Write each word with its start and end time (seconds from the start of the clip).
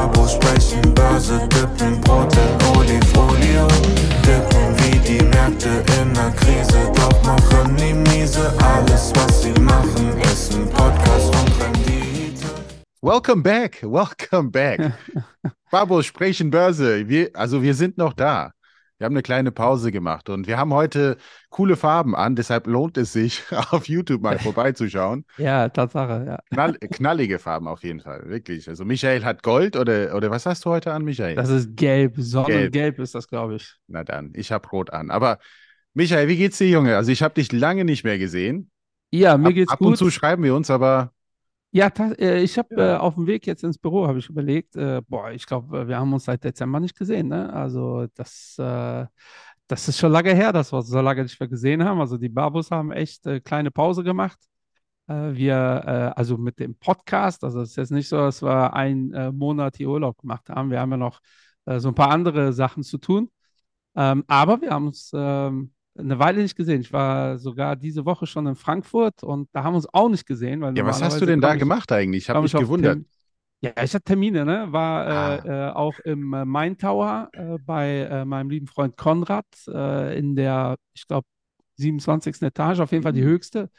Babo 0.00 0.26
sprechen 0.26 0.94
Börse, 0.94 1.46
dippen 1.48 2.00
Brot 2.00 2.34
in 2.34 2.68
Olifolie. 2.74 3.68
Dippen 4.24 4.74
wie 4.78 4.98
die 5.00 5.22
Märkte 5.22 5.84
in 6.00 6.14
der 6.14 6.30
Krise, 6.30 6.90
doch 6.94 7.22
machen 7.22 7.76
die 7.76 7.92
miese. 7.92 8.50
Alles, 8.62 9.12
was 9.14 9.42
sie 9.42 9.52
machen, 9.60 10.18
ist 10.22 10.54
ein 10.54 10.70
Podcast 10.70 11.34
und 11.34 11.52
Rendite. 11.60 12.46
Welcome 13.02 13.42
back, 13.42 13.82
welcome 13.82 14.50
back. 14.50 14.80
Babo 15.70 16.00
sprechen 16.00 16.50
Börse. 16.50 17.06
Wir, 17.06 17.28
also 17.34 17.62
wir 17.62 17.74
sind 17.74 17.98
noch 17.98 18.14
da. 18.14 18.52
Wir 19.00 19.06
haben 19.06 19.14
eine 19.14 19.22
kleine 19.22 19.50
Pause 19.50 19.92
gemacht 19.92 20.28
und 20.28 20.46
wir 20.46 20.58
haben 20.58 20.74
heute 20.74 21.16
coole 21.48 21.76
Farben 21.76 22.14
an, 22.14 22.36
deshalb 22.36 22.66
lohnt 22.66 22.98
es 22.98 23.14
sich, 23.14 23.42
auf 23.70 23.88
YouTube 23.88 24.20
mal 24.20 24.38
vorbeizuschauen. 24.38 25.24
Ja, 25.38 25.70
Tatsache, 25.70 26.24
ja. 26.26 26.38
Knall, 26.50 26.74
knallige 26.92 27.38
Farben 27.38 27.66
auf 27.66 27.82
jeden 27.82 28.00
Fall, 28.00 28.28
wirklich. 28.28 28.68
Also 28.68 28.84
Michael 28.84 29.24
hat 29.24 29.42
Gold 29.42 29.76
oder, 29.76 30.14
oder 30.14 30.30
was 30.30 30.44
hast 30.44 30.66
du 30.66 30.70
heute 30.70 30.92
an, 30.92 31.04
Michael? 31.04 31.34
Das 31.34 31.48
ist 31.48 31.74
gelb, 31.78 32.16
Sonnengelb 32.18 32.98
ist 32.98 33.14
das, 33.14 33.26
glaube 33.26 33.54
ich. 33.54 33.74
Na 33.86 34.04
dann, 34.04 34.32
ich 34.34 34.52
habe 34.52 34.68
Rot 34.68 34.92
an. 34.92 35.10
Aber 35.10 35.38
Michael, 35.94 36.28
wie 36.28 36.36
geht's 36.36 36.58
dir, 36.58 36.68
Junge? 36.68 36.94
Also 36.98 37.10
ich 37.10 37.22
habe 37.22 37.32
dich 37.32 37.52
lange 37.52 37.86
nicht 37.86 38.04
mehr 38.04 38.18
gesehen. 38.18 38.70
Ja, 39.12 39.38
mir 39.38 39.48
ab, 39.48 39.54
geht's 39.54 39.72
ab 39.72 39.78
gut. 39.78 39.88
und 39.88 39.96
zu 39.96 40.10
schreiben 40.10 40.42
wir 40.42 40.54
uns, 40.54 40.68
aber 40.68 41.10
Ja, 41.72 41.88
ta- 41.90 42.12
äh, 42.18 42.42
ich 42.42 42.58
habe 42.58 42.74
Ja. 42.76 42.94
äh, 42.96 42.98
auf 42.98 43.14
dem 43.14 43.26
Weg 43.26 43.46
jetzt 43.46 43.62
ins 43.62 43.78
Büro 43.78 44.06
habe 44.08 44.18
ich 44.18 44.28
überlegt, 44.28 44.74
äh, 44.76 45.00
boah, 45.08 45.30
ich 45.30 45.46
glaube, 45.46 45.86
wir 45.86 45.98
haben 45.98 46.12
uns 46.12 46.24
seit 46.24 46.42
Dezember 46.42 46.80
nicht 46.80 46.96
gesehen, 46.98 47.28
ne? 47.28 47.52
Also 47.52 48.06
das, 48.14 48.56
äh, 48.58 49.06
das 49.68 49.88
ist 49.88 49.98
schon 49.98 50.10
lange 50.12 50.34
her, 50.34 50.52
dass 50.52 50.72
wir 50.72 50.78
uns 50.78 50.88
so 50.88 51.00
lange 51.00 51.22
nicht 51.22 51.38
mehr 51.38 51.48
gesehen 51.48 51.84
haben. 51.84 52.00
Also 52.00 52.18
die 52.18 52.28
Babus 52.28 52.70
haben 52.72 52.90
echt 52.90 53.24
äh, 53.26 53.40
kleine 53.40 53.70
Pause 53.70 54.02
gemacht. 54.02 54.38
Äh, 55.08 55.34
wir, 55.34 55.54
äh, 55.86 56.18
also 56.18 56.38
mit 56.38 56.58
dem 56.60 56.74
Podcast, 56.76 57.44
also 57.44 57.60
es 57.62 57.70
ist 57.70 57.76
jetzt 57.76 57.92
nicht 57.92 58.08
so, 58.08 58.16
dass 58.18 58.42
wir 58.42 58.74
einen 58.74 59.12
äh, 59.14 59.32
Monat 59.32 59.76
hier 59.76 59.90
Urlaub 59.90 60.18
gemacht 60.18 60.48
haben. 60.50 60.70
Wir 60.70 60.80
haben 60.80 60.90
ja 60.92 60.96
noch 60.98 61.20
äh, 61.66 61.78
so 61.80 61.88
ein 61.88 61.94
paar 61.94 62.10
andere 62.10 62.52
Sachen 62.52 62.82
zu 62.82 62.98
tun. 62.98 63.30
Ähm, 63.96 64.24
aber 64.28 64.60
wir 64.62 64.70
haben 64.70 64.88
uns 64.88 65.12
ähm, 65.14 65.72
eine 65.98 66.18
Weile 66.18 66.42
nicht 66.42 66.56
gesehen. 66.56 66.80
Ich 66.80 66.92
war 66.92 67.38
sogar 67.38 67.76
diese 67.76 68.04
Woche 68.04 68.26
schon 68.26 68.46
in 68.46 68.54
Frankfurt 68.54 69.22
und 69.22 69.48
da 69.52 69.64
haben 69.64 69.72
wir 69.74 69.76
uns 69.76 69.92
auch 69.92 70.08
nicht 70.08 70.26
gesehen, 70.26 70.60
weil 70.60 70.76
ja, 70.76 70.86
was 70.86 71.02
hast 71.02 71.20
du 71.20 71.26
denn 71.26 71.40
da 71.40 71.54
ich- 71.54 71.60
gemacht 71.60 71.90
eigentlich? 71.92 72.24
Ich 72.24 72.30
habe 72.30 72.42
mich 72.42 72.52
gewundert. 72.52 73.00
Ja, 73.62 73.72
ich 73.82 73.92
hatte 73.94 74.02
Termine, 74.04 74.46
ne? 74.46 74.68
War 74.70 75.06
Ah. 75.06 75.34
äh, 75.36 75.68
äh, 75.68 75.70
auch 75.72 75.98
im 76.06 76.32
äh, 76.32 76.46
Main 76.46 76.78
Tower 76.78 77.28
äh, 77.34 77.58
bei 77.58 78.08
äh, 78.10 78.24
meinem 78.24 78.48
lieben 78.48 78.66
Freund 78.66 78.96
Konrad 78.96 79.44
äh, 79.68 80.18
in 80.18 80.34
der, 80.34 80.76
ich 80.94 81.06
glaube, 81.06 81.26
27. 81.76 82.40
Etage, 82.46 82.80
auf 82.80 82.90
jeden 82.90 83.02
Fall 83.02 83.12
die 83.12 83.20
Mhm. 83.20 83.26
höchste. 83.26 83.70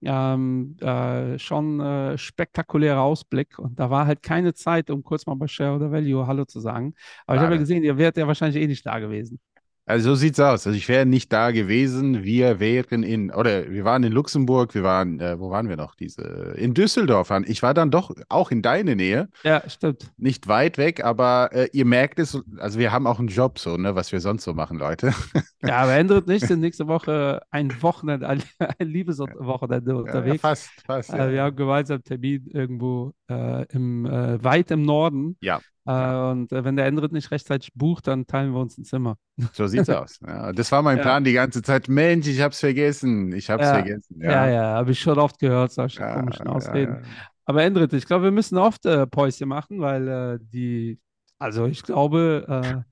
Ähm, 0.00 0.76
äh, 0.80 1.36
schon 1.40 1.80
äh, 1.80 2.16
spektakulärer 2.16 3.00
Ausblick 3.00 3.58
und 3.58 3.80
da 3.80 3.90
war 3.90 4.06
halt 4.06 4.22
keine 4.22 4.54
Zeit, 4.54 4.90
um 4.90 5.02
kurz 5.02 5.26
mal 5.26 5.34
bei 5.34 5.48
Share 5.48 5.74
oder 5.74 5.90
Value 5.90 6.24
Hallo 6.24 6.44
zu 6.44 6.60
sagen. 6.60 6.94
Aber 7.26 7.34
ich 7.34 7.42
habe 7.42 7.54
ja 7.54 7.56
Schade. 7.56 7.58
gesehen, 7.58 7.82
ihr 7.82 7.98
wärt 7.98 8.16
ja 8.16 8.28
wahrscheinlich 8.28 8.62
eh 8.62 8.68
nicht 8.68 8.86
da 8.86 9.00
gewesen. 9.00 9.40
Also 9.88 10.10
so 10.10 10.14
sieht's 10.16 10.38
aus. 10.38 10.66
Also 10.66 10.76
ich 10.76 10.88
wäre 10.88 11.06
nicht 11.06 11.32
da 11.32 11.50
gewesen. 11.50 12.22
Wir 12.22 12.60
wären 12.60 13.02
in, 13.02 13.30
oder 13.30 13.70
wir 13.70 13.84
waren 13.84 14.02
in 14.04 14.12
Luxemburg, 14.12 14.74
wir 14.74 14.82
waren, 14.82 15.18
äh, 15.18 15.40
wo 15.40 15.50
waren 15.50 15.68
wir 15.68 15.76
noch? 15.76 15.94
Diese, 15.94 16.22
in 16.58 16.74
Düsseldorf. 16.74 17.32
Ich 17.46 17.62
war 17.62 17.72
dann 17.72 17.90
doch 17.90 18.14
auch 18.28 18.50
in 18.50 18.60
deine 18.60 18.96
Nähe, 18.96 19.28
Ja, 19.44 19.62
stimmt. 19.68 20.12
nicht 20.18 20.46
weit 20.46 20.76
weg, 20.76 21.02
aber 21.04 21.50
äh, 21.52 21.68
ihr 21.72 21.86
merkt 21.86 22.18
es, 22.18 22.38
also 22.58 22.78
wir 22.78 22.92
haben 22.92 23.06
auch 23.06 23.18
einen 23.18 23.28
Job 23.28 23.58
so, 23.58 23.76
ne, 23.78 23.94
was 23.94 24.12
wir 24.12 24.20
sonst 24.20 24.44
so 24.44 24.52
machen, 24.54 24.78
Leute. 24.78 25.12
Ja, 25.60 25.78
aber 25.78 25.94
ändert 25.94 26.28
nichts. 26.28 26.48
Nächste 26.50 26.86
Woche 26.86 27.40
ein 27.50 27.82
Wochenende, 27.82 28.28
ein, 28.28 28.42
ein 28.78 28.86
Liebeswochenende 28.86 29.90
Ja, 29.90 29.96
unterwegs. 29.96 30.40
fast, 30.40 30.70
fast. 30.86 31.10
Äh, 31.12 31.30
wir 31.30 31.34
Ja. 31.34 31.44
haben 31.46 31.56
gemeinsam 31.56 32.02
Termin 32.04 32.46
irgendwo 32.52 33.12
äh, 33.28 33.64
im, 33.72 34.06
äh, 34.06 34.42
weit 34.44 34.70
im 34.70 34.82
Norden. 34.82 35.36
Ja, 35.40 35.60
Äh, 35.88 36.30
und 36.30 36.52
äh, 36.52 36.64
wenn 36.64 36.76
der 36.76 36.86
Endrit 36.86 37.12
nicht 37.12 37.30
rechtzeitig 37.30 37.72
bucht, 37.74 38.06
dann 38.06 38.26
teilen 38.26 38.52
wir 38.52 38.60
uns 38.60 38.78
ein 38.78 38.84
Zimmer. 38.84 39.16
so 39.52 39.66
sieht's 39.66 39.88
aus. 39.88 40.18
Ja, 40.26 40.52
das 40.52 40.70
war 40.72 40.82
mein 40.82 40.98
Ja. 40.98 41.02
Plan 41.02 41.24
die 41.24 41.32
ganze 41.32 41.62
Zeit. 41.62 41.88
Mensch, 41.88 42.26
ich 42.26 42.40
hab's 42.40 42.60
vergessen. 42.60 43.32
Ich 43.32 43.50
hab's 43.50 43.64
Ja, 43.64 43.70
vergessen. 43.70 44.20
Ja, 44.20 44.46
ja, 44.48 44.62
habe 44.74 44.92
ich 44.92 45.00
schon 45.00 45.18
oft 45.18 45.38
gehört, 45.38 45.72
solche 45.72 46.00
Ja, 46.00 46.14
komischen 46.14 46.46
ja, 46.46 46.54
Ausreden. 46.54 46.98
ja. 47.00 47.02
Aber 47.44 47.62
Endrit, 47.64 47.92
ich 47.92 48.06
glaube, 48.06 48.24
wir 48.24 48.30
müssen 48.30 48.58
oft 48.58 48.84
äh, 48.86 49.06
Päuschen 49.06 49.48
machen, 49.48 49.80
weil 49.80 50.08
äh, 50.08 50.38
die, 50.40 51.00
also 51.38 51.66
ich 51.66 51.82
glaube, 51.82 52.84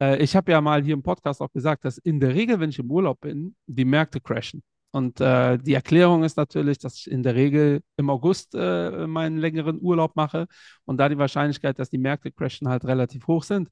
äh, 0.00 0.14
äh, 0.16 0.22
ich 0.22 0.36
habe 0.36 0.52
ja 0.52 0.60
mal 0.60 0.82
hier 0.82 0.94
im 0.94 1.02
Podcast 1.02 1.40
auch 1.42 1.52
gesagt, 1.52 1.84
dass 1.84 1.98
in 1.98 2.20
der 2.20 2.34
Regel, 2.34 2.60
wenn 2.60 2.70
ich 2.70 2.78
im 2.78 2.90
Urlaub 2.90 3.20
bin, 3.20 3.56
die 3.66 3.84
Märkte 3.84 4.20
crashen. 4.20 4.62
Und 4.90 5.20
äh, 5.20 5.58
die 5.58 5.74
Erklärung 5.74 6.24
ist 6.24 6.36
natürlich, 6.36 6.78
dass 6.78 6.96
ich 6.96 7.10
in 7.10 7.22
der 7.22 7.34
Regel 7.34 7.82
im 7.96 8.08
August 8.10 8.54
äh, 8.54 9.06
meinen 9.06 9.36
längeren 9.38 9.78
Urlaub 9.80 10.16
mache 10.16 10.46
und 10.86 10.96
da 10.98 11.08
die 11.08 11.18
Wahrscheinlichkeit, 11.18 11.78
dass 11.78 11.90
die 11.90 11.98
Märkte 11.98 12.32
crashen, 12.32 12.68
halt 12.68 12.84
relativ 12.86 13.26
hoch 13.26 13.42
sind. 13.42 13.68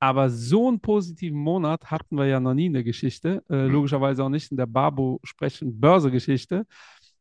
Aber 0.00 0.28
so 0.30 0.68
einen 0.68 0.80
positiven 0.80 1.38
Monat 1.38 1.90
hatten 1.90 2.16
wir 2.16 2.26
ja 2.26 2.40
noch 2.40 2.54
nie 2.54 2.66
in 2.66 2.72
der 2.74 2.84
Geschichte. 2.84 3.42
Äh, 3.50 3.66
Mhm. 3.66 3.72
logischerweise 3.72 4.24
auch 4.24 4.28
nicht 4.28 4.50
in 4.50 4.56
der 4.56 4.66
Babo 4.66 5.20
sprechen 5.24 5.80
Börse-Geschichte. 5.80 6.66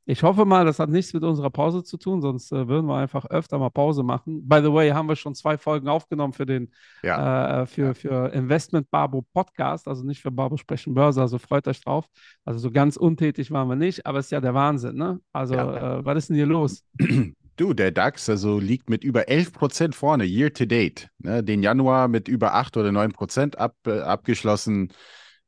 Ich 0.06 0.22
hoffe 0.24 0.44
mal, 0.44 0.66
das 0.66 0.80
hat 0.80 0.90
nichts 0.90 1.14
mit 1.14 1.24
unserer 1.24 1.50
Pause 1.50 1.84
zu 1.84 1.98
tun, 1.98 2.22
sonst 2.22 2.52
äh, 2.52 2.68
würden 2.68 2.88
wir 2.88 2.98
einfach 2.98 3.26
öfter 3.28 3.58
mal 3.58 3.70
Pause 3.70 4.04
machen. 4.04 4.46
By 4.48 4.58
the 4.62 4.74
way, 4.74 4.90
haben 4.92 5.08
wir 5.08 5.16
schon 5.16 5.34
zwei 5.34 5.58
Folgen 5.58 5.88
aufgenommen 5.88 6.34
für 6.34 6.46
den 6.46 6.72
Ja. 7.04 7.62
äh, 7.62 7.66
für, 7.66 7.96
für 7.96 8.34
Investment 8.34 8.92
Babo 8.92 9.22
Podcast, 9.34 9.88
also 9.88 10.04
nicht 10.04 10.22
für 10.22 10.32
Babo 10.32 10.58
sprechen 10.58 10.94
Börse, 10.94 11.22
also 11.22 11.38
freut 11.38 11.68
euch 11.70 11.80
drauf. 11.82 12.08
Also 12.44 12.60
so 12.60 12.70
ganz 12.72 12.98
untätig 12.98 13.50
waren 13.52 13.70
wir 13.70 13.78
nicht, 13.78 14.06
aber 14.06 14.20
es 14.20 14.26
ist 14.26 14.32
ja 14.32 14.42
der 14.42 14.54
Wahnsinn, 14.54 14.96
ne? 14.98 15.20
Also 15.32 15.56
Ja. 15.56 16.00
äh, 16.00 16.06
was 16.06 16.18
ist 16.18 16.30
denn 16.30 16.36
hier 16.36 16.48
los? 16.48 16.84
Du, 17.56 17.76
der 17.76 17.92
DAX 17.92 18.28
also 18.30 18.58
liegt 18.58 18.90
mit 18.90 19.04
über 19.04 19.30
11% 19.30 19.94
vorne, 19.94 20.24
year 20.24 20.52
to 20.52 20.66
date. 20.66 21.08
Ne, 21.20 21.44
den 21.44 21.62
Januar 21.62 22.08
mit 22.08 22.28
über 22.28 22.56
8 22.56 22.76
oder 22.78 22.90
9% 22.92 23.58
ab, 23.58 23.76
äh, 23.86 24.00
abgeschlossen. 24.00 24.92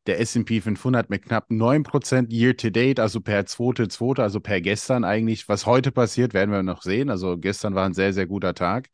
Der 0.08 0.20
S&P 0.20 0.62
500 0.62 1.10
mit 1.10 1.24
knapp 1.24 1.50
9% 1.50 2.32
year 2.32 2.56
to 2.56 2.70
date, 2.70 3.00
also 3.00 3.22
per 3.22 3.46
2.2., 3.46 4.22
also 4.22 4.40
per 4.40 4.62
gestern 4.62 5.04
eigentlich. 5.04 5.50
Was 5.50 5.66
heute 5.66 5.92
passiert, 5.92 6.34
werden 6.34 6.52
wir 6.52 6.64
noch 6.64 6.82
sehen. 6.84 7.10
Also 7.10 7.38
gestern 7.38 7.76
war 7.76 7.86
ein 7.86 7.94
sehr, 7.94 8.14
sehr 8.14 8.28
guter 8.28 8.54
Tag. 8.54 8.90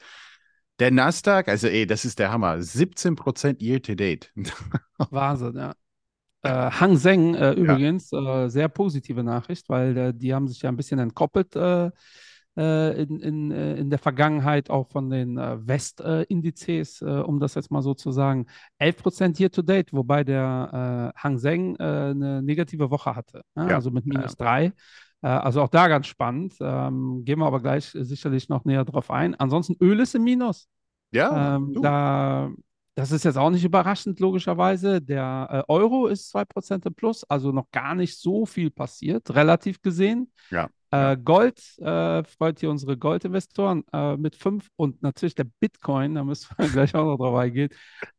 Der 0.79 0.91
Nasdaq, 0.91 1.47
also 1.47 1.67
ey, 1.67 1.85
das 1.85 2.05
ist 2.05 2.17
der 2.19 2.31
Hammer, 2.31 2.55
17% 2.61 3.61
year 3.61 3.81
to 3.81 3.93
date. 3.93 4.31
Wahnsinn, 5.11 5.55
ja. 5.55 5.73
Äh, 6.43 6.71
Hang 6.71 6.97
Seng 6.97 7.35
äh, 7.35 7.51
übrigens, 7.51 8.11
äh, 8.11 8.47
sehr 8.49 8.67
positive 8.67 9.23
Nachricht, 9.23 9.69
weil 9.69 9.95
äh, 9.95 10.13
die 10.13 10.33
haben 10.33 10.47
sich 10.47 10.61
ja 10.63 10.69
ein 10.69 10.77
bisschen 10.77 10.97
entkoppelt 10.97 11.55
äh, 11.55 11.91
in, 12.55 13.19
in, 13.19 13.51
äh, 13.51 13.75
in 13.75 13.89
der 13.89 13.99
Vergangenheit 13.99 14.69
auch 14.69 14.89
von 14.89 15.09
den 15.09 15.37
äh, 15.37 15.65
West-Indizes, 15.65 17.01
äh, 17.01 17.05
um 17.05 17.39
das 17.39 17.55
jetzt 17.55 17.71
mal 17.71 17.81
so 17.81 17.93
zu 17.93 18.11
sagen. 18.11 18.47
11% 18.77 19.39
year 19.39 19.51
to 19.51 19.61
date, 19.61 19.93
wobei 19.93 20.23
der 20.23 21.13
äh, 21.15 21.19
Hang 21.19 21.37
Seng 21.37 21.75
äh, 21.77 21.83
eine 21.83 22.41
negative 22.41 22.91
Woche 22.91 23.15
hatte, 23.15 23.43
ne? 23.55 23.69
Ja, 23.69 23.75
also 23.75 23.91
mit 23.91 24.05
minus 24.05 24.35
3. 24.35 24.73
Äh, 25.21 25.27
also 25.27 25.61
auch 25.61 25.69
da 25.69 25.87
ganz 25.87 26.07
spannend. 26.07 26.55
Ähm, 26.59 27.23
gehen 27.23 27.39
wir 27.39 27.45
aber 27.45 27.61
gleich 27.61 27.95
äh, 27.95 28.03
sicherlich 28.03 28.49
noch 28.49 28.65
näher 28.65 28.85
drauf 28.85 29.11
ein. 29.11 29.35
Ansonsten 29.35 29.75
Öl 29.81 29.99
ist 29.99 30.15
im 30.15 30.23
Minus. 30.23 30.67
Ja, 31.11 31.55
Ähm, 31.55 31.77
da, 31.81 32.49
das 32.95 33.11
ist 33.11 33.23
jetzt 33.23 33.37
auch 33.37 33.49
nicht 33.49 33.63
überraschend, 33.63 34.19
logischerweise. 34.19 35.01
Der 35.01 35.65
äh, 35.67 35.71
Euro 35.71 36.07
ist 36.07 36.29
2% 36.29 36.85
im 36.85 36.93
Plus, 36.93 37.23
also 37.23 37.51
noch 37.51 37.69
gar 37.71 37.95
nicht 37.95 38.17
so 38.17 38.45
viel 38.45 38.71
passiert, 38.71 39.33
relativ 39.35 39.81
gesehen. 39.81 40.31
Ja, 40.49 40.69
Äh, 40.91 41.17
Gold 41.17 41.59
äh, 41.79 42.23
freut 42.23 42.59
hier 42.59 42.69
unsere 42.69 42.97
Goldinvestoren 42.97 43.83
äh, 43.93 44.17
mit 44.17 44.35
5 44.35 44.67
und 44.75 45.01
natürlich 45.01 45.35
der 45.35 45.45
Bitcoin, 45.45 46.15
da 46.15 46.23
müssen 46.23 46.49
wir 46.57 46.67
gleich 46.69 46.93
auch 46.95 47.05
noch 47.05 47.17
drauf 47.17 47.37
eingehen. 47.37 47.69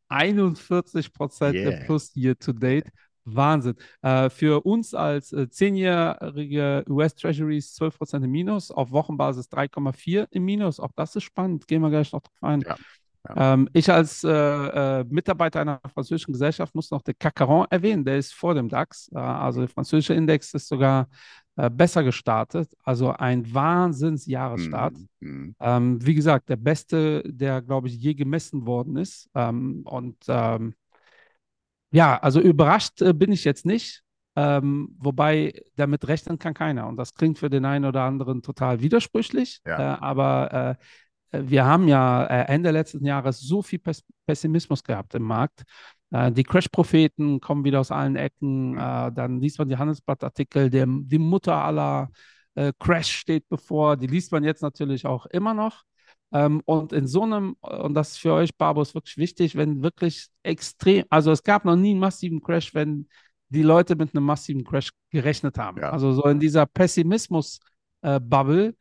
41% 0.09 1.51
im 1.51 1.55
Yeah. 1.55 1.85
Plus 1.85 2.15
year 2.15 2.39
to 2.39 2.53
date. 2.53 2.91
Wahnsinn. 3.25 3.77
Äh, 4.03 4.31
für 4.31 4.65
uns 4.67 4.95
als 4.95 5.33
äh, 5.33 5.47
10-jährige 5.49 6.85
US 6.89 7.15
Treasuries 7.15 7.75
12% 7.79 8.25
im 8.25 8.31
Minus, 8.31 8.71
auf 8.71 8.91
Wochenbasis 8.91 9.49
3,4 9.49 10.27
im 10.31 10.45
Minus. 10.45 10.81
Auch 10.81 10.91
das 10.97 11.15
ist 11.15 11.23
spannend. 11.23 11.69
Gehen 11.69 11.83
wir 11.83 11.91
gleich 11.91 12.13
noch 12.13 12.23
drauf 12.23 12.43
ein. 12.43 12.63
Ja. 12.63 12.77
Ähm, 13.37 13.69
ich 13.73 13.91
als 13.91 14.25
äh, 14.25 14.31
äh, 14.31 15.05
Mitarbeiter 15.09 15.61
einer 15.61 15.81
französischen 15.95 16.33
Gesellschaft 16.33 16.75
muss 16.75 16.91
noch 16.91 17.03
den 17.03 17.15
CAC 17.19 17.39
40 17.39 17.73
erwähnen. 17.73 18.05
Der 18.05 18.19
ist 18.19 18.35
vor 18.35 18.55
dem 18.55 18.69
DAX. 18.69 19.09
Äh, 19.15 19.19
also 19.19 19.61
der 19.61 19.69
französische 19.69 20.15
Index 20.15 20.53
ist 20.55 20.69
sogar 20.69 21.09
äh, 21.57 21.71
besser 21.71 22.03
gestartet. 22.03 22.75
Also 22.83 23.11
ein 23.11 23.53
Wahnsinnsjahresstart. 23.53 24.95
Mhm, 25.21 25.29
mhm. 25.29 25.57
Ähm, 25.61 26.07
wie 26.07 26.15
gesagt, 26.15 26.49
der 26.49 26.57
beste, 26.57 27.23
der, 27.27 27.63
glaube 27.63 27.89
ich, 27.89 27.97
je 27.97 28.15
gemessen 28.15 28.67
worden 28.67 28.97
ist. 28.97 29.29
Ähm, 29.35 29.83
und 29.85 30.17
ähm, 30.29 30.75
ja, 31.91 32.19
also 32.19 32.41
überrascht 32.41 33.03
äh, 33.03 33.13
bin 33.13 33.33
ich 33.33 33.45
jetzt 33.45 33.67
nicht. 33.67 34.03
Ähm, 34.35 34.97
wobei 34.99 35.63
damit 35.77 36.09
rechnen 36.09 36.39
kann 36.39 36.55
keiner. 36.55 36.87
Und 36.87 36.97
das 36.97 37.13
klingt 37.13 37.39
für 37.39 37.51
den 37.51 37.67
einen 37.67 37.85
oder 37.85 38.03
anderen 38.03 38.41
total 38.41 38.81
widersprüchlich. 38.81 39.61
Ja. 39.67 39.97
Äh, 39.97 39.99
aber 40.01 40.77
äh, 41.33 41.49
wir 41.49 41.67
haben 41.67 41.87
ja 41.87 42.25
äh, 42.25 42.47
Ende 42.47 42.71
letzten 42.71 43.05
Jahres 43.05 43.41
so 43.41 43.63
viel 43.63 43.79
Pes 43.79 44.03
Pessimismus 44.25 44.83
gehabt 44.85 45.15
im 45.15 45.23
Markt. 45.23 45.65
Äh, 46.13 46.31
die 46.31 46.45
Crash-Propheten 46.45 47.41
kommen 47.41 47.65
wieder 47.65 47.81
aus 47.81 47.91
allen 47.91 48.17
Ecken. 48.17 48.77
Äh, 48.77 49.11
dann 49.13 49.41
liest 49.41 49.59
man 49.59 49.69
die 49.69 49.77
Handelsblattartikel, 49.77 50.71
der, 50.71 50.87
die 50.87 51.19
Mutter 51.19 51.57
aller 51.57 52.11
äh, 52.55 52.73
Crash 52.79 53.11
steht 53.11 53.49
bevor. 53.49 53.97
Die 53.97 54.07
liest 54.07 54.31
man 54.31 54.45
jetzt 54.45 54.63
natürlich 54.63 55.07
auch 55.07 55.27
immer 55.27 55.55
noch. 55.55 55.83
Ähm, 56.33 56.63
und 56.67 56.93
in 56.93 57.07
so 57.07 57.23
einem, 57.23 57.57
und 57.61 57.95
das 57.95 58.13
ist 58.13 58.19
für 58.19 58.35
euch, 58.35 58.57
Barbos, 58.57 58.95
wirklich 58.95 59.17
wichtig, 59.17 59.57
wenn 59.57 59.83
wirklich 59.83 60.29
extrem, 60.43 61.05
also 61.11 61.31
es 61.33 61.43
gab 61.43 61.65
noch 61.65 61.77
nie 61.77 61.91
einen 61.91 62.01
massiven 62.01 62.43
Crash, 62.43 62.75
wenn 62.75 63.09
die 63.49 63.63
Leute 63.63 63.97
mit 63.97 64.15
einem 64.15 64.25
massiven 64.25 64.65
Crash 64.65 64.91
gerechnet 65.11 65.59
haben. 65.59 65.81
Ja. 65.81 65.91
Also 65.91 66.13
so 66.13 66.25
in 66.25 66.41
dieser 66.41 66.67
Pessimismus-Bubble 66.67 68.75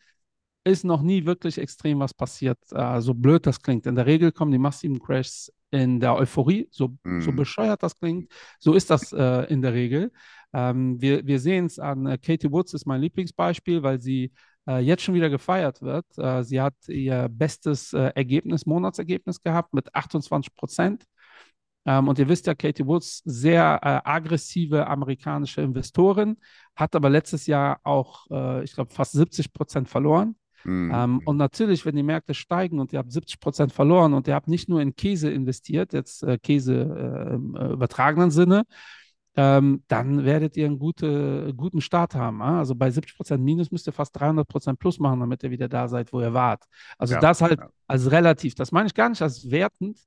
ist 0.63 0.85
noch 0.85 1.01
nie 1.01 1.25
wirklich 1.25 1.57
extrem 1.57 1.99
was 1.99 2.13
passiert, 2.13 2.57
so 2.99 3.13
blöd 3.13 3.45
das 3.47 3.61
klingt. 3.61 3.85
In 3.85 3.95
der 3.95 4.05
Regel 4.05 4.31
kommen 4.31 4.51
die 4.51 4.59
massiven 4.59 4.99
Crashs 4.99 5.51
in 5.71 5.99
der 5.99 6.15
Euphorie, 6.15 6.67
so, 6.71 6.95
so 7.17 7.31
Mhm. 7.31 7.35
bescheuert 7.35 7.83
das 7.83 7.97
klingt, 7.97 8.31
so 8.59 8.73
ist 8.73 8.89
das 8.89 9.13
äh, 9.13 9.45
in 9.51 9.61
der 9.61 9.73
Regel. 9.73 10.11
Ähm, 10.53 11.01
wir 11.01 11.25
wir 11.25 11.39
sehen 11.39 11.65
es 11.65 11.79
an 11.79 12.05
äh, 12.07 12.17
Katie 12.17 12.51
Woods, 12.51 12.73
ist 12.73 12.85
mein 12.85 13.01
Lieblingsbeispiel, 13.01 13.83
weil 13.83 14.01
sie 14.01 14.31
äh, 14.67 14.79
jetzt 14.79 15.03
schon 15.03 15.15
wieder 15.15 15.29
gefeiert 15.29 15.81
wird. 15.81 16.05
Äh, 16.17 16.43
sie 16.43 16.61
hat 16.61 16.75
ihr 16.87 17.29
bestes 17.29 17.93
äh, 17.93 18.11
Ergebnis, 18.15 18.65
Monatsergebnis 18.65 19.41
gehabt 19.41 19.73
mit 19.73 19.93
28 19.95 20.53
Prozent. 20.55 21.05
Ähm, 21.85 22.07
und 22.07 22.19
ihr 22.19 22.27
wisst 22.29 22.47
ja, 22.47 22.53
Katie 22.55 22.85
Woods, 22.85 23.21
sehr 23.25 23.79
äh, 23.81 24.09
aggressive 24.09 24.87
amerikanische 24.87 25.61
Investorin, 25.61 26.37
hat 26.75 26.95
aber 26.95 27.09
letztes 27.09 27.47
Jahr 27.47 27.79
auch, 27.83 28.25
ich 28.63 28.73
glaube, 28.73 28.93
fast 28.93 29.11
70 29.13 29.53
Prozent 29.53 29.89
verloren. 29.89 30.35
Mhm. 30.63 30.91
Ähm, 30.93 31.21
und 31.25 31.37
natürlich, 31.37 31.85
wenn 31.85 31.95
die 31.95 32.03
Märkte 32.03 32.33
steigen 32.33 32.79
und 32.79 32.93
ihr 32.93 32.99
habt 32.99 33.11
70 33.11 33.39
Prozent 33.39 33.71
verloren 33.71 34.13
und 34.13 34.27
ihr 34.27 34.35
habt 34.35 34.47
nicht 34.47 34.69
nur 34.69 34.81
in 34.81 34.95
Käse 34.95 35.29
investiert, 35.31 35.93
jetzt 35.93 36.23
äh, 36.23 36.37
Käse 36.37 36.75
äh, 36.75 37.33
im 37.35 37.55
äh, 37.55 37.73
übertragenen 37.73 38.31
Sinne, 38.31 38.63
ähm, 39.35 39.83
dann 39.87 40.25
werdet 40.25 40.57
ihr 40.57 40.65
einen 40.65 40.77
gute, 40.79 41.53
guten 41.55 41.79
Start 41.79 42.15
haben. 42.15 42.41
ah? 42.41 42.59
Also 42.59 42.75
bei 42.75 42.91
70 42.91 43.15
Prozent 43.15 43.43
Minus 43.43 43.71
müsst 43.71 43.87
ihr 43.87 43.93
fast 43.93 44.19
300 44.19 44.47
Prozent 44.47 44.77
Plus 44.79 44.99
machen, 44.99 45.21
damit 45.21 45.41
ihr 45.43 45.51
wieder 45.51 45.69
da 45.69 45.87
seid, 45.87 46.11
wo 46.11 46.19
ihr 46.21 46.33
wart. 46.33 46.65
Also 46.97 47.13
Ja, 47.13 47.19
das 47.21 47.41
halt 47.41 47.59
ja. 47.59 47.69
als 47.87 48.11
relativ. 48.11 48.55
Das 48.55 48.71
meine 48.71 48.87
ich 48.87 48.93
gar 48.93 49.09
nicht 49.09 49.21
als 49.21 49.49
wertend. 49.49 49.99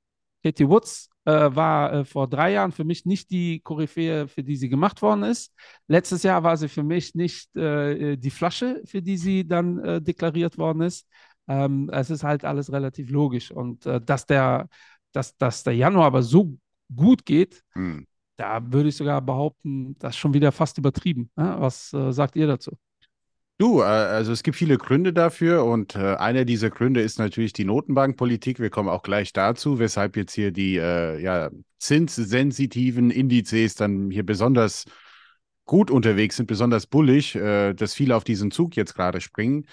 Katie 0.43 0.69
Woods 0.69 1.09
äh, 1.25 1.31
war 1.55 1.93
äh, 1.93 2.05
vor 2.05 2.27
drei 2.29 2.51
Jahren 2.53 2.71
für 2.71 2.83
mich 2.83 3.05
nicht 3.05 3.31
die 3.31 3.59
Koryphäe, 3.61 4.27
für 4.27 4.43
die 4.43 4.55
sie 4.55 4.69
gemacht 4.69 5.01
worden 5.01 5.23
ist. 5.23 5.53
Letztes 5.87 6.23
Jahr 6.23 6.43
war 6.43 6.57
sie 6.57 6.69
für 6.69 6.83
mich 6.83 7.15
nicht 7.15 7.55
äh, 7.55 8.15
die 8.17 8.29
Flasche, 8.31 8.81
für 8.85 9.01
die 9.01 9.17
sie 9.17 9.47
dann 9.47 9.79
äh, 9.79 10.01
deklariert 10.01 10.57
worden 10.57 10.81
ist. 10.81 11.07
Ähm, 11.47 11.89
es 11.93 12.09
ist 12.09 12.23
halt 12.23 12.45
alles 12.45 12.71
relativ 12.71 13.09
logisch. 13.11 13.51
Und 13.51 13.85
äh, 13.85 14.01
dass, 14.01 14.25
der, 14.25 14.67
dass, 15.11 15.35
dass 15.37 15.63
der 15.63 15.75
Januar 15.75 16.07
aber 16.07 16.23
so 16.23 16.57
gut 16.93 17.25
geht, 17.25 17.63
Mhm. 17.75 18.05
da 18.37 18.61
würde 18.71 18.89
ich 18.89 18.95
sogar 18.97 19.21
behaupten, 19.21 19.95
das 19.99 20.11
ist 20.15 20.17
schon 20.19 20.33
wieder 20.33 20.51
fast 20.51 20.77
übertrieben. 20.77 21.29
Ja? 21.37 21.59
Was 21.61 21.93
äh, 21.93 22.11
sagt 22.11 22.35
ihr 22.35 22.47
dazu? 22.47 22.71
Du, 23.57 23.79
äh, 23.79 23.83
also 23.83 24.33
es 24.33 24.43
gibt 24.43 24.57
viele 24.57 24.77
Gründe 24.77 25.13
dafür 25.13 25.63
und 25.63 25.95
äh, 25.95 26.15
einer 26.15 26.43
dieser 26.43 26.69
Gründe 26.69 27.01
ist 27.01 27.19
natürlich 27.19 27.53
die 27.53 27.63
Notenbankpolitik. 27.63 28.59
Wir 28.59 28.69
kommen 28.69 28.89
auch 28.89 29.01
gleich 29.01 29.31
dazu, 29.31 29.79
weshalb 29.79 30.17
jetzt 30.17 30.33
hier 30.33 30.51
die 30.51 30.75
äh, 30.75 31.21
ja, 31.21 31.49
zinssensitiven 31.79 33.11
Indizes 33.11 33.75
dann 33.75 34.11
hier 34.11 34.25
besonders 34.25 34.85
gut 35.65 35.89
unterwegs 35.89 36.35
sind, 36.35 36.47
besonders 36.47 36.85
bullig, 36.85 37.35
äh, 37.35 37.73
dass 37.73 37.93
viele 37.93 38.15
auf 38.17 38.25
diesen 38.25 38.51
Zug 38.51 38.75
jetzt 38.75 38.93
gerade 38.93 39.21
springen. 39.21 39.67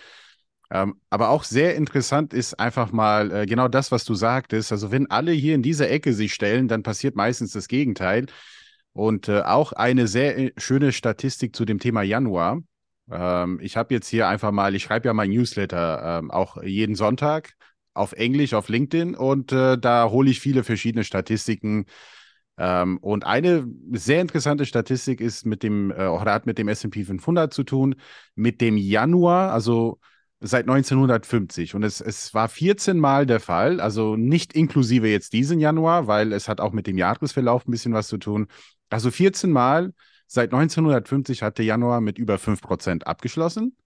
Ähm, 0.70 0.94
aber 1.10 1.30
auch 1.30 1.42
sehr 1.44 1.74
interessant 1.74 2.32
ist 2.32 2.60
einfach 2.60 2.92
mal 2.92 3.32
äh, 3.32 3.46
genau 3.46 3.66
das, 3.68 3.90
was 3.90 4.04
du 4.04 4.14
sagtest. 4.14 4.70
Also 4.72 4.92
wenn 4.92 5.10
alle 5.10 5.32
hier 5.32 5.56
in 5.56 5.62
dieser 5.62 5.90
Ecke 5.90 6.12
sich 6.14 6.34
stellen, 6.34 6.68
dann 6.68 6.84
passiert 6.84 7.16
meistens 7.16 7.52
das 7.52 7.68
Gegenteil. 7.68 8.26
Und 8.92 9.28
äh, 9.28 9.40
auch 9.42 9.72
eine 9.72 10.06
sehr 10.06 10.38
äh, 10.38 10.52
schöne 10.56 10.92
Statistik 10.92 11.56
zu 11.56 11.64
dem 11.64 11.78
Thema 11.80 12.02
Januar. 12.02 12.62
Ähm, 13.12 13.58
ich 13.62 13.76
habe 13.76 13.94
jetzt 13.94 14.08
hier 14.08 14.28
einfach 14.28 14.50
mal, 14.50 14.74
ich 14.74 14.82
schreibe 14.84 15.08
ja 15.08 15.14
mein 15.14 15.30
Newsletter 15.30 16.18
ähm, 16.20 16.30
auch 16.30 16.62
jeden 16.62 16.94
Sonntag 16.94 17.52
auf 17.94 18.12
Englisch 18.12 18.54
auf 18.54 18.68
LinkedIn 18.68 19.14
und 19.14 19.52
äh, 19.52 19.78
da 19.78 20.08
hole 20.10 20.30
ich 20.30 20.40
viele 20.40 20.64
verschiedene 20.64 21.04
Statistiken. 21.04 21.84
Ähm, 22.58 22.98
und 22.98 23.24
eine 23.26 23.66
sehr 23.92 24.20
interessante 24.20 24.66
Statistik 24.66 25.20
ist 25.20 25.46
mit 25.46 25.62
dem, 25.62 25.90
äh, 25.90 26.06
oder 26.06 26.32
hat 26.32 26.46
mit 26.46 26.58
dem 26.58 26.68
S&P 26.68 27.04
500 27.04 27.52
zu 27.52 27.64
tun, 27.64 27.96
mit 28.34 28.60
dem 28.60 28.76
Januar, 28.76 29.52
also 29.52 29.98
seit 30.40 30.66
1950. 30.66 31.74
Und 31.74 31.82
es, 31.82 32.00
es 32.00 32.34
war 32.34 32.48
14 32.48 32.98
Mal 32.98 33.26
der 33.26 33.40
Fall, 33.40 33.80
also 33.80 34.16
nicht 34.16 34.54
inklusive 34.54 35.08
jetzt 35.08 35.32
diesen 35.32 35.60
Januar, 35.60 36.06
weil 36.06 36.32
es 36.32 36.48
hat 36.48 36.60
auch 36.60 36.72
mit 36.72 36.86
dem 36.86 36.98
Jahresverlauf 36.98 37.66
ein 37.66 37.70
bisschen 37.70 37.92
was 37.92 38.08
zu 38.08 38.18
tun. 38.18 38.48
Also 38.90 39.10
14 39.10 39.50
Mal 39.52 39.92
seit 40.32 40.52
1950 40.52 41.42
hat 41.42 41.58
der 41.58 41.64
Januar 41.64 42.00
mit 42.00 42.18
über 42.18 42.38
5% 42.38 43.06
abgeschlossen. 43.06 43.76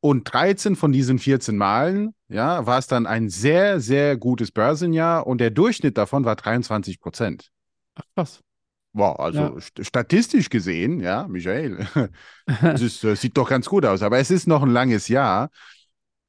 Und 0.00 0.24
13 0.30 0.76
von 0.76 0.92
diesen 0.92 1.18
14 1.18 1.56
Malen, 1.56 2.14
ja, 2.28 2.66
war 2.66 2.78
es 2.78 2.86
dann 2.86 3.06
ein 3.06 3.30
sehr, 3.30 3.80
sehr 3.80 4.18
gutes 4.18 4.50
Börsenjahr 4.50 5.26
und 5.26 5.38
der 5.38 5.50
Durchschnitt 5.50 5.96
davon 5.96 6.24
war 6.26 6.36
23 6.36 7.00
Prozent. 7.00 7.48
Ach, 7.94 8.02
krass. 8.14 8.40
Wow, 8.92 9.18
also 9.18 9.38
Ja. 9.38 9.48
st- 9.56 9.82
statistisch 9.84 10.50
gesehen, 10.50 11.00
ja, 11.00 11.26
Michael, 11.26 11.86
es 12.62 12.82
ist, 12.82 13.02
äh, 13.04 13.16
sieht 13.16 13.36
doch 13.36 13.48
ganz 13.48 13.66
gut 13.66 13.86
aus, 13.86 14.02
aber 14.02 14.18
es 14.18 14.30
ist 14.30 14.46
noch 14.46 14.62
ein 14.62 14.70
langes 14.70 15.08
Jahr. 15.08 15.48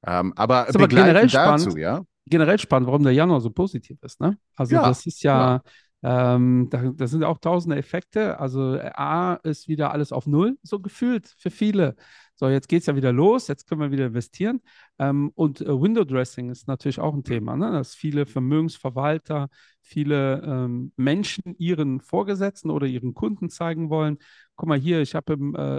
Ähm, 0.07 0.33
aber 0.35 0.67
Ist 0.69 0.75
aber 0.75 0.87
generell 0.87 1.27
dazu, 1.27 1.71
spannend. 1.71 1.77
ja. 1.77 2.03
generell 2.27 2.57
spannend, 2.59 2.87
warum 2.87 3.03
der 3.03 3.11
Januar 3.13 3.41
so 3.41 3.49
positiv 3.49 3.97
ist. 4.03 4.21
Ne? 4.21 4.37
Also 4.55 4.75
Ja, 4.75 4.83
das 4.87 5.05
ist 5.05 5.21
ja, 5.21 5.61
ähm, 6.05 6.67
da, 6.69 6.91
das 6.95 7.09
sind 7.11 7.23
auch 7.23 7.39
tausende 7.39 7.77
Effekte. 7.77 8.39
Also 8.39 8.79
A 8.93 9.35
ist 9.43 9.67
wieder 9.67 9.91
alles 9.91 10.11
auf 10.11 10.27
Null, 10.27 10.57
so 10.61 10.79
gefühlt 10.79 11.27
für 11.37 11.49
viele. 11.49 11.95
So, 12.37 12.49
jetzt 12.49 12.67
geht 12.67 12.81
es 12.81 12.85
ja 12.87 12.95
wieder 12.95 13.13
los, 13.13 13.47
jetzt 13.47 13.67
können 13.67 13.79
wir 13.81 13.91
wieder 13.91 14.07
investieren. 14.07 14.61
Ähm, 14.99 15.31
und 15.35 15.61
äh, 15.61 15.67
Window 15.81 16.03
Dressing 16.03 16.49
ist 16.49 16.67
natürlich 16.67 16.99
auch 16.99 17.13
ein 17.13 17.23
Thema, 17.23 17.55
ne? 17.55 17.71
dass 17.71 17.95
viele 17.95 18.25
Vermögensverwalter, 18.25 19.47
viele 19.81 20.41
ähm, 20.45 20.91
Menschen 20.97 21.55
ihren 21.57 22.01
Vorgesetzten 22.01 22.71
oder 22.71 22.87
ihren 22.87 23.13
Kunden 23.13 23.49
zeigen 23.49 23.89
wollen, 23.89 24.17
guck 24.57 24.69
mal 24.69 24.79
hier, 24.79 25.01
ich 25.01 25.15
habe 25.15 25.33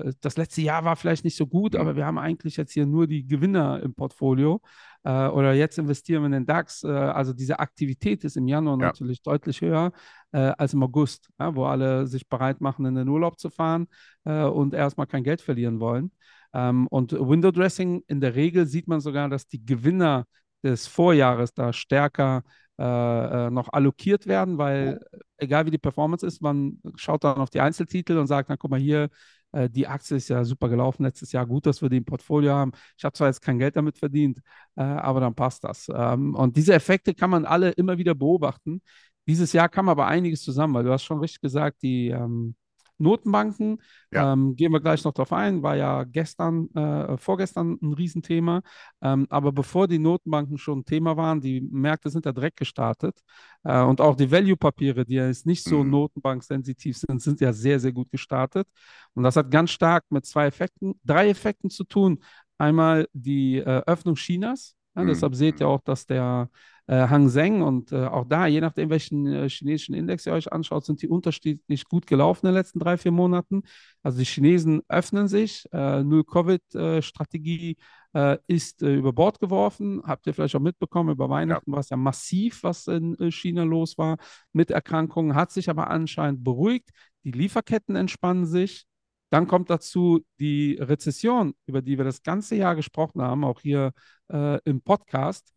äh, 0.06 0.12
das 0.20 0.36
letzte 0.36 0.62
Jahr 0.62 0.84
war 0.84 0.96
vielleicht 0.96 1.24
nicht 1.24 1.36
so 1.36 1.46
gut, 1.46 1.74
Mhm. 1.74 1.80
aber 1.80 1.96
wir 1.96 2.06
haben 2.06 2.18
eigentlich 2.18 2.56
jetzt 2.56 2.72
hier 2.72 2.86
nur 2.86 3.06
die 3.06 3.26
Gewinner 3.26 3.82
im 3.82 3.94
Portfolio. 3.94 4.60
Äh, 5.02 5.28
oder 5.28 5.52
jetzt 5.54 5.78
investieren 5.78 6.22
wir 6.22 6.26
in 6.26 6.32
den 6.32 6.46
DAX. 6.46 6.84
Äh, 6.84 6.88
also 6.88 7.32
diese 7.32 7.58
Aktivität 7.58 8.24
ist 8.24 8.36
im 8.36 8.48
Januar 8.48 8.78
Ja. 8.80 8.86
natürlich 8.86 9.22
deutlich 9.22 9.60
höher 9.60 9.92
äh, 10.36 10.52
als 10.58 10.74
im 10.74 10.82
August, 10.82 11.30
ja, 11.40 11.54
wo 11.54 11.64
alle 11.64 12.06
sich 12.06 12.28
bereit 12.28 12.60
machen, 12.60 12.84
in 12.84 12.94
den 12.94 13.08
Urlaub 13.08 13.38
zu 13.38 13.48
fahren 13.48 13.88
äh, 14.24 14.44
und 14.44 14.74
erstmal 14.74 15.06
kein 15.06 15.24
Geld 15.24 15.40
verlieren 15.40 15.80
wollen. 15.80 16.12
Ähm, 16.52 16.86
und 16.88 17.12
Window 17.12 17.50
Dressing, 17.50 18.02
in 18.06 18.20
der 18.20 18.34
Regel 18.34 18.66
sieht 18.66 18.86
man 18.86 19.00
sogar, 19.00 19.28
dass 19.30 19.48
die 19.48 19.64
Gewinner 19.64 20.26
des 20.62 20.86
Vorjahres 20.86 21.54
da 21.54 21.72
stärker 21.72 22.42
äh, 22.78 23.46
äh, 23.46 23.50
noch 23.50 23.72
allokiert 23.72 24.26
werden, 24.26 24.58
weil 24.58 25.00
egal 25.38 25.64
wie 25.64 25.70
die 25.70 25.78
Performance 25.78 26.26
ist, 26.26 26.42
man 26.42 26.80
schaut 26.96 27.24
dann 27.24 27.38
auf 27.38 27.48
die 27.48 27.60
Einzeltitel 27.60 28.18
und 28.18 28.26
sagt, 28.26 28.50
na 28.50 28.56
guck 28.56 28.70
mal 28.70 28.80
hier, 28.80 29.08
äh, 29.52 29.70
die 29.70 29.86
Aktie 29.86 30.18
ist 30.18 30.28
ja 30.28 30.44
super 30.44 30.68
gelaufen 30.68 31.02
letztes 31.04 31.32
Jahr, 31.32 31.46
gut, 31.46 31.64
dass 31.64 31.80
wir 31.80 31.88
die 31.88 31.96
im 31.98 32.04
Portfolio 32.04 32.52
haben. 32.52 32.72
Ich 32.98 33.04
habe 33.04 33.14
zwar 33.14 33.28
jetzt 33.28 33.40
kein 33.40 33.58
Geld 33.58 33.76
damit 33.76 33.96
verdient, 33.96 34.40
äh, 34.76 34.82
aber 34.82 35.20
dann 35.20 35.34
passt 35.34 35.64
das. 35.64 35.88
Ähm, 35.94 36.34
und 36.34 36.56
diese 36.56 36.74
Effekte 36.74 37.14
kann 37.14 37.30
man 37.30 37.46
alle 37.46 37.70
immer 37.70 37.96
wieder 37.96 38.14
beobachten. 38.14 38.82
Dieses 39.26 39.52
Jahr 39.52 39.68
kam 39.68 39.88
aber 39.88 40.06
einiges 40.06 40.42
zusammen, 40.42 40.74
weil 40.74 40.84
du 40.84 40.92
hast 40.92 41.04
schon 41.04 41.18
richtig 41.20 41.40
gesagt, 41.40 41.82
die 41.82 42.08
ähm, 42.08 42.54
Notenbanken, 42.98 43.82
Ja. 44.10 44.32
ähm, 44.32 44.56
gehen 44.56 44.72
wir 44.72 44.80
gleich 44.80 45.04
noch 45.04 45.12
drauf 45.12 45.32
ein, 45.32 45.62
war 45.62 45.76
ja 45.76 46.04
gestern, 46.04 46.70
äh, 46.74 47.18
vorgestern 47.18 47.78
ein 47.82 47.92
Riesenthema. 47.92 48.62
Ähm, 49.02 49.26
aber 49.28 49.52
bevor 49.52 49.86
die 49.86 49.98
Notenbanken 49.98 50.56
schon 50.58 50.78
ein 50.80 50.84
Thema 50.84 51.16
waren, 51.16 51.40
die 51.40 51.60
Märkte 51.60 52.08
sind 52.08 52.24
da 52.24 52.32
direkt 52.32 52.56
gestartet. 52.56 53.18
Äh, 53.64 53.82
und 53.82 54.00
auch 54.00 54.16
die 54.16 54.30
Value-Papiere, 54.30 55.04
die 55.04 55.14
ja 55.16 55.26
jetzt 55.26 55.44
nicht 55.46 55.62
so 55.64 55.84
Mhm. 55.84 55.90
notenbanksensitiv 55.90 56.96
sind, 56.96 57.20
sind 57.20 57.40
ja 57.40 57.52
sehr, 57.52 57.80
sehr 57.80 57.92
gut 57.92 58.10
gestartet. 58.10 58.66
Und 59.14 59.24
das 59.24 59.36
hat 59.36 59.50
ganz 59.50 59.70
stark 59.70 60.04
mit 60.10 60.24
zwei 60.26 60.46
Effekten, 60.46 60.98
drei 61.04 61.28
Effekten 61.28 61.70
zu 61.70 61.84
tun. 61.84 62.22
Einmal 62.58 63.08
die 63.12 63.58
äh, 63.58 63.82
Öffnung 63.86 64.14
Chinas. 64.16 64.75
Ja, 64.96 65.02
Mhm. 65.02 65.08
Deshalb 65.08 65.34
seht 65.34 65.60
ihr 65.60 65.68
auch, 65.68 65.80
dass 65.82 66.06
der 66.06 66.48
äh, 66.86 67.08
Hang 67.08 67.28
Seng 67.28 67.62
und 67.62 67.92
äh, 67.92 68.06
auch 68.06 68.24
da, 68.26 68.46
je 68.46 68.60
nachdem, 68.60 68.90
welchen 68.90 69.26
äh, 69.26 69.48
chinesischen 69.48 69.94
Index 69.94 70.24
ihr 70.26 70.32
euch 70.32 70.52
anschaut, 70.52 70.84
sind 70.84 71.02
die 71.02 71.08
unterschiedlich 71.08 71.84
gut 71.84 72.06
gelaufen 72.06 72.46
in 72.46 72.52
den 72.52 72.58
letzten 72.58 72.78
drei, 72.78 72.96
vier 72.96 73.12
Monaten. 73.12 73.62
Also 74.02 74.18
die 74.18 74.24
Chinesen 74.24 74.82
öffnen 74.88 75.28
sich, 75.28 75.66
äh, 75.72 76.02
Null-Covid-Strategie 76.02 77.76
äh, 78.14 78.38
ist 78.46 78.82
äh, 78.82 78.94
über 78.94 79.12
Bord 79.12 79.40
geworfen. 79.40 80.00
Habt 80.04 80.26
ihr 80.26 80.34
vielleicht 80.34 80.54
auch 80.56 80.60
mitbekommen, 80.60 81.10
über 81.10 81.28
Weihnachten 81.28 81.72
war 81.72 81.80
es 81.80 81.90
ja 81.90 81.96
massiv, 81.96 82.62
was 82.62 82.86
in 82.86 83.16
China 83.30 83.64
los 83.64 83.98
war 83.98 84.16
mit 84.52 84.70
Erkrankungen, 84.70 85.34
hat 85.34 85.50
sich 85.50 85.68
aber 85.68 85.90
anscheinend 85.90 86.44
beruhigt. 86.44 86.90
Die 87.24 87.32
Lieferketten 87.32 87.96
entspannen 87.96 88.46
sich. 88.46 88.86
Dann 89.30 89.46
kommt 89.48 89.70
dazu 89.70 90.24
die 90.38 90.74
Rezession, 90.80 91.54
über 91.66 91.82
die 91.82 91.98
wir 91.98 92.04
das 92.04 92.22
ganze 92.22 92.54
Jahr 92.56 92.76
gesprochen 92.76 93.22
haben, 93.22 93.44
auch 93.44 93.60
hier 93.60 93.92
äh, 94.32 94.58
im 94.64 94.80
Podcast. 94.82 95.52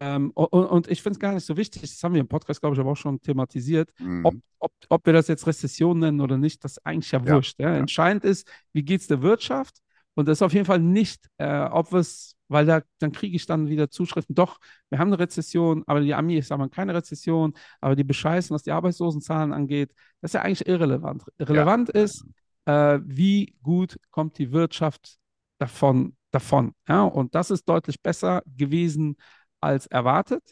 Ähm, 0.00 0.30
und, 0.30 0.48
und 0.66 0.88
ich 0.88 1.02
finde 1.02 1.16
es 1.16 1.20
gar 1.20 1.34
nicht 1.34 1.44
so 1.44 1.56
wichtig, 1.56 1.82
das 1.82 2.02
haben 2.02 2.14
wir 2.14 2.20
im 2.20 2.28
Podcast, 2.28 2.60
glaube 2.60 2.74
ich, 2.74 2.80
aber 2.80 2.92
auch 2.92 2.96
schon 2.96 3.20
thematisiert, 3.20 3.90
Mhm. 3.98 4.24
ob, 4.24 4.34
ob, 4.58 4.72
ob 4.88 5.06
wir 5.06 5.12
das 5.12 5.28
jetzt 5.28 5.46
Rezession 5.46 5.98
nennen 5.98 6.20
oder 6.20 6.38
nicht, 6.38 6.64
das 6.64 6.72
ist 6.72 6.86
eigentlich 6.86 7.12
ja 7.12 7.20
Ja, 7.24 7.34
wurscht. 7.34 7.58
Ja. 7.60 7.70
ja. 7.72 7.76
Entscheidend 7.76 8.24
ist, 8.24 8.48
wie 8.72 8.82
geht 8.84 9.02
es 9.02 9.06
der 9.08 9.20
Wirtschaft 9.22 9.80
Und 10.14 10.28
das 10.28 10.38
ist 10.38 10.42
auf 10.42 10.52
jeden 10.54 10.66
Fall 10.66 10.78
nicht, 10.80 11.26
äh, 11.38 11.64
ob 11.64 11.92
es, 11.94 12.36
weil 12.48 12.66
da, 12.66 12.82
dann 13.00 13.12
kriege 13.12 13.34
ich 13.36 13.46
dann 13.46 13.68
wieder 13.68 13.88
Zuschriften, 13.90 14.34
doch, 14.34 14.58
wir 14.90 14.98
haben 14.98 15.08
eine 15.08 15.18
Rezession, 15.18 15.84
aber 15.86 16.00
die 16.00 16.14
Amis 16.14 16.50
haben 16.50 16.70
keine 16.70 16.94
Rezession, 16.94 17.54
aber 17.80 17.96
die 17.96 18.04
bescheißen, 18.04 18.54
was 18.54 18.62
die 18.62 18.72
Arbeitslosenzahlen 18.72 19.52
angeht. 19.54 19.92
Das 20.20 20.30
ist 20.30 20.34
ja 20.34 20.42
eigentlich 20.42 20.66
irrelevant. 20.68 21.24
Relevant 21.38 21.88
ist, 21.90 22.24
äh, 22.66 22.98
wie 23.04 23.56
gut 23.62 23.98
kommt 24.10 24.38
die 24.38 24.52
Wirtschaft 24.52 25.18
davon, 25.58 26.16
davon. 26.30 26.74
Ja? 26.88 27.04
Und 27.04 27.34
das 27.34 27.50
ist 27.50 27.68
deutlich 27.68 28.00
besser 28.00 28.42
gewesen 28.46 29.16
als 29.60 29.86
erwartet. 29.86 30.42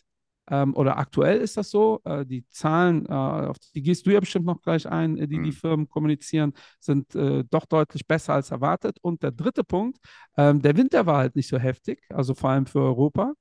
Ähm, 0.51 0.75
oder 0.75 0.99
aktuell 0.99 1.39
ist 1.39 1.57
das 1.57 1.71
so. 1.71 2.01
Äh, 2.05 2.27
die 2.27 2.45
Zahlen, 2.49 3.07
äh, 3.07 3.13
auf 3.13 3.57
die 3.75 3.83
gehst 3.83 4.07
du 4.07 4.11
ja 4.11 4.21
bestimmt 4.21 4.47
noch 4.47 4.61
gleich 4.61 4.87
ein, 4.89 5.17
äh, 5.17 5.29
die 5.29 5.39
mhm. 5.39 5.45
die 5.45 5.53
Firmen 5.53 5.89
kommunizieren, 5.89 6.53
sind 6.81 7.15
äh, 7.15 7.45
doch 7.49 7.67
deutlich 7.67 8.07
besser 8.07 8.35
als 8.35 8.51
erwartet. 8.51 8.99
Und 9.01 9.23
der 9.23 9.31
dritte 9.31 9.63
Punkt, 9.63 9.99
ähm, 10.37 10.61
der 10.61 10.77
Winter 10.77 11.07
war 11.07 11.19
halt 11.19 11.37
nicht 11.37 11.49
so 11.49 11.59
heftig, 11.59 12.03
also 12.11 12.35
vor 12.35 12.51
allem 12.51 12.67
für 12.67 12.81
Europa. 12.81 13.35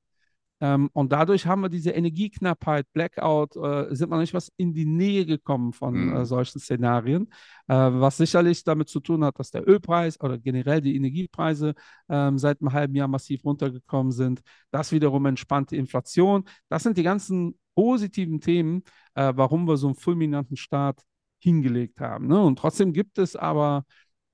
Ähm, 0.62 0.90
und 0.94 1.12
dadurch 1.12 1.46
haben 1.46 1.62
wir 1.62 1.70
diese 1.70 1.92
Energieknappheit, 1.92 2.86
Blackout, 2.94 3.56
äh, 3.56 3.96
sind 3.96 4.10
wir 4.10 4.18
nicht 4.18 4.34
was 4.34 4.52
in 4.58 4.74
die 4.74 4.86
Nähe 4.86 5.26
gekommen 5.26 5.74
von 5.74 5.96
äh, 5.96 5.98
mhm. 5.98 6.16
äh, 6.18 6.26
solchen 6.26 6.60
Szenarien, 6.60 7.32
äh, 7.68 7.74
was 7.76 8.18
sicherlich 8.18 8.64
damit 8.64 8.90
zu 8.90 9.00
tun 9.00 9.24
hat, 9.24 9.40
dass 9.40 9.52
der 9.52 9.68
Ölpreis 9.68 10.20
oder 10.20 10.38
generell 10.38 10.82
die 10.82 10.96
Energiepreise 10.96 11.74
ähm, 12.10 12.38
seit 12.38 12.62
einem 12.62 12.74
halben 12.74 12.96
Jahr 12.96 13.08
massiv 13.08 13.44
runtergekommen 13.46 14.12
sind. 14.12 14.42
Das 14.72 14.92
wiederum 14.92 15.26
entspannte 15.26 15.76
Inflation. 15.76 16.44
Das 16.68 16.84
sind 16.84 16.98
die 16.98 17.04
ganzen 17.04 17.58
positiven 17.76 18.42
Themen, 18.42 18.84
äh, 19.16 19.32
warum 19.36 19.68
wir 19.68 19.78
so 19.78 19.88
einen 19.88 19.96
fulminanten 19.96 20.58
Start 20.58 21.02
hingelegt 21.42 22.02
haben. 22.02 22.28
Ne? 22.28 22.42
Und 22.42 22.60
trotzdem 22.60 22.92
gibt 22.92 23.18
es 23.18 23.36
aber 23.36 23.86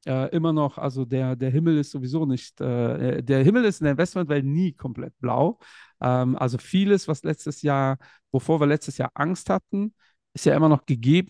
äh, 0.05 0.29
immer 0.35 0.53
noch, 0.53 0.77
also 0.77 1.05
der, 1.05 1.35
der 1.35 1.49
Himmel 1.49 1.77
ist 1.77 1.91
sowieso 1.91 2.25
nicht, 2.25 2.59
äh, 2.61 3.21
der 3.23 3.43
Himmel 3.43 3.65
ist 3.65 3.81
in 3.81 3.85
der 3.85 3.91
Investmentwelt 3.91 4.45
nie 4.45 4.73
komplett 4.73 5.17
blau. 5.19 5.59
Ähm, 6.01 6.35
also 6.37 6.57
vieles, 6.57 7.07
was 7.07 7.23
letztes 7.23 7.61
Jahr, 7.61 7.97
wovor 8.31 8.59
wir 8.59 8.67
letztes 8.67 8.97
Jahr 8.97 9.11
Angst 9.13 9.49
hatten, 9.49 9.93
ist 10.33 10.45
ja 10.45 10.55
immer 10.55 10.69
noch 10.69 10.85
gegeben. 10.85 11.29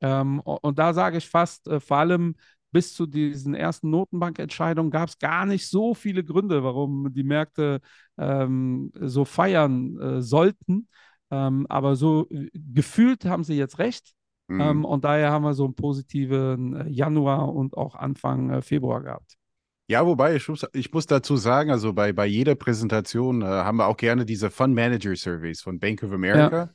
Ähm, 0.00 0.40
und 0.40 0.78
da 0.78 0.94
sage 0.94 1.18
ich 1.18 1.28
fast, 1.28 1.66
äh, 1.68 1.80
vor 1.80 1.98
allem 1.98 2.36
bis 2.72 2.94
zu 2.94 3.06
diesen 3.06 3.54
ersten 3.54 3.90
Notenbankentscheidungen 3.90 4.90
gab 4.90 5.08
es 5.08 5.18
gar 5.18 5.46
nicht 5.46 5.68
so 5.68 5.94
viele 5.94 6.24
Gründe, 6.24 6.64
warum 6.64 7.12
die 7.12 7.22
Märkte 7.22 7.80
ähm, 8.18 8.90
so 8.98 9.24
feiern 9.24 9.98
äh, 10.00 10.22
sollten. 10.22 10.88
Ähm, 11.30 11.66
aber 11.68 11.96
so 11.96 12.28
äh, 12.30 12.48
gefühlt 12.54 13.24
haben 13.26 13.44
sie 13.44 13.54
jetzt 13.54 13.78
recht. 13.78 14.14
Mhm. 14.52 14.60
Ähm, 14.60 14.84
und 14.84 15.04
daher 15.04 15.30
haben 15.30 15.44
wir 15.44 15.54
so 15.54 15.64
einen 15.64 15.74
positiven 15.74 16.76
äh, 16.76 16.88
Januar 16.88 17.54
und 17.54 17.76
auch 17.76 17.94
Anfang 17.94 18.50
äh, 18.50 18.62
Februar 18.62 19.02
gehabt. 19.02 19.36
Ja, 19.88 20.06
wobei 20.06 20.36
ich 20.36 20.48
muss, 20.48 20.66
ich 20.72 20.92
muss 20.92 21.06
dazu 21.06 21.36
sagen, 21.36 21.70
also 21.70 21.92
bei, 21.92 22.12
bei 22.12 22.26
jeder 22.26 22.54
Präsentation 22.54 23.42
äh, 23.42 23.46
haben 23.46 23.78
wir 23.78 23.86
auch 23.86 23.96
gerne 23.96 24.24
diese 24.24 24.50
Fund 24.50 24.74
Manager 24.74 25.14
Surveys 25.16 25.60
von 25.60 25.78
Bank 25.78 26.02
of 26.02 26.12
America. 26.12 26.56
Ja. 26.56 26.70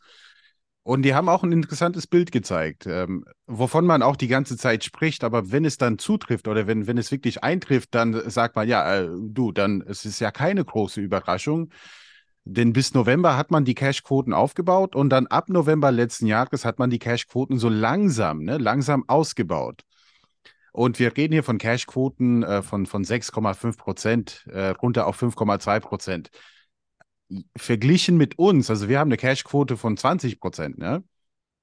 Und 0.84 1.02
die 1.02 1.14
haben 1.14 1.28
auch 1.28 1.44
ein 1.44 1.52
interessantes 1.52 2.08
Bild 2.08 2.32
gezeigt, 2.32 2.86
ähm, 2.88 3.26
wovon 3.46 3.86
man 3.86 4.02
auch 4.02 4.16
die 4.16 4.30
ganze 4.30 4.56
Zeit 4.56 4.86
spricht. 4.86 5.24
Aber 5.24 5.52
wenn 5.52 5.66
es 5.66 5.78
dann 5.78 6.00
zutrifft 6.00 6.48
oder 6.48 6.66
wenn, 6.66 6.88
wenn 6.88 6.98
es 6.98 7.12
wirklich 7.12 7.44
eintrifft, 7.44 7.94
dann 7.94 8.30
sagt 8.30 8.56
man, 8.56 8.68
ja, 8.70 8.96
äh, 8.96 9.10
du, 9.10 9.52
dann 9.52 9.82
es 9.86 10.06
ist 10.06 10.20
ja 10.22 10.32
keine 10.32 10.64
große 10.64 11.02
Überraschung. 11.02 11.72
Denn 12.50 12.72
bis 12.72 12.94
November 12.94 13.36
hat 13.36 13.52
man 13.52 13.66
die 13.66 13.76
Cash-Quoten 13.76 14.32
aufgebaut 14.32 14.96
und 14.96 15.10
dann 15.10 15.28
ab 15.28 15.50
November 15.50 15.92
letzten 15.92 16.28
Jahres 16.28 16.64
hat 16.64 16.80
man 16.80 16.90
die 16.90 17.00
Cash-Quoten 17.00 17.60
so 17.60 17.68
langsam, 17.68 18.44
ne, 18.44 18.58
langsam 18.58 19.04
ausgebaut. 19.08 19.84
Und 20.72 20.98
wir 20.98 21.18
reden 21.18 21.34
hier 21.34 21.44
von 21.44 21.58
Cash-Quoten 21.58 22.44
äh, 22.44 22.62
von, 22.62 22.86
von 22.86 23.04
6,5 23.04 23.78
Prozent 23.78 24.48
äh, 24.50 24.70
runter 24.70 25.08
auf 25.08 25.22
5,2 25.22 25.80
Prozent. 25.82 26.30
Verglichen 27.58 28.16
mit 28.16 28.40
uns, 28.40 28.70
also 28.70 28.88
wir 28.88 29.00
haben 29.00 29.10
eine 29.10 29.18
Cash-Quote 29.18 29.76
von 29.76 29.98
20 29.98 30.40
Prozent, 30.40 30.78
ne? 30.78 31.04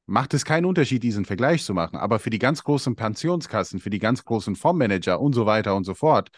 macht 0.05 0.35
es 0.35 0.45
keinen 0.45 0.67
Unterschied, 0.67 1.03
diesen 1.03 1.25
Vergleich 1.25 1.65
zu 1.65 1.73
machen. 1.73 1.97
Aber 1.97 2.19
für 2.19 2.29
die 2.29 2.39
ganz 2.39 2.63
großen 2.63 2.95
Pensionskassen, 2.95 3.81
für 3.81 3.89
die 3.89 4.01
ganz 4.01 4.25
großen 4.25 4.55
Fondsmanager 4.55 5.19
und 5.19 5.33
so 5.33 5.47
weiter 5.47 5.75
und 5.77 5.85
so 5.85 5.95
fort, 5.95 6.31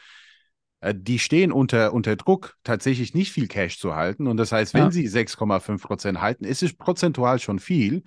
die 0.83 1.18
stehen 1.18 1.52
unter, 1.52 1.92
unter 1.92 2.16
Druck, 2.16 2.56
tatsächlich 2.62 3.14
nicht 3.14 3.33
viel 3.33 3.49
Cash 3.49 3.78
zu 3.78 3.95
halten. 3.95 4.26
Und 4.26 4.37
das 4.37 4.52
heißt, 4.52 4.75
wenn 4.75 4.85
ja. 4.85 4.90
sie 4.90 5.09
6,5 5.09 5.83
Prozent 5.83 6.21
halten, 6.21 6.45
ist 6.45 6.62
es 6.62 6.75
prozentual 6.75 7.38
schon 7.38 7.59
viel. 7.59 8.02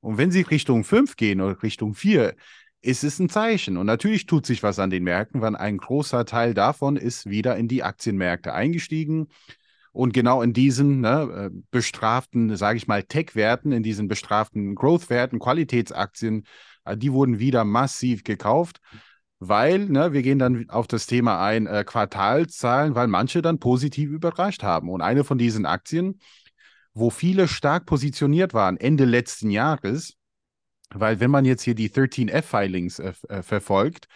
Und 0.00 0.18
wenn 0.18 0.30
sie 0.30 0.42
Richtung 0.42 0.84
5 0.84 1.16
gehen 1.16 1.40
oder 1.40 1.62
Richtung 1.62 1.94
4, 1.94 2.34
ist 2.82 3.04
es 3.04 3.18
ein 3.18 3.28
Zeichen. 3.28 3.76
Und 3.76 3.86
natürlich 3.86 4.26
tut 4.26 4.46
sich 4.46 4.62
was 4.62 4.78
an 4.78 4.90
den 4.90 5.04
Märkten, 5.04 5.40
weil 5.40 5.56
ein 5.56 5.78
großer 5.78 6.24
Teil 6.24 6.54
davon 6.54 6.96
ist 6.96 7.28
wieder 7.28 7.56
in 7.56 7.68
die 7.68 7.82
Aktienmärkte 7.82 8.52
eingestiegen. 8.52 9.28
Und 9.92 10.12
genau 10.12 10.42
in 10.42 10.52
diesen 10.52 11.00
ne, 11.00 11.50
äh, 11.52 11.56
bestraften, 11.70 12.56
sage 12.56 12.78
ich 12.78 12.88
mal, 12.88 13.04
Tech-Werten, 13.04 13.70
in 13.70 13.82
diesen 13.82 14.08
bestraften 14.08 14.74
Growth-Werten, 14.74 15.38
Qualitätsaktien, 15.38 16.46
äh, 16.84 16.96
die 16.96 17.12
wurden 17.12 17.38
wieder 17.38 17.64
massiv 17.64 18.24
gekauft 18.24 18.80
weil 19.48 19.86
ne, 19.86 20.12
wir 20.12 20.22
gehen 20.22 20.38
dann 20.38 20.68
auf 20.70 20.86
das 20.86 21.06
Thema 21.06 21.44
ein, 21.44 21.66
äh, 21.66 21.84
Quartalszahlen, 21.86 22.94
weil 22.94 23.08
manche 23.08 23.42
dann 23.42 23.58
positiv 23.58 24.10
überrascht 24.10 24.62
haben. 24.62 24.88
Und 24.90 25.00
eine 25.00 25.24
von 25.24 25.38
diesen 25.38 25.66
Aktien, 25.66 26.20
wo 26.94 27.10
viele 27.10 27.48
stark 27.48 27.86
positioniert 27.86 28.54
waren 28.54 28.76
Ende 28.76 29.04
letzten 29.04 29.50
Jahres, 29.50 30.14
weil 30.90 31.20
wenn 31.20 31.30
man 31.30 31.44
jetzt 31.44 31.62
hier 31.62 31.74
die 31.74 31.90
13F-Filings 31.90 32.98
äh, 33.00 33.12
äh, 33.28 33.42
verfolgt, 33.42 34.06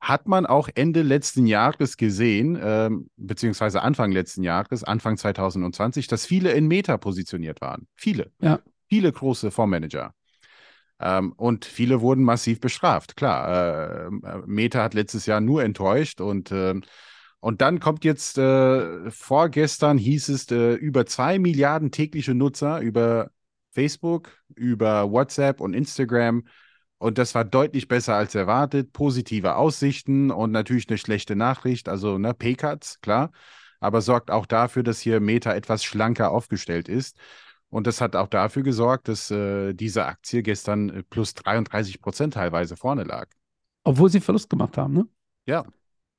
hat 0.00 0.28
man 0.28 0.46
auch 0.46 0.68
Ende 0.74 1.02
letzten 1.02 1.46
Jahres 1.46 1.96
gesehen, 1.96 2.56
äh, 2.56 2.90
beziehungsweise 3.16 3.82
Anfang 3.82 4.12
letzten 4.12 4.44
Jahres, 4.44 4.84
Anfang 4.84 5.16
2020, 5.16 6.06
dass 6.06 6.24
viele 6.24 6.52
in 6.52 6.68
Meta 6.68 6.98
positioniert 6.98 7.60
waren. 7.60 7.88
Viele. 7.96 8.30
Ja. 8.40 8.60
Viele 8.88 9.10
große 9.10 9.50
Fondsmanager. 9.50 10.14
Ähm, 11.00 11.32
und 11.32 11.64
viele 11.64 12.00
wurden 12.00 12.24
massiv 12.24 12.60
bestraft. 12.60 13.16
Klar, 13.16 14.08
äh, 14.08 14.10
Meta 14.46 14.82
hat 14.82 14.94
letztes 14.94 15.26
Jahr 15.26 15.40
nur 15.40 15.62
enttäuscht 15.62 16.20
und, 16.20 16.50
äh, 16.52 16.74
und 17.40 17.60
dann 17.60 17.78
kommt 17.80 18.04
jetzt, 18.04 18.38
äh, 18.38 19.10
vorgestern 19.10 19.96
hieß 19.98 20.28
es, 20.30 20.50
äh, 20.50 20.74
über 20.74 21.06
zwei 21.06 21.38
Milliarden 21.38 21.92
tägliche 21.92 22.34
Nutzer 22.34 22.80
über 22.80 23.30
Facebook, 23.70 24.30
über 24.56 25.10
WhatsApp 25.12 25.60
und 25.60 25.74
Instagram. 25.74 26.44
Und 26.98 27.16
das 27.18 27.34
war 27.36 27.44
deutlich 27.44 27.86
besser 27.86 28.16
als 28.16 28.34
erwartet. 28.34 28.92
Positive 28.92 29.54
Aussichten 29.54 30.32
und 30.32 30.50
natürlich 30.50 30.88
eine 30.88 30.98
schlechte 30.98 31.36
Nachricht, 31.36 31.88
also 31.88 32.18
ne, 32.18 32.34
Pay-Cuts, 32.34 33.00
klar. 33.00 33.30
Aber 33.78 34.00
sorgt 34.00 34.32
auch 34.32 34.46
dafür, 34.46 34.82
dass 34.82 34.98
hier 34.98 35.20
Meta 35.20 35.54
etwas 35.54 35.84
schlanker 35.84 36.32
aufgestellt 36.32 36.88
ist. 36.88 37.16
Und 37.70 37.86
das 37.86 38.00
hat 38.00 38.16
auch 38.16 38.28
dafür 38.28 38.62
gesorgt, 38.62 39.08
dass 39.08 39.30
äh, 39.30 39.74
diese 39.74 40.06
Aktie 40.06 40.42
gestern 40.42 40.88
äh, 40.88 41.02
plus 41.02 41.34
33 41.34 42.00
Prozent 42.00 42.34
teilweise 42.34 42.76
vorne 42.76 43.04
lag. 43.04 43.28
Obwohl 43.84 44.08
sie 44.08 44.20
Verlust 44.20 44.48
gemacht 44.48 44.76
haben, 44.78 44.94
ne? 44.94 45.06
Ja. 45.46 45.64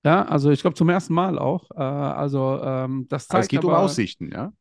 Ja, 0.03 0.25
also 0.25 0.49
ich 0.51 0.61
glaube 0.61 0.75
zum 0.75 0.89
ersten 0.89 1.13
Mal 1.13 1.37
auch. 1.37 1.69
Äh, 1.71 1.81
also 1.81 2.59
ähm, 2.63 3.07
das 3.09 3.27
zeigt 3.27 3.33
aber 3.33 3.41
es 3.41 3.47
geht 3.47 3.59
aber, 3.59 3.67
um 3.69 3.73
Aussichten, 3.85 4.31
ja? 4.31 4.53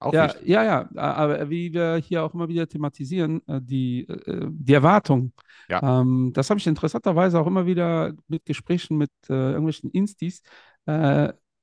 Auch 0.00 0.12
ja, 0.12 0.26
wichtig. 0.26 0.48
ja, 0.48 0.64
ja, 0.64 0.88
aber 0.96 1.48
wie 1.48 1.72
wir 1.72 1.96
hier 1.96 2.24
auch 2.24 2.34
immer 2.34 2.48
wieder 2.48 2.68
thematisieren, 2.68 3.40
äh, 3.46 3.60
die, 3.62 4.08
äh, 4.08 4.48
die 4.50 4.74
Erwartung. 4.74 5.32
Ja. 5.68 6.00
Ähm, 6.00 6.32
das 6.34 6.50
habe 6.50 6.58
ich 6.58 6.66
interessanterweise 6.66 7.40
auch 7.40 7.46
immer 7.46 7.66
wieder 7.66 8.12
mit 8.26 8.44
Gesprächen 8.44 8.98
mit 8.98 9.12
äh, 9.28 9.52
irgendwelchen 9.52 9.90
Instis 9.90 10.42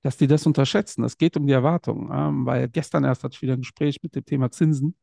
dass 0.02 0.18
die 0.18 0.28
das 0.28 0.46
unterschätzen. 0.46 1.04
Es 1.04 1.18
geht 1.18 1.38
um 1.38 1.46
die 1.48 1.54
Erwartungen, 1.54 2.10
ähm, 2.14 2.46
weil 2.46 2.70
gestern 2.70 3.04
erst 3.04 3.24
hatte 3.24 3.36
ich 3.36 3.42
wieder 3.42 3.54
ein 3.54 3.62
Gespräch 3.62 3.98
mit 4.02 4.16
dem 4.16 4.26
Thema 4.26 4.52
Zinsen 4.52 4.96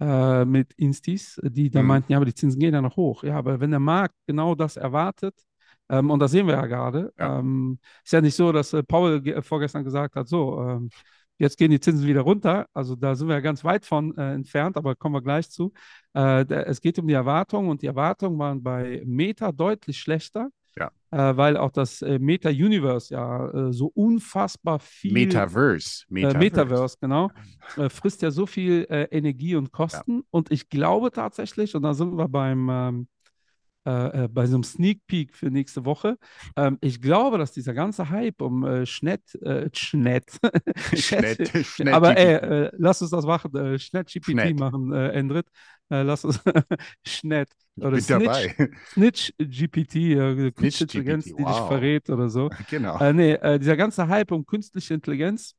äh, 0.00 0.44
mit 0.44 0.72
Instis, 0.74 1.40
die 1.42 1.70
da 1.70 1.82
mhm. 1.82 1.88
meinten, 1.88 2.12
ja, 2.12 2.18
aber 2.18 2.26
die 2.26 2.34
Zinsen 2.34 2.60
gehen 2.60 2.74
ja 2.74 2.82
noch 2.82 2.96
hoch. 2.96 3.24
Ja, 3.24 3.36
aber 3.36 3.60
wenn 3.60 3.70
der 3.70 3.80
Markt 3.80 4.14
genau 4.26 4.54
das 4.54 4.76
erwartet, 4.76 5.34
ähm, 5.90 6.10
und 6.10 6.20
das 6.20 6.30
sehen 6.30 6.46
wir 6.46 6.54
ja 6.54 6.66
gerade, 6.66 7.12
ja. 7.18 7.38
Ähm, 7.38 7.78
ist 8.04 8.12
ja 8.12 8.20
nicht 8.20 8.36
so, 8.36 8.52
dass 8.52 8.72
äh, 8.72 8.82
Paul 8.82 9.26
äh, 9.26 9.42
vorgestern 9.42 9.84
gesagt 9.84 10.16
hat, 10.16 10.28
so, 10.28 10.60
ähm, 10.60 10.90
Jetzt 11.38 11.56
gehen 11.56 11.70
die 11.70 11.80
Zinsen 11.80 12.06
wieder 12.06 12.22
runter. 12.22 12.66
Also 12.74 12.96
da 12.96 13.14
sind 13.14 13.28
wir 13.28 13.34
ja 13.36 13.40
ganz 13.40 13.62
weit 13.64 13.86
von 13.86 14.16
äh, 14.18 14.34
entfernt, 14.34 14.76
aber 14.76 14.96
kommen 14.96 15.14
wir 15.14 15.22
gleich 15.22 15.48
zu. 15.48 15.72
Äh, 16.14 16.44
es 16.64 16.80
geht 16.80 16.98
um 16.98 17.06
die 17.06 17.14
Erwartungen 17.14 17.70
und 17.70 17.82
die 17.82 17.86
Erwartungen 17.86 18.38
waren 18.38 18.62
bei 18.62 19.02
Meta 19.06 19.52
deutlich 19.52 19.98
schlechter. 19.98 20.48
Äh, 21.10 21.36
weil 21.36 21.56
auch 21.56 21.70
das 21.70 22.02
äh, 22.02 22.18
Meta-Universe 22.18 23.14
ja 23.14 23.48
äh, 23.48 23.72
so 23.72 23.90
unfassbar 23.94 24.78
viel. 24.78 25.12
Metaverse. 25.12 26.04
Metaverse, 26.08 26.36
äh, 26.36 26.38
Metaverse 26.38 26.96
genau. 27.00 27.30
Äh, 27.76 27.88
frisst 27.88 28.20
ja 28.20 28.30
so 28.30 28.44
viel 28.44 28.86
äh, 28.90 29.04
Energie 29.04 29.56
und 29.56 29.72
Kosten. 29.72 30.16
Ja. 30.16 30.22
Und 30.30 30.50
ich 30.50 30.68
glaube 30.68 31.10
tatsächlich, 31.10 31.74
und 31.74 31.82
da 31.82 31.94
sind 31.94 32.16
wir 32.16 32.28
beim, 32.28 32.68
ähm, 32.70 33.08
äh, 33.86 34.24
äh, 34.24 34.28
bei 34.28 34.46
so 34.46 34.56
einem 34.56 34.64
Sneak 34.64 35.06
Peek 35.06 35.34
für 35.34 35.50
nächste 35.50 35.86
Woche. 35.86 36.18
Ähm, 36.56 36.76
ich 36.82 37.00
glaube, 37.00 37.38
dass 37.38 37.52
dieser 37.52 37.72
ganze 37.72 38.10
Hype 38.10 38.42
um 38.42 38.66
äh, 38.66 38.84
Schnet, 38.84 39.34
äh, 39.36 39.70
Schnet, 39.72 40.26
Schnet, 40.94 41.48
Schnet 41.64 41.94
aber 41.94 42.18
ey, 42.18 42.68
lass 42.76 43.00
uns 43.00 43.12
das 43.12 43.24
machen, 43.24 43.54
äh, 43.56 43.78
Schnet 43.78 44.08
GPT 44.08 44.58
machen, 44.58 44.92
äh, 44.92 45.08
Endrit. 45.12 45.46
Äh, 45.90 46.02
lass 46.02 46.24
uns 46.24 46.40
Schnet 47.06 47.48
Ich 47.76 47.84
oder 47.84 47.98
Snitch, 48.06 48.48
dabei. 48.50 48.54
Snitch 48.84 49.32
GPT, 49.38 50.12
äh, 50.14 50.50
künstliche 50.52 50.84
GPT, 50.84 50.84
Intelligenz, 50.84 51.34
die 51.34 51.44
dich 51.44 51.62
wow. 51.62 51.68
verrät 51.68 52.10
oder 52.10 52.28
so. 52.28 52.50
Genau. 52.68 52.98
Äh, 52.98 53.12
nee, 53.12 53.32
äh, 53.34 53.58
dieser 53.58 53.76
ganze 53.76 54.08
Hype 54.08 54.32
um 54.32 54.44
künstliche 54.46 54.94
Intelligenz 54.94 55.54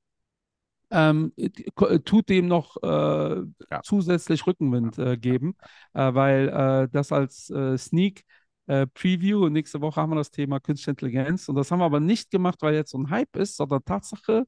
ähm, 0.92 1.34
ko- 1.76 1.98
tut 2.00 2.30
dem 2.30 2.48
noch 2.48 2.78
äh, 2.84 3.44
Ja. 3.72 3.84
zusätzlich 3.84 4.46
Rückenwind 4.48 4.98
äh, 4.98 5.18
geben, 5.18 5.56
äh, 5.94 6.14
weil 6.14 6.50
äh, 6.50 6.90
das 6.92 7.12
als 7.12 7.50
äh, 7.50 7.78
Sneak 7.78 8.24
äh, 8.68 8.88
Preview 8.88 9.46
und 9.46 9.54
nächste 9.54 9.82
Woche 9.82 10.02
haben 10.02 10.12
wir 10.12 10.16
das 10.16 10.32
Thema 10.32 10.60
Künstliche 10.60 10.92
Intelligenz 10.92 11.48
und 11.50 11.56
das 11.56 11.72
haben 11.72 11.80
wir 11.80 11.86
aber 11.86 12.00
nicht 12.00 12.32
gemacht, 12.32 12.58
weil 12.62 12.74
jetzt 12.76 12.92
so 12.92 12.98
ein 12.98 13.10
Hype 13.10 13.36
ist, 13.38 13.58
sondern 13.58 13.84
Tatsache 13.86 14.46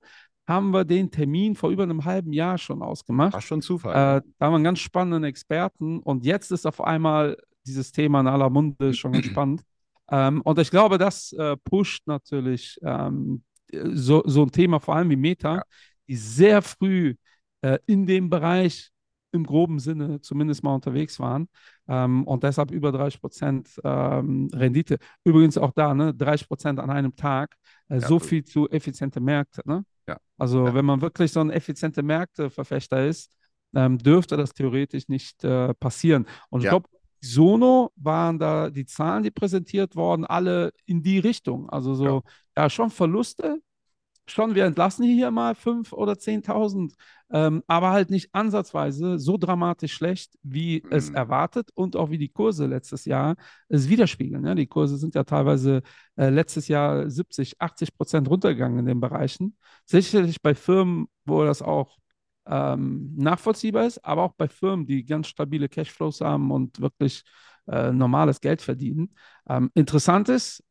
haben 0.47 0.71
wir 0.71 0.85
den 0.85 1.11
Termin 1.11 1.55
vor 1.55 1.69
über 1.69 1.83
einem 1.83 2.03
halben 2.05 2.33
Jahr 2.33 2.57
schon 2.57 2.81
ausgemacht. 2.81 3.33
War 3.33 3.41
schon 3.41 3.61
Zufall. 3.61 3.93
Äh, 3.93 4.21
da 4.37 4.45
haben 4.45 4.51
wir 4.53 4.55
einen 4.55 4.63
ganz 4.63 4.79
spannenden 4.79 5.23
Experten 5.23 5.99
und 5.99 6.25
jetzt 6.25 6.51
ist 6.51 6.65
auf 6.65 6.81
einmal 6.81 7.37
dieses 7.65 7.91
Thema 7.91 8.21
in 8.21 8.27
aller 8.27 8.49
Munde 8.49 8.93
schon 8.93 9.11
ganz 9.13 9.25
spannend. 9.27 9.61
Ähm, 10.09 10.41
und 10.41 10.59
ich 10.59 10.71
glaube, 10.71 10.97
das 10.97 11.31
äh, 11.33 11.55
pusht 11.57 12.05
natürlich 12.07 12.77
ähm, 12.83 13.43
so, 13.71 14.23
so 14.25 14.43
ein 14.43 14.51
Thema, 14.51 14.79
vor 14.79 14.95
allem 14.95 15.09
wie 15.09 15.15
Meta, 15.15 15.55
Ja. 15.57 15.63
die 16.07 16.15
sehr 16.15 16.61
früh 16.61 17.15
äh, 17.61 17.77
in 17.85 18.05
dem 18.05 18.29
Bereich 18.29 18.89
im 19.33 19.45
groben 19.45 19.79
Sinne 19.79 20.19
zumindest 20.19 20.61
mal 20.61 20.75
unterwegs 20.75 21.17
waren 21.17 21.47
ähm, 21.87 22.25
und 22.27 22.43
deshalb 22.43 22.71
über 22.71 22.91
30 22.91 23.21
Prozent 23.21 23.69
ähm, 23.81 24.49
Rendite. 24.53 24.97
Übrigens 25.23 25.57
auch 25.57 25.71
da, 25.73 25.93
ne, 25.93 26.13
30 26.13 26.49
Prozent 26.49 26.79
an 26.79 26.89
einem 26.89 27.15
Tag, 27.15 27.55
äh, 27.87 27.99
Ja, 27.99 28.07
so 28.07 28.19
viel 28.19 28.43
zu 28.43 28.69
effiziente 28.69 29.21
Märkte. 29.21 29.61
Ne? 29.63 29.85
Ja. 30.07 30.17
Also 30.37 30.65
Ja. 30.65 30.73
wenn 30.73 30.85
man 30.85 31.01
wirklich 31.01 31.31
so 31.31 31.39
ein 31.39 31.49
effiziente 31.49 32.03
Märkteverfechter 32.03 33.05
ist, 33.05 33.31
ähm, 33.75 33.97
dürfte 33.97 34.37
das 34.37 34.53
theoretisch 34.53 35.07
nicht 35.07 35.43
äh, 35.43 35.73
passieren. 35.75 36.27
Und 36.49 36.61
ich 36.61 36.65
Ja. 36.65 36.71
glaube, 36.71 36.89
Sono 37.23 37.91
waren 37.97 38.39
da 38.39 38.69
die 38.71 38.85
Zahlen, 38.85 39.23
die 39.23 39.31
präsentiert 39.31 39.95
wurden, 39.95 40.25
alle 40.25 40.71
in 40.85 41.03
die 41.03 41.19
Richtung. 41.19 41.69
Also 41.69 41.93
so, 41.93 42.23
ja, 42.57 42.67
schon 42.69 42.89
Verluste, 42.89 43.61
schon, 44.27 44.55
wir 44.55 44.65
entlassen 44.65 45.05
hier 45.05 45.31
mal 45.31 45.55
5.000 45.55 45.93
oder 46.01 46.17
10.000, 46.19 46.93
ähm, 47.31 47.63
aber 47.67 47.91
halt 47.91 48.09
nicht 48.09 48.29
ansatzweise 48.33 49.17
so 49.19 49.37
dramatisch 49.37 49.93
schlecht, 49.93 50.37
wie 50.43 50.83
es 50.89 51.09
Mhm. 51.09 51.15
erwartet 51.15 51.69
und 51.75 51.95
auch 51.95 52.09
wie 52.09 52.17
die 52.17 52.29
Kurse 52.29 52.65
letztes 52.67 53.05
Jahr 53.05 53.35
es 53.69 53.89
widerspiegeln. 53.89 54.45
Ja? 54.45 54.55
Die 54.55 54.67
Kurse 54.67 54.97
sind 54.97 55.15
ja 55.15 55.23
teilweise 55.23 55.81
äh, 56.17 56.29
letztes 56.29 56.67
Jahr 56.67 57.09
70, 57.09 57.59
80 57.61 57.95
Prozent 57.97 58.29
runtergegangen 58.29 58.79
in 58.79 58.85
den 58.85 58.99
Bereichen. 58.99 59.57
Sicherlich 59.85 60.41
bei 60.41 60.55
Firmen, 60.55 61.07
wo 61.25 61.43
das 61.43 61.61
auch 61.61 61.97
ähm, 62.47 63.13
nachvollziehbar 63.15 63.85
ist, 63.85 64.03
aber 64.03 64.23
auch 64.23 64.33
bei 64.33 64.47
Firmen, 64.47 64.85
die 64.85 65.05
ganz 65.05 65.27
stabile 65.27 65.69
Cashflows 65.69 66.21
haben 66.21 66.51
und 66.51 66.81
wirklich 66.81 67.23
äh, 67.67 67.91
normales 67.91 68.41
Geld 68.41 68.61
verdienen. 68.61 69.15
Ähm, 69.47 69.69
interessant 69.75 70.29
ist, 70.29 70.63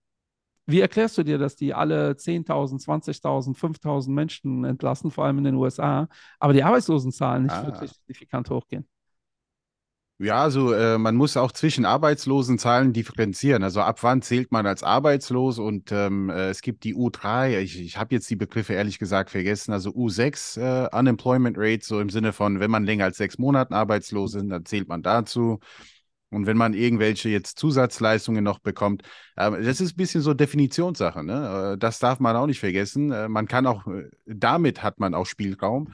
wie 0.71 0.81
erklärst 0.81 1.19
du 1.19 1.23
dir, 1.23 1.39
dass 1.39 1.57
die 1.57 1.75
alle 1.75 2.17
10.000, 2.17 2.81
20.000, 2.83 3.57
5.000 3.59 4.15
Menschen 4.15 4.65
entlassen, 4.65 5.11
vor 5.11 5.25
allem 5.25 5.39
in 5.39 5.45
den 5.45 5.55
USA, 5.57 6.09
aber 6.39 6.53
die 6.53 6.63
Arbeitslosenzahlen 6.65 7.45
nicht 7.45 7.55
Ah. 7.55 7.65
wirklich 7.65 7.93
signifikant 7.93 8.51
hochgehen? 8.51 8.87
Ja, 10.23 10.43
also 10.43 10.75
äh, 10.75 10.99
man 10.99 11.17
muss 11.17 11.39
auch 11.39 11.51
zwischen 11.51 11.87
Arbeitslosenzahlen 11.87 12.93
differenzieren. 12.93 13.63
Also 13.63 13.81
ab 13.81 14.03
wann 14.03 14.21
zählt 14.21 14.53
man 14.53 14.67
als 14.67 14.83
arbeitslos? 14.83 15.59
Und 15.59 15.93
ähm, 15.93 16.29
äh, 16.29 16.51
es 16.51 16.61
gibt 16.61 16.85
die 16.85 16.95
U3, 16.95 17.59
ich, 17.61 17.81
ich 17.81 17.97
habe 17.97 18.15
jetzt 18.15 18.29
die 18.29 18.37
Begriffe 18.37 18.75
ehrlich 18.75 18.99
gesagt 18.99 19.31
vergessen, 19.31 19.73
also 19.73 19.93
U6 19.95 20.59
äh, 20.59 20.89
Unemployment 20.95 21.57
Rate, 21.59 21.83
so 21.87 22.01
im 22.01 22.11
Sinne 22.11 22.35
von, 22.35 22.61
wenn 22.61 22.71
man 22.71 22.85
länger 22.85 23.05
als 23.07 23.17
sechs 23.17 23.39
Monaten 23.39 23.73
arbeitslos 23.73 24.35
ist, 24.35 24.45
dann 24.51 24.67
zählt 24.67 24.89
man 24.89 25.03
dazu. 25.03 25.59
Und 26.31 26.47
wenn 26.47 26.57
man 26.57 26.75
irgendwelche 26.75 27.29
jetzt 27.29 27.59
Zusatzleistungen 27.59 28.45
noch 28.45 28.61
bekommt, 28.61 29.03
äh, 29.37 29.51
das 29.63 29.81
ist 29.81 29.95
ein 29.95 29.97
bisschen 29.97 30.21
so 30.21 30.35
Definitionssache, 30.35 31.25
ne? 31.25 31.73
Äh, 31.75 31.79
das 31.79 31.99
darf 31.99 32.21
man 32.21 32.37
auch 32.37 32.47
nicht 32.47 32.61
vergessen. 32.61 33.11
Äh, 33.11 33.29
man 33.29 33.47
kann 33.49 33.67
auch, 33.67 33.87
äh, 33.87 34.09
damit 34.27 34.83
hat 34.83 35.01
man 35.01 35.15
auch 35.15 35.27
Spielraum. 35.27 35.93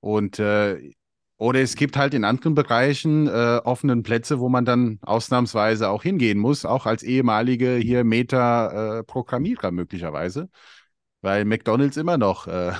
Und 0.00 0.38
oder 1.36 1.60
es 1.60 1.74
gibt 1.74 1.96
halt 1.96 2.14
in 2.14 2.24
anderen 2.24 2.54
Bereichen 2.54 3.26
äh, 3.26 3.60
offenen 3.64 4.02
Plätze, 4.02 4.38
wo 4.38 4.48
man 4.48 4.64
dann 4.64 4.98
ausnahmsweise 5.02 5.88
auch 5.88 6.02
hingehen 6.02 6.38
muss, 6.38 6.64
auch 6.64 6.86
als 6.86 7.02
ehemalige 7.02 7.74
hier 7.76 8.04
Meta-Programmierer 8.04 9.72
möglicherweise, 9.72 10.48
weil 11.22 11.44
McDonald's 11.44 11.96
immer 11.96 12.18
noch 12.18 12.46
äh, 12.46 12.72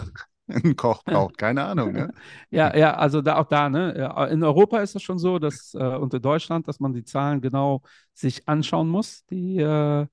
einen 0.49 0.77
Koch 0.77 1.03
braucht, 1.05 1.37
keine 1.39 1.65
Ahnung. 1.65 1.93
Ne? 1.93 2.13
Ja, 2.51 2.77
ja, 2.77 2.95
also 2.95 3.23
da 3.23 3.37
auch 3.37 3.47
da, 3.47 3.69
ne? 3.69 3.95
Ja, 3.97 4.27
In 4.27 4.43
Europa 4.43 4.79
ist 4.79 4.95
es 4.95 5.03
schon 5.03 5.19
so, 5.19 5.39
dass 5.39 5.75
äh, 5.75 5.97
in 5.97 6.09
Deutschland, 6.09 6.69
dass 6.69 6.81
man 6.81 6.93
die 6.93 7.05
Zahlen 7.05 7.41
genau 7.41 7.83
sich 8.13 8.47
anschauen 8.49 8.89
muss, 8.89 9.25
die, 9.27 9.59
äh, 9.59 10.07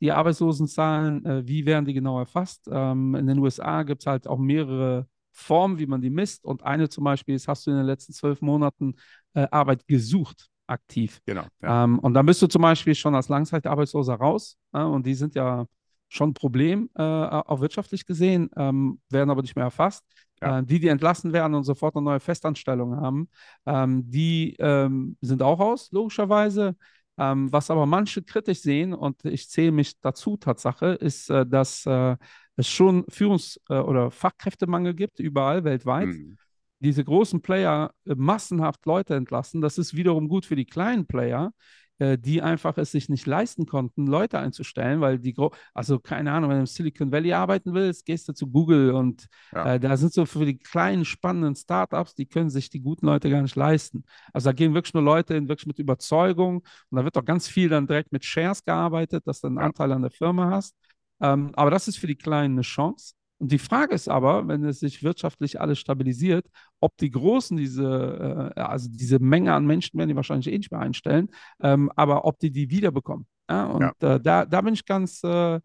die 0.00 0.12
Arbeitslosenzahlen, 0.12 1.24
äh, 1.24 1.46
wie 1.46 1.66
werden 1.66 1.84
die 1.84 1.94
genau 1.94 2.18
erfasst. 2.18 2.68
Ähm, 2.70 3.14
in 3.14 3.26
den 3.26 3.38
USA 3.38 3.82
gibt 3.82 4.02
es 4.02 4.06
halt 4.06 4.26
auch 4.26 4.38
mehrere 4.38 5.06
Formen, 5.32 5.78
wie 5.78 5.86
man 5.86 6.00
die 6.00 6.10
misst. 6.10 6.44
Und 6.44 6.64
eine 6.64 6.88
zum 6.88 7.04
Beispiel 7.04 7.34
ist, 7.34 7.48
hast 7.48 7.66
du 7.66 7.70
in 7.70 7.76
den 7.76 7.86
letzten 7.86 8.12
zwölf 8.12 8.40
Monaten 8.42 8.94
äh, 9.34 9.46
Arbeit 9.50 9.86
gesucht, 9.86 10.48
aktiv. 10.66 11.20
Genau. 11.26 11.44
Ja. 11.62 11.84
Ähm, 11.84 11.98
und 12.00 12.14
dann 12.14 12.26
bist 12.26 12.42
du 12.42 12.46
zum 12.46 12.62
Beispiel 12.62 12.94
schon 12.94 13.14
als 13.14 13.28
Langzeitarbeitsloser 13.28 14.14
raus. 14.14 14.56
äh, 14.72 14.82
und 14.82 15.06
die 15.06 15.14
sind 15.14 15.34
ja 15.34 15.66
schon 16.08 16.30
ein 16.30 16.34
Problem, 16.34 16.90
äh, 16.94 17.02
auch 17.02 17.60
wirtschaftlich 17.60 18.06
gesehen, 18.06 18.50
ähm, 18.56 19.00
werden 19.10 19.30
aber 19.30 19.42
nicht 19.42 19.56
mehr 19.56 19.64
erfasst. 19.64 20.04
Ja. 20.40 20.58
Äh, 20.58 20.64
die, 20.64 20.80
die 20.80 20.88
entlassen 20.88 21.32
werden 21.32 21.54
und 21.54 21.64
sofort 21.64 21.96
eine 21.96 22.04
neue 22.04 22.20
Festanstellung 22.20 22.96
haben, 22.96 23.28
ähm, 23.66 24.08
die 24.10 24.54
ähm, 24.58 25.16
sind 25.20 25.42
auch 25.42 25.58
raus, 25.58 25.88
logischerweise. 25.92 26.76
Ähm, 27.18 27.50
was 27.50 27.70
aber 27.70 27.86
manche 27.86 28.22
kritisch 28.22 28.60
sehen, 28.60 28.92
und 28.92 29.24
ich 29.24 29.48
zähle 29.48 29.72
mich 29.72 29.98
dazu, 30.00 30.36
Tatsache, 30.36 30.88
ist, 30.88 31.30
äh, 31.30 31.46
dass 31.46 31.86
äh, 31.86 32.16
es 32.56 32.68
schon 32.68 33.04
Führungs- 33.06 33.58
äh, 33.70 33.78
oder 33.78 34.10
Fachkräftemangel 34.10 34.94
gibt, 34.94 35.18
überall 35.20 35.64
weltweit 35.64 36.08
Hm. 36.08 36.36
diese 36.80 37.02
großen 37.04 37.40
Player 37.40 37.92
äh, 38.04 38.14
massenhaft 38.14 38.84
Leute 38.84 39.14
entlassen. 39.14 39.62
Das 39.62 39.78
ist 39.78 39.96
wiederum 39.96 40.28
gut 40.28 40.44
für 40.44 40.56
die 40.56 40.66
kleinen 40.66 41.06
Player, 41.06 41.52
äh, 41.98 42.18
die 42.18 42.42
einfach 42.42 42.76
es 42.78 42.92
sich 42.92 43.08
nicht 43.08 43.26
leisten 43.26 43.66
konnten, 43.66 44.06
Leute 44.06 44.38
einzustellen, 44.38 45.00
weil 45.00 45.18
die, 45.18 45.34
gro 45.34 45.52
also 45.74 45.98
keine 45.98 46.32
Ahnung, 46.32 46.50
wenn 46.50 46.56
du 46.58 46.60
im 46.62 46.66
Silicon 46.66 47.12
Valley 47.12 47.32
arbeiten 47.32 47.74
willst, 47.74 48.04
gehst 48.06 48.28
du 48.28 48.32
zu 48.34 48.48
Google 48.48 48.92
und 48.92 49.26
Ja. 49.52 49.70
äh, 49.74 49.80
da 49.80 49.96
sind 49.96 50.12
so 50.12 50.26
für 50.26 50.44
die 50.46 50.58
kleinen, 50.58 51.04
spannenden 51.04 51.54
Startups, 51.56 52.14
die 52.14 52.26
können 52.26 52.50
sich 52.50 52.70
die 52.70 52.80
guten 52.80 53.06
Leute 53.06 53.30
gar 53.30 53.42
nicht 53.42 53.56
leisten. 53.56 54.04
Also 54.32 54.48
da 54.50 54.52
gehen 54.52 54.74
wirklich 54.74 54.94
nur 54.94 55.02
Leute 55.02 55.34
hin, 55.34 55.48
wirklich 55.48 55.66
mit 55.66 55.78
Überzeugung 55.78 56.58
und 56.90 56.96
da 56.98 57.04
wird 57.04 57.16
auch 57.16 57.24
ganz 57.24 57.48
viel 57.48 57.68
dann 57.68 57.86
direkt 57.86 58.12
mit 58.12 58.24
Shares 58.24 58.64
gearbeitet, 58.64 59.26
dass 59.26 59.40
du 59.40 59.48
einen 59.48 59.58
Ja. 59.58 59.66
Anteil 59.66 59.92
an 59.92 60.02
der 60.02 60.10
Firma 60.10 60.50
hast. 60.50 60.76
Ähm, 61.20 61.52
aber 61.54 61.70
das 61.70 61.88
ist 61.88 61.98
für 61.98 62.06
die 62.06 62.16
Kleinen 62.16 62.54
eine 62.54 62.62
Chance. 62.62 63.14
Und 63.38 63.52
die 63.52 63.58
Frage 63.58 63.94
ist 63.94 64.08
aber, 64.08 64.48
wenn 64.48 64.64
es 64.64 64.80
sich 64.80 65.02
wirtschaftlich 65.02 65.60
alles 65.60 65.78
stabilisiert, 65.78 66.46
ob 66.80 66.96
die 66.96 67.10
Großen 67.10 67.56
diese, 67.56 68.52
äh, 68.56 68.60
also 68.60 68.88
diese 68.90 69.18
Menge 69.18 69.52
an 69.52 69.66
Menschen 69.66 69.98
werden 69.98 70.08
die 70.08 70.16
wahrscheinlich 70.16 70.52
eh 70.52 70.56
nicht 70.56 70.70
mehr 70.70 70.80
einstellen, 70.80 71.28
ähm, 71.60 71.90
aber 71.96 72.24
ob 72.24 72.38
die 72.38 72.50
die 72.50 72.70
wiederbekommen. 72.70 73.26
Ja? 73.50 73.66
Und 73.66 74.02
Äh, 74.02 74.20
da, 74.20 74.46
da 74.46 74.60
bin 74.62 74.74
ich 74.74 74.84
ganz 74.86 75.22
äh, 75.22 75.60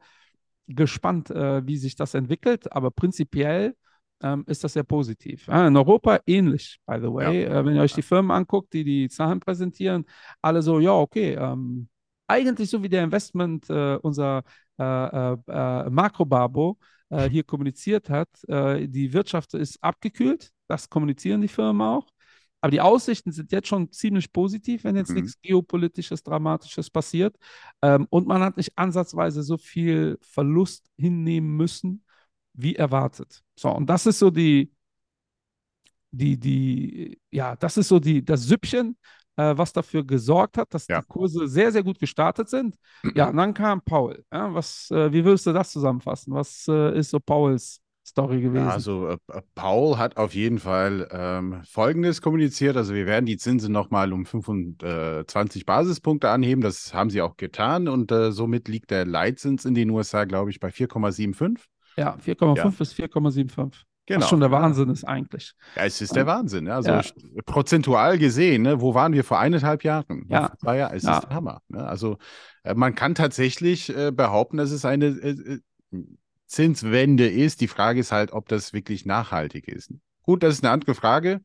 gespannt, 0.67 1.29
äh, 1.31 1.65
wie 1.65 1.77
sich 1.77 1.95
das 1.95 2.13
entwickelt. 2.13 2.71
Aber 2.71 2.91
prinzipiell 2.91 3.75
ähm, 4.21 4.43
ist 4.47 4.63
das 4.63 4.73
sehr 4.73 4.83
positiv. 4.83 5.47
Ja, 5.47 5.67
in 5.67 5.75
Europa 5.75 6.19
ähnlich, 6.27 6.79
by 6.85 6.97
the 6.99 7.11
way. 7.11 7.43
Äh, 7.43 7.65
wenn 7.65 7.75
ihr 7.75 7.81
euch 7.81 7.93
die 7.93 8.01
Firmen 8.01 8.31
anguckt, 8.31 8.73
die 8.73 8.83
die 8.83 9.09
Zahlen 9.09 9.39
präsentieren, 9.39 10.05
alle 10.41 10.61
so, 10.61 10.79
ja, 10.79 10.93
okay, 10.93 11.33
ähm, 11.33 11.87
eigentlich 12.27 12.69
so 12.69 12.83
wie 12.83 12.89
der 12.89 13.03
Investment, 13.03 13.69
äh, 13.69 13.95
unser 14.01 14.43
äh, 14.79 14.83
äh, 14.83 15.37
äh, 15.47 15.89
Makrobabo 15.89 16.77
äh, 17.11 17.29
hier 17.29 17.43
kommuniziert 17.45 18.09
hat, 18.09 18.29
äh, 18.49 18.87
die 18.89 19.13
Wirtschaft 19.13 19.55
ist 19.55 19.83
abgekühlt, 19.83 20.51
das 20.67 20.89
kommunizieren 20.89 21.41
die 21.41 21.49
Firmen 21.49 21.83
auch. 21.83 22.07
Aber 22.63 22.71
die 22.71 22.81
Aussichten 22.81 23.31
sind 23.31 23.51
jetzt 23.51 23.67
schon 23.69 23.91
ziemlich 23.91 24.31
positiv, 24.33 24.83
wenn 24.85 24.95
jetzt 24.97 25.09
Mhm. 25.11 25.15
nichts 25.17 25.41
Geopolitisches, 25.41 26.23
Dramatisches 26.23 26.89
passiert. 26.91 27.37
Ähm, 27.81 28.07
und 28.11 28.27
man 28.27 28.41
hat 28.43 28.57
nicht 28.57 28.77
ansatzweise 28.77 29.43
so 29.43 29.57
viel 29.57 30.17
Verlust 30.21 30.87
hinnehmen 30.97 31.57
müssen, 31.57 32.05
wie 32.53 32.75
erwartet. 32.75 33.41
So, 33.55 33.71
und 33.71 33.87
das 33.89 34.05
ist 34.07 34.19
so 34.19 34.31
die, 34.31 34.71
die, 36.11 36.37
die, 36.37 37.19
ja, 37.31 37.55
das 37.55 37.77
ist 37.77 37.87
so 37.87 37.99
die, 37.99 38.23
das 38.23 38.43
Süppchen, 38.43 38.97
äh, 39.49 39.57
was 39.57 39.73
dafür 39.73 40.03
gesorgt 40.03 40.57
hat, 40.57 40.73
dass 40.73 40.87
Ja. 40.87 41.01
die 41.01 41.07
Kurse 41.07 41.47
sehr, 41.47 41.71
sehr 41.71 41.83
gut 41.83 41.99
gestartet 41.99 42.49
sind. 42.49 42.75
Ja, 43.15 43.29
und 43.29 43.37
dann 43.37 43.53
kam 43.53 43.81
Paul. 43.81 44.23
Ja, 44.31 44.53
was, 44.53 44.89
äh, 44.91 45.11
wie 45.11 45.23
würdest 45.25 45.45
du 45.45 45.53
das 45.53 45.71
zusammenfassen? 45.71 46.33
Was 46.33 46.67
äh, 46.67 46.97
ist 46.97 47.09
so 47.09 47.19
Pauls 47.19 47.81
Story 48.03 48.41
gewesen. 48.41 48.65
Ja, 48.65 48.71
also 48.71 49.07
äh, 49.09 49.17
äh, 49.31 49.41
Paul 49.55 49.97
hat 49.97 50.17
auf 50.17 50.33
jeden 50.33 50.59
Fall 50.59 51.07
ähm, 51.11 51.61
Folgendes 51.63 52.21
kommuniziert. 52.21 52.75
Also 52.75 52.93
wir 52.93 53.05
werden 53.05 53.25
die 53.25 53.37
Zinsen 53.37 53.71
nochmal 53.71 54.11
um 54.11 54.25
25 54.25 55.65
Basispunkte 55.65 56.29
anheben. 56.29 56.61
Das 56.61 56.93
haben 56.93 57.09
sie 57.09 57.21
auch 57.21 57.37
getan. 57.37 57.87
Und 57.87 58.11
äh, 58.11 58.31
somit 58.31 58.67
liegt 58.67 58.91
der 58.91 59.05
Leitzins 59.05 59.65
in 59.65 59.75
den 59.75 59.89
USA, 59.91 60.25
glaube 60.25 60.49
ich, 60.49 60.59
bei 60.59 60.69
4,75. 60.69 61.59
Ja, 61.97 62.17
4,5 62.25 62.57
ja. 62.57 62.69
bis 62.69 62.93
4,75. 62.93 63.83
Genau. 64.11 64.23
Was 64.23 64.29
schon 64.29 64.39
der 64.39 64.51
Wahnsinn 64.51 64.89
ist 64.89 65.03
eigentlich. 65.03 65.53
Ja, 65.75 65.85
es 65.85 66.01
ist 66.01 66.15
der 66.15 66.25
Wahnsinn. 66.25 66.67
Ja. 66.67 66.75
Also 66.75 66.91
ja. 66.91 67.01
prozentual 67.45 68.17
gesehen, 68.17 68.63
ne, 68.63 68.81
wo 68.81 68.93
waren 68.93 69.13
wir 69.13 69.23
vor 69.23 69.39
eineinhalb 69.39 69.83
Jahren? 69.83 70.25
Ja. 70.29 70.51
Vor 70.61 70.73
Jahren. 70.73 70.95
Es 70.95 71.03
ja. 71.03 71.17
ist 71.17 71.23
der 71.27 71.35
Hammer. 71.35 71.61
Ne? 71.69 71.85
Also 71.85 72.17
äh, 72.63 72.73
man 72.73 72.95
kann 72.95 73.15
tatsächlich 73.15 73.95
äh, 73.95 74.11
behaupten, 74.11 74.57
dass 74.57 74.71
es 74.71 74.85
eine 74.85 75.07
äh, 75.07 75.59
Zinswende 76.47 77.27
ist. 77.27 77.61
Die 77.61 77.67
Frage 77.67 77.99
ist 77.99 78.11
halt, 78.11 78.33
ob 78.33 78.49
das 78.49 78.73
wirklich 78.73 79.05
nachhaltig 79.05 79.67
ist. 79.67 79.93
Gut, 80.23 80.43
das 80.43 80.55
ist 80.55 80.63
eine 80.63 80.71
andere 80.71 80.93
Frage, 80.93 81.41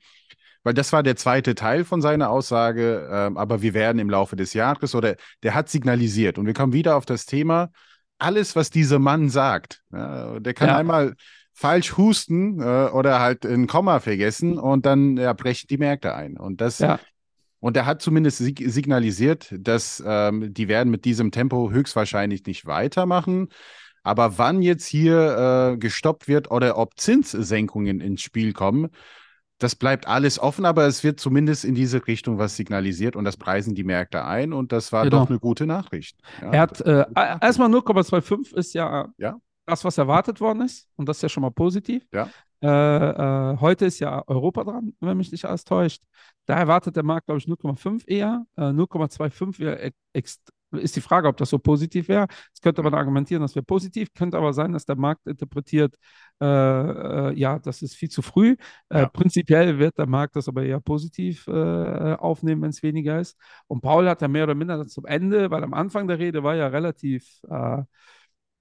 weil 0.64 0.74
das 0.74 0.92
war 0.92 1.02
der 1.02 1.16
zweite 1.16 1.54
Teil 1.54 1.84
von 1.84 2.02
seiner 2.02 2.30
Aussage. 2.30 3.08
Ähm, 3.10 3.36
aber 3.36 3.62
wir 3.62 3.74
werden 3.74 3.98
im 3.98 4.10
Laufe 4.10 4.36
des 4.36 4.52
Jahres 4.52 4.94
oder 4.94 5.16
der 5.42 5.54
hat 5.54 5.68
signalisiert 5.68 6.38
und 6.38 6.46
wir 6.46 6.54
kommen 6.54 6.72
wieder 6.72 6.96
auf 6.96 7.06
das 7.06 7.26
Thema, 7.26 7.70
alles, 8.18 8.56
was 8.56 8.70
dieser 8.70 8.98
Mann 8.98 9.28
sagt, 9.28 9.82
ja, 9.92 10.40
der 10.40 10.54
kann 10.54 10.68
ja. 10.68 10.76
einmal 10.76 11.14
falsch 11.56 11.96
husten 11.96 12.60
äh, 12.60 12.90
oder 12.92 13.18
halt 13.18 13.46
ein 13.46 13.66
Komma 13.66 13.98
vergessen 13.98 14.58
und 14.58 14.84
dann 14.84 15.16
ja, 15.16 15.32
brechen 15.32 15.68
die 15.70 15.78
Märkte 15.78 16.14
ein. 16.14 16.36
Und 16.36 16.60
das 16.60 16.80
ja. 16.80 17.00
Und 17.58 17.76
er 17.76 17.86
hat 17.86 18.02
zumindest 18.02 18.38
sig 18.38 18.62
signalisiert, 18.66 19.52
dass 19.58 20.02
ähm, 20.06 20.52
die 20.52 20.68
werden 20.68 20.90
mit 20.90 21.06
diesem 21.06 21.30
Tempo 21.30 21.70
höchstwahrscheinlich 21.70 22.44
nicht 22.44 22.66
weitermachen. 22.66 23.48
Aber 24.02 24.36
wann 24.38 24.60
jetzt 24.60 24.86
hier 24.86 25.72
äh, 25.72 25.76
gestoppt 25.78 26.28
wird 26.28 26.50
oder 26.50 26.76
ob 26.76 27.00
Zinssenkungen 27.00 28.00
ins 28.00 28.20
Spiel 28.20 28.52
kommen, 28.52 28.90
das 29.58 29.74
bleibt 29.74 30.06
alles 30.06 30.38
offen, 30.38 30.66
aber 30.66 30.86
es 30.86 31.02
wird 31.02 31.18
zumindest 31.18 31.64
in 31.64 31.74
diese 31.74 32.06
Richtung 32.06 32.38
was 32.38 32.56
signalisiert 32.56 33.16
und 33.16 33.24
das 33.24 33.38
preisen 33.38 33.74
die 33.74 33.84
Märkte 33.84 34.24
ein 34.24 34.52
und 34.52 34.70
das 34.70 34.92
war 34.92 35.04
genau. 35.04 35.22
doch 35.22 35.30
eine 35.30 35.40
gute 35.40 35.66
Nachricht. 35.66 36.18
Ja, 36.42 36.50
er 36.50 36.60
hat 36.60 36.80
äh, 36.82 37.06
erstmal 37.40 37.70
0,25 37.70 38.54
ist 38.54 38.74
ja, 38.74 39.08
ja, 39.16 39.38
das, 39.66 39.84
was 39.84 39.98
erwartet 39.98 40.40
worden 40.40 40.62
ist 40.62 40.88
und 40.96 41.08
das 41.08 41.18
ist 41.18 41.22
ja 41.22 41.28
schon 41.28 41.42
mal 41.42 41.50
positiv. 41.50 42.06
Ja. 42.12 42.28
Äh, 42.62 43.52
äh, 43.52 43.56
heute 43.60 43.84
ist 43.86 43.98
ja 43.98 44.22
Europa 44.26 44.64
dran, 44.64 44.94
wenn 45.00 45.18
mich 45.18 45.30
nicht 45.30 45.44
alles 45.44 45.64
täuscht. 45.64 46.02
Da 46.46 46.56
erwartet 46.56 46.96
der 46.96 47.02
Markt, 47.02 47.26
glaube 47.26 47.38
ich, 47.38 47.46
0,5 47.46 48.06
eher. 48.06 48.46
0,25 48.56 49.58
wäre 49.58 49.92
ist 50.72 50.96
die 50.96 51.00
Frage, 51.00 51.28
ob 51.28 51.36
das 51.36 51.50
so 51.50 51.58
positiv 51.58 52.08
wäre. 52.08 52.26
Es 52.52 52.60
könnte 52.60 52.82
man 52.82 52.94
argumentieren, 52.94 53.42
das 53.42 53.54
wäre 53.54 53.64
positiv, 53.64 54.12
könnte 54.14 54.36
aber 54.36 54.52
sein, 54.52 54.72
dass 54.72 54.84
der 54.84 54.96
Markt 54.96 55.26
interpretiert, 55.26 55.94
äh, 56.40 56.46
äh, 56.46 57.32
ja, 57.34 57.58
das 57.58 57.82
ist 57.82 57.94
viel 57.94 58.08
zu 58.08 58.22
früh. 58.22 58.56
Äh, 58.88 59.00
ja. 59.00 59.08
Prinzipiell 59.08 59.78
wird 59.78 59.96
der 59.98 60.06
Markt 60.06 60.36
das 60.36 60.48
aber 60.48 60.64
eher 60.64 60.80
positiv 60.80 61.46
äh, 61.48 62.14
aufnehmen, 62.14 62.62
wenn 62.62 62.70
es 62.70 62.82
weniger 62.82 63.20
ist. 63.20 63.38
Und 63.66 63.80
Paul 63.80 64.08
hat 64.08 64.22
ja 64.22 64.28
mehr 64.28 64.44
oder 64.44 64.54
minder 64.54 64.86
zum 64.86 65.06
Ende, 65.06 65.50
weil 65.50 65.64
am 65.64 65.74
Anfang 65.74 66.08
der 66.08 66.18
Rede 66.18 66.42
war 66.42 66.54
ja 66.54 66.66
relativ 66.66 67.40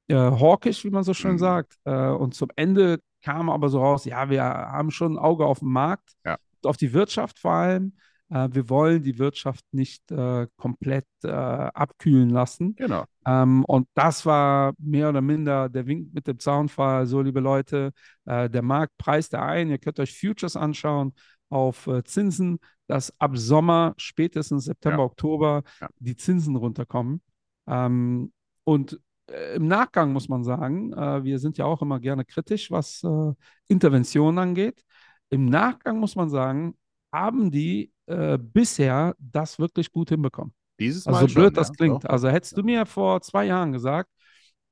äh, 0.08 0.16
hawkisch, 0.16 0.84
wie 0.84 0.90
man 0.90 1.04
so 1.04 1.14
schön 1.14 1.34
mhm. 1.34 1.40
sagt. 1.40 1.76
Äh, 1.84 2.10
und 2.10 2.34
zum 2.34 2.50
Ende 2.56 3.00
kam 3.24 3.50
aber 3.50 3.70
so 3.70 3.80
raus, 3.80 4.06
ja, 4.06 4.30
wir 4.30 4.44
haben 4.44 4.92
schon 4.92 5.14
ein 5.14 5.18
Auge 5.18 5.46
auf 5.46 5.60
den 5.60 5.70
Markt, 5.70 6.12
ja. 6.26 6.38
auf 6.64 6.78
die 6.78 6.94
Wirtschaft 6.94 7.40
vor 7.40 7.54
allem. 7.54 7.94
Äh, 8.30 8.50
wir 8.52 8.70
wollen 8.70 9.04
die 9.04 9.18
Wirtschaft 9.20 9.66
nicht 9.72 10.12
äh, 10.12 10.48
komplett 10.58 11.08
äh, 11.24 11.30
abkühlen 11.30 12.30
lassen. 12.30 12.76
Genau. 12.76 13.06
Ähm, 13.26 13.64
und 13.66 13.88
das 13.94 14.26
war 14.26 14.74
mehr 14.78 15.10
oder 15.10 15.22
minder 15.22 15.70
der 15.70 15.88
Wink 15.88 16.14
mit 16.14 16.28
dem 16.28 16.40
Zaunfall. 16.40 17.06
So, 17.06 17.22
liebe 17.22 17.40
Leute, 17.40 17.92
äh, 18.26 18.50
der 18.50 18.62
Markt 18.62 18.98
preist 18.98 19.34
da 19.34 19.44
ein. 19.44 19.70
Ihr 19.70 19.78
könnt 19.78 20.00
euch 20.00 20.18
Futures 20.18 20.56
anschauen 20.56 21.14
auf 21.50 21.88
äh, 21.88 22.04
Zinsen, 22.04 22.60
dass 22.88 23.14
ab 23.20 23.38
Sommer, 23.38 23.94
spätestens 23.98 24.66
September, 24.66 25.00
ja. 25.00 25.06
Oktober, 25.06 25.64
ja. 25.82 25.88
die 26.00 26.16
Zinsen 26.16 26.56
runterkommen. 26.56 27.22
Ähm, 27.68 28.32
und 28.64 29.00
im 29.56 29.68
Nachgang 29.68 30.14
muss 30.14 30.30
man 30.30 30.44
sagen, 30.44 30.92
wir 30.92 31.40
sind 31.40 31.58
ja 31.58 31.66
auch 31.66 31.82
immer 31.82 32.00
gerne 32.00 32.26
kritisch, 32.26 32.70
was 32.70 33.04
Interventionen 33.68 34.38
angeht. 34.38 34.84
Im 35.30 35.46
Nachgang 35.46 36.00
muss 36.00 36.16
man 36.16 36.30
sagen, 36.30 36.76
haben 37.12 37.50
die 37.50 37.92
äh, 38.08 38.38
bisher 38.38 39.16
das 39.18 39.58
wirklich 39.58 39.92
gut 39.92 40.10
hinbekommen. 40.10 40.54
Dieses 40.80 41.08
also 41.08 41.22
Mal 41.22 41.28
so 41.30 41.34
blöd 41.34 41.46
schon, 41.46 41.54
das 41.54 41.68
ja, 41.70 41.74
klingt. 41.76 42.04
doch. 42.04 42.10
Also 42.10 42.30
hättest 42.30 42.58
du 42.58 42.64
mir 42.64 42.86
vor 42.86 43.22
zwei 43.22 43.46
Jahren 43.46 43.72
gesagt, 43.72 44.10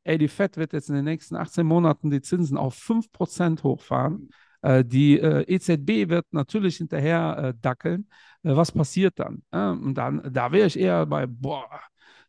ey, 0.03 0.17
die 0.17 0.27
Fed 0.27 0.57
wird 0.57 0.73
jetzt 0.73 0.89
in 0.89 0.95
den 0.95 1.05
nächsten 1.05 1.35
18 1.35 1.65
Monaten 1.65 2.11
die 2.11 2.21
Zinsen 2.21 2.57
auf 2.57 2.75
5% 2.75 3.63
hochfahren. 3.63 4.29
Äh, 4.61 4.83
die 4.85 5.19
äh, 5.19 5.43
EZB 5.47 6.09
wird 6.09 6.25
natürlich 6.31 6.77
hinterher 6.77 7.37
äh, 7.37 7.53
dackeln. 7.59 8.07
Äh, 8.43 8.55
was 8.55 8.71
passiert 8.71 9.17
dann? 9.17 9.43
und 9.51 9.95
dann, 9.95 10.21
da 10.31 10.51
wäre 10.51 10.67
ich 10.67 10.77
eher 10.77 11.05
bei, 11.05 11.25
boah, 11.25 11.69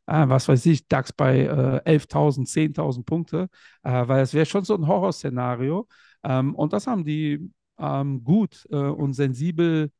äh, 0.06 0.28
was 0.28 0.48
weiß 0.48 0.66
ich, 0.66 0.88
DAX 0.88 1.12
bei 1.12 1.48
11.000, 1.84 2.46
10.000 2.48 3.04
Punkte, 3.04 3.48
weil 3.82 4.22
es 4.22 4.34
wäre 4.34 4.46
schon 4.46 4.64
so 4.64 4.74
ein 4.74 4.86
Horrorszenario. 4.86 5.88
Ähm, 6.22 6.54
und 6.54 6.72
das 6.72 6.86
haben 6.86 7.04
die 7.04 7.50
ähm, 7.78 8.24
gut 8.24 8.66
und 8.66 9.14
sensibel 9.14 9.90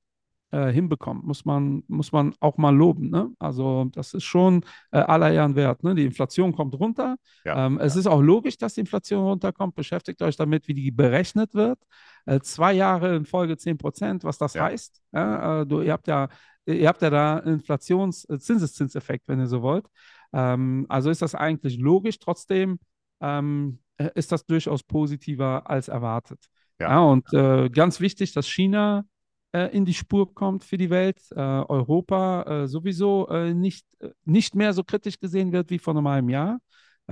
äh, 0.55 0.73
hinbekommen. 0.73 1.25
Muss 1.27 1.45
man, 1.45 1.83
muss 1.89 2.13
man 2.13 2.33
auch 2.39 2.59
mal 2.59 2.75
loben. 2.75 3.11
Ne? 3.11 3.29
Also 3.41 3.87
das 3.87 4.15
ist 4.15 4.23
schon 4.23 4.65
äh, 4.93 4.99
aller 4.99 5.33
Ehren 5.33 5.57
wert. 5.57 5.83
Ne? 5.83 5.97
Die 5.97 6.05
Inflation 6.05 6.55
kommt 6.55 6.79
runter. 6.79 7.17
Ja, 7.45 7.67
ähm, 7.67 7.81
es 7.81 7.95
ja. 7.95 8.01
ist 8.01 8.07
auch 8.07 8.21
logisch, 8.21 8.57
dass 8.57 8.75
die 8.75 8.81
Inflation 8.81 9.25
runterkommt. 9.25 9.75
Beschäftigt 9.75 10.23
euch 10.23 10.37
damit, 10.37 10.69
wie 10.69 10.75
die 10.75 10.93
berechnet 10.93 11.55
wird. 11.55 11.81
Äh, 12.27 12.39
zwei 12.39 12.73
Jahre 12.73 13.17
in 13.17 13.25
Folge 13.25 13.57
10 13.57 13.79
Prozent, 13.79 14.23
was 14.23 14.39
das 14.39 14.55
ja. 14.55 14.67
heißt. 14.67 15.03
Äh, 15.11 15.67
du, 15.67 15.81
ihr 15.81 15.93
habt 15.93 16.07
ja 16.07 16.29
Ihr 16.67 16.89
habt 16.89 17.03
ja 17.03 17.11
da 17.11 17.39
Inflations-Zinseszinseffekt, 17.39 19.29
wenn 19.29 19.39
ihr 19.39 19.47
so 19.47 19.63
wollt. 19.63 19.87
Ähm, 20.33 20.87
also 20.89 21.11
ist 21.11 21.23
das 21.23 21.35
eigentlich 21.35 21.79
logisch. 21.79 22.19
Trotzdem 22.19 22.79
ähm, 23.21 23.79
äh, 23.99 24.11
ist 24.15 24.33
das 24.33 24.47
durchaus 24.47 24.83
positiver 24.83 25.69
als 25.69 25.89
erwartet. 25.89 26.45
Ja. 26.81 26.91
ja 26.91 27.01
und 27.01 27.33
äh, 27.33 27.69
ganz 27.69 28.01
wichtig, 28.01 28.33
dass 28.33 28.49
China 28.49 29.05
äh, 29.53 29.69
in 29.77 29.85
die 29.85 29.95
Spur 29.95 30.35
kommt 30.35 30.65
für 30.65 30.77
die 30.77 30.91
Welt, 30.91 31.21
äh, 31.31 31.41
Europa 31.41 32.43
äh, 32.43 32.67
sowieso 32.67 33.29
äh, 33.29 33.55
nicht, 33.55 33.87
äh, 34.01 34.11
nicht 34.25 34.55
mehr 34.55 34.73
so 34.73 34.83
kritisch 34.83 35.21
gesehen 35.21 35.53
wird 35.53 35.71
wie 35.71 35.79
vor 35.79 35.95
einem 35.95 36.09
halben 36.09 36.29
Jahr. 36.29 36.59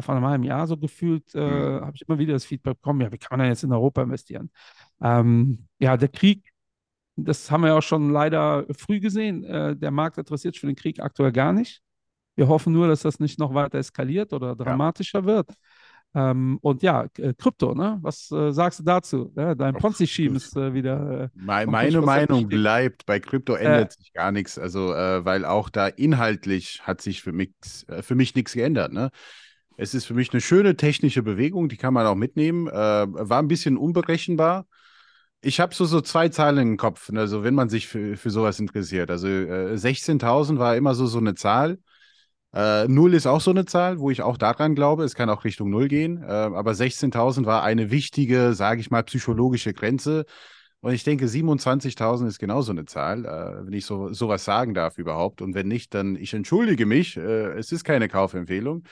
vor 0.01 0.15
einem 0.15 0.27
halben 0.27 0.45
Jahr 0.45 0.67
so 0.67 0.77
gefühlt, 0.77 1.35
mhm. 1.35 1.83
habe 1.83 1.93
ich 1.95 2.03
immer 2.09 2.19
wieder 2.19 2.33
das 2.33 2.47
Feedback 2.47 2.81
bekommen, 2.81 3.03
ja, 3.03 3.13
wie 3.13 3.19
kann 3.19 3.29
man 3.33 3.41
denn 3.41 3.51
jetzt 3.51 3.63
in 3.63 3.73
Europa 3.73 4.03
investieren? 4.03 4.51
Ähm, 5.03 5.69
ja, 5.79 5.97
der 5.97 6.09
Krieg, 6.09 6.52
das 7.17 7.51
haben 7.51 7.63
wir 7.63 7.69
ja 7.69 7.79
auch 7.79 7.83
schon 7.83 8.11
leider 8.11 8.67
früh 8.77 9.01
gesehen. 9.01 9.43
der 9.43 9.91
Markt 9.91 10.19
interessiert 10.19 10.55
sich 10.55 10.61
für 10.61 10.67
den 10.67 10.77
Krieg 10.77 11.01
aktuell 11.01 11.33
gar 11.33 11.53
nicht. 11.53 11.83
Wir 12.37 12.49
hoffen 12.49 12.73
nur, 12.73 12.89
dass 12.89 13.03
das 13.03 13.21
nicht 13.21 13.39
noch 13.39 13.55
weiter 13.55 13.79
eskaliert 13.79 14.33
oder 14.33 14.57
dramatischer 14.57 15.21
ja. 15.21 15.25
wird. 15.27 15.51
Ähm, 16.15 16.59
und 16.61 16.83
ja, 16.83 17.07
äh, 17.17 17.33
Krypto, 17.33 17.75
ne? 17.75 17.99
Was 18.03 18.31
äh, 18.31 18.53
sagst 18.53 18.81
du 18.81 18.85
dazu? 18.85 19.33
Ja, 19.35 19.55
dein 19.55 19.75
Ponzi-Scheme 19.75 20.37
ist 20.37 20.55
äh, 20.57 20.75
wieder. 20.75 21.23
Äh, 21.23 21.29
meine, 21.35 21.71
meine 21.71 22.01
Meinung 22.03 22.49
bleibt, 22.49 23.07
bei 23.07 23.19
Krypto 23.19 23.55
ändert 23.55 23.93
sich 23.93 24.13
gar 24.13 24.31
nichts. 24.31 24.59
Also, 24.59 24.93
äh, 24.93 25.25
weil 25.25 25.47
auch 25.47 25.71
da 25.71 25.87
inhaltlich 25.87 26.83
hat 26.83 27.01
sich 27.01 27.23
für 27.23 27.33
mich, 27.33 27.53
äh, 27.89 28.03
für 28.03 28.15
mich 28.15 28.35
nichts 28.35 28.53
geändert. 28.53 28.93
Ne? 28.93 29.11
Es 29.79 29.95
ist 29.95 30.05
für 30.05 30.15
mich 30.15 30.33
eine 30.33 30.43
schöne 30.43 30.77
technische 30.77 31.23
Bewegung, 31.23 31.71
die 31.71 31.79
kann 31.79 31.95
man 31.95 32.07
auch 32.07 32.15
mitnehmen. 32.15 32.67
war 32.67 33.39
ein 33.39 33.49
bisschen 33.49 33.79
unberechenbar. 33.79 34.67
Ich 35.45 35.59
habe 35.59 35.75
so, 35.75 35.85
so 35.85 36.01
zwei 36.01 36.29
Zahlen 36.29 36.59
im 36.59 36.77
Kopf, 36.77 37.11
also 37.15 37.43
wenn 37.43 37.55
man 37.55 37.69
sich 37.69 37.89
für, 37.89 38.17
für 38.17 38.31
sowas 38.31 38.61
interessiert. 38.61 39.11
Also 39.11 39.27
16.000 39.27 40.59
war 40.59 40.77
immer 40.77 40.95
so, 40.95 41.07
so 41.07 41.19
eine 41.19 41.35
Zahl. 41.35 41.79
Äh, 42.55 42.87
Null 42.87 43.15
ist 43.15 43.27
auch 43.27 43.41
so 43.41 43.51
eine 43.51 43.65
Zahl, 43.65 43.99
wo 43.99 44.11
ich 44.11 44.23
auch 44.23 44.37
daran 44.37 44.75
glaube. 44.75 45.05
Es 45.05 45.15
kann 45.15 45.31
auch 45.31 45.45
Richtung 45.45 45.71
Null 45.71 45.89
gehen. 45.89 46.23
Äh, 46.23 46.27
aber 46.27 46.75
16.000 46.75 47.45
war 47.45 47.63
eine 47.65 47.91
wichtige, 47.91 48.55
sage 48.55 48.81
ich 48.81 48.91
mal, 48.91 49.03
psychologische 49.03 49.73
Grenze. 49.73 50.27
Und 50.81 50.93
ich 50.93 51.05
denke, 51.05 51.29
27.000 51.29 52.27
ist 52.27 52.39
genauso 52.39 52.73
eine 52.73 52.85
Zahl, 52.85 53.25
äh, 53.25 53.67
wenn 53.67 53.73
ich 53.73 53.87
so 53.87 54.13
sowas 54.13 54.45
sagen 54.45 54.75
darf 54.75 54.99
überhaupt. 54.99 55.43
Und 55.43 55.55
wenn 55.55 55.69
nicht, 55.69 55.95
dann 55.95 56.17
ich 56.17 56.35
entschuldige 56.35 56.87
mich. 56.87 57.17
Äh, 57.17 57.53
es 57.59 57.73
ist 57.73 57.85
keine 57.85 58.09
Kaufempfehlung. 58.09 58.85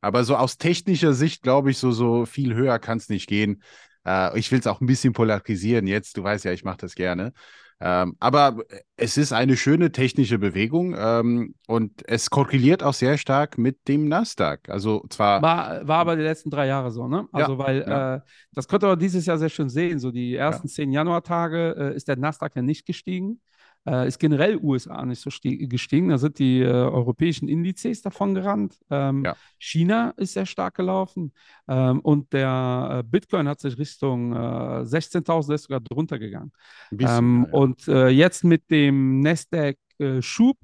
Aber 0.00 0.24
so 0.24 0.36
aus 0.36 0.56
technischer 0.58 1.12
Sicht 1.14 1.42
glaube 1.42 1.70
ich, 1.70 1.78
so, 1.78 1.90
so 1.90 2.26
viel 2.26 2.54
höher 2.54 2.78
kann 2.78 2.98
es 2.98 3.08
nicht 3.08 3.28
gehen. 3.28 3.62
Äh, 4.06 4.38
ich 4.38 4.50
will 4.52 4.60
es 4.60 4.66
auch 4.66 4.80
ein 4.80 4.86
bisschen 4.86 5.12
polarisieren 5.12 5.86
jetzt. 5.86 6.16
Du 6.16 6.22
weißt 6.22 6.44
ja, 6.44 6.52
ich 6.52 6.64
mache 6.64 6.78
das 6.78 6.94
gerne. 6.94 7.32
Ähm, 7.78 8.16
aber 8.20 8.56
es 8.96 9.18
ist 9.18 9.32
eine 9.34 9.54
schöne 9.54 9.92
technische 9.92 10.38
Bewegung 10.38 10.94
ähm, 10.98 11.54
und 11.66 12.08
es 12.08 12.30
korreliert 12.30 12.82
auch 12.82 12.94
sehr 12.94 13.18
stark 13.18 13.58
mit 13.58 13.86
dem 13.86 14.08
Nasdaq. 14.08 14.70
Also 14.70 15.04
zwar. 15.10 15.42
War, 15.42 15.86
war 15.86 15.98
aber 15.98 16.16
die 16.16 16.22
letzten 16.22 16.48
drei 16.48 16.68
Jahre 16.68 16.90
so, 16.90 17.06
ne? 17.06 17.28
Also, 17.32 17.52
ja, 17.52 17.58
weil 17.58 17.80
ja. 17.86 18.14
Äh, 18.16 18.20
das 18.52 18.66
konnte 18.66 18.86
man 18.86 18.98
dieses 18.98 19.26
Jahr 19.26 19.36
sehr 19.36 19.50
schön 19.50 19.68
sehen. 19.68 19.98
So 19.98 20.10
die 20.10 20.36
ersten 20.36 20.68
ja. 20.68 20.72
zehn 20.72 20.90
Januartage 20.90 21.76
äh, 21.78 21.94
ist 21.94 22.08
der 22.08 22.16
Nasdaq 22.16 22.56
ja 22.56 22.62
nicht 22.62 22.86
gestiegen. 22.86 23.42
Äh, 23.86 24.08
ist 24.08 24.18
generell 24.18 24.56
USA 24.56 25.04
nicht 25.04 25.20
so 25.20 25.30
gestiegen. 25.42 26.08
Da 26.08 26.18
sind 26.18 26.38
die 26.38 26.60
äh, 26.60 26.66
europäischen 26.66 27.48
Indizes 27.48 28.02
davon 28.02 28.34
gerannt. 28.34 28.78
Ähm, 28.90 29.24
Ja. 29.24 29.36
China 29.58 30.12
ist 30.16 30.34
sehr 30.34 30.46
stark 30.46 30.74
gelaufen 30.74 31.32
ähm, 31.68 32.00
und 32.00 32.32
der 32.32 32.98
äh, 33.00 33.02
Bitcoin 33.02 33.48
hat 33.48 33.60
sich 33.60 33.78
Richtung 33.78 34.32
äh, 34.32 34.36
16.000, 34.36 35.46
der 35.46 35.54
ist 35.54 35.62
sogar 35.64 35.80
drunter 35.80 36.18
gegangen. 36.18 36.52
Bisschen. 36.90 37.18
Ähm, 37.18 37.46
ja. 37.46 37.58
Und 37.58 37.88
äh, 37.88 38.08
jetzt 38.08 38.44
mit 38.44 38.70
dem 38.70 39.20
Nasdaq-Schub 39.20 40.56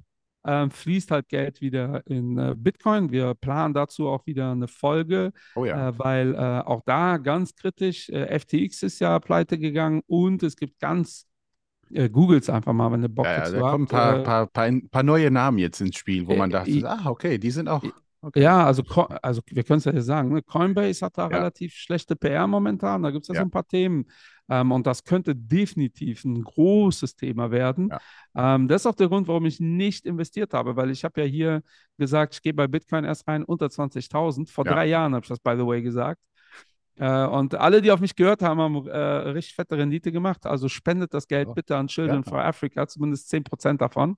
ähm, 0.44 0.70
fließt 0.70 1.10
halt 1.10 1.28
Geld 1.28 1.60
wieder 1.60 2.04
in 2.06 2.38
äh, 2.38 2.54
Bitcoin. 2.56 3.10
Wir 3.10 3.34
planen 3.34 3.74
dazu 3.74 4.08
auch 4.08 4.26
wieder 4.26 4.52
eine 4.52 4.68
Folge, 4.68 5.32
oh 5.54 5.64
ja. 5.64 5.88
äh, 5.88 5.98
weil 5.98 6.34
äh, 6.34 6.38
auch 6.38 6.82
da 6.84 7.18
ganz 7.18 7.54
kritisch, 7.54 8.08
äh, 8.08 8.38
FTX 8.38 8.82
ist 8.82 8.98
ja 8.98 9.18
pleite 9.20 9.58
gegangen 9.58 10.02
und 10.06 10.42
es 10.42 10.56
gibt 10.56 10.80
ganz, 10.80 11.26
äh, 11.92 12.08
googles 12.08 12.48
einfach 12.50 12.72
mal, 12.72 12.90
wenn 12.92 13.02
ihr 13.02 13.08
Bock 13.08 13.26
ja, 13.26 13.32
ja, 13.32 13.40
dazu 13.40 13.52
da 13.56 13.70
kommen 13.70 13.84
ein 13.84 13.88
paar, 13.88 14.20
äh, 14.20 14.22
paar, 14.22 14.46
paar, 14.46 14.70
paar 14.90 15.02
neue 15.02 15.30
Namen 15.30 15.58
jetzt 15.58 15.80
ins 15.80 15.96
Spiel, 15.96 16.26
wo 16.26 16.32
äh, 16.32 16.36
man 16.38 16.50
dachte, 16.50 16.70
äh, 16.70 16.84
ah, 16.84 17.06
okay, 17.06 17.38
die 17.38 17.50
sind 17.50 17.68
auch. 17.68 17.82
Okay. 18.24 18.40
Ja, 18.40 18.64
also, 18.64 18.84
also 19.20 19.42
wir 19.48 19.64
können 19.64 19.78
es 19.78 19.84
ja 19.84 19.90
hier 19.90 20.02
sagen, 20.02 20.32
ne? 20.32 20.42
Coinbase 20.42 21.04
hat 21.04 21.18
da 21.18 21.22
Ja. 21.22 21.36
relativ 21.38 21.74
schlechte 21.74 22.14
PR 22.14 22.46
momentan, 22.46 23.02
da 23.02 23.10
gibt 23.10 23.24
es 23.24 23.28
ja, 23.28 23.34
Ja. 23.34 23.40
so 23.40 23.46
ein 23.46 23.50
paar 23.50 23.66
Themen. 23.66 24.04
Ähm, 24.48 24.70
und 24.70 24.86
das 24.86 25.02
könnte 25.02 25.34
definitiv 25.34 26.24
ein 26.24 26.42
großes 26.44 27.16
Thema 27.16 27.50
werden. 27.50 27.88
Ja. 27.90 28.54
Ähm, 28.54 28.68
das 28.68 28.82
ist 28.82 28.86
auch 28.86 28.94
der 28.94 29.08
Grund, 29.08 29.26
warum 29.26 29.44
ich 29.46 29.58
nicht 29.58 30.06
investiert 30.06 30.54
habe, 30.54 30.76
weil 30.76 30.90
ich 30.90 31.02
habe 31.02 31.20
ja 31.20 31.26
hier 31.26 31.62
gesagt, 31.98 32.34
ich 32.34 32.42
gehe 32.42 32.54
bei 32.54 32.68
Bitcoin 32.68 33.04
erst 33.04 33.26
rein 33.26 33.42
unter 33.42 33.66
20.000. 33.70 34.50
Vor 34.52 34.64
Ja. 34.66 34.72
drei 34.74 34.86
Jahren 34.86 35.14
habe 35.16 35.24
ich 35.24 35.28
das, 35.28 35.40
by 35.40 35.54
the 35.56 35.66
way, 35.66 35.82
gesagt. 35.82 36.20
Äh, 37.02 37.26
und 37.26 37.56
alle, 37.56 37.82
die 37.82 37.90
auf 37.90 37.98
mich 37.98 38.14
gehört 38.14 38.42
haben, 38.42 38.60
haben 38.60 38.86
äh, 38.86 38.96
richtig 38.96 39.56
fette 39.56 39.76
Rendite 39.76 40.12
gemacht. 40.12 40.46
Also 40.46 40.68
spendet 40.68 41.12
das 41.12 41.26
Geld 41.26 41.52
bitte 41.52 41.76
an 41.76 41.88
Children 41.88 42.22
ja. 42.24 42.30
for 42.30 42.44
Africa, 42.44 42.86
zumindest 42.86 43.28
10% 43.32 43.78
davon. 43.78 44.16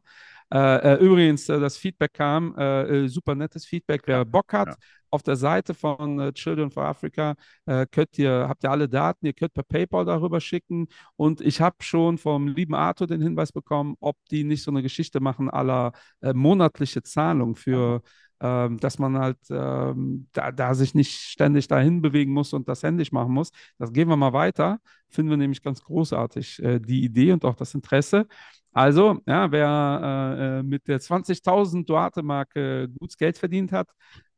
Äh, 0.52 0.92
äh, 0.92 1.02
übrigens, 1.02 1.48
äh, 1.48 1.58
das 1.58 1.78
Feedback 1.78 2.12
kam, 2.12 2.54
äh, 2.58 3.08
super 3.08 3.34
nettes 3.34 3.64
Feedback. 3.64 4.02
Wer 4.04 4.26
Bock 4.26 4.52
hat, 4.52 4.68
ja. 4.68 4.74
auf 5.08 5.22
der 5.22 5.36
Seite 5.36 5.72
von 5.72 6.34
Children 6.34 6.70
for 6.70 6.84
Africa 6.84 7.36
könnt 7.64 8.18
ihr, 8.18 8.46
habt 8.48 8.64
ihr 8.64 8.70
alle 8.70 8.86
Daten, 8.86 9.24
ihr 9.24 9.32
könnt 9.32 9.54
per 9.54 9.62
PayPal 9.62 10.04
darüber 10.04 10.40
schicken. 10.40 10.88
Und 11.16 11.40
ich 11.40 11.62
habe 11.62 11.76
schon 11.80 12.18
vom 12.18 12.48
lieben 12.48 12.74
Arthur 12.74 13.06
den 13.06 13.22
Hinweis 13.22 13.50
bekommen, 13.50 13.96
ob 14.00 14.18
die 14.30 14.44
nicht 14.44 14.62
so 14.62 14.70
eine 14.70 14.82
Geschichte 14.82 15.20
machen, 15.20 15.48
aller 15.48 15.92
monatliche 16.20 17.02
Zahlung 17.02 17.54
für, 17.56 18.02
ähm, 18.44 18.78
dass 18.78 18.98
man 18.98 19.18
halt 19.18 19.38
ähm, 19.48 20.28
da, 20.34 20.52
da 20.52 20.74
sich 20.74 20.94
nicht 20.94 21.12
ständig 21.12 21.66
dahin 21.66 22.02
bewegen 22.02 22.30
muss 22.32 22.52
und 22.52 22.68
das 22.68 22.82
händisch 22.82 23.10
machen 23.10 23.32
muss. 23.32 23.50
Das 23.78 23.90
gehen 23.92 24.08
wir 24.08 24.16
mal 24.16 24.34
weiter. 24.34 24.80
Finden 25.08 25.30
wir 25.30 25.38
nämlich 25.38 25.62
ganz 25.62 25.82
großartig, 25.82 26.62
äh, 26.62 26.78
die 26.78 27.04
Idee 27.04 27.32
und 27.32 27.44
auch 27.46 27.54
das 27.54 27.74
Interesse. 27.74 28.26
Also, 28.72 29.20
ja, 29.26 29.50
wer 29.50 30.36
äh, 30.38 30.58
äh, 30.58 30.62
mit 30.62 30.86
der 30.88 31.00
20.000 31.00 31.88
Duarte-Marke 31.88 32.88
gutes 32.98 33.16
Geld 33.16 33.38
verdient 33.38 33.72
hat, 33.72 33.88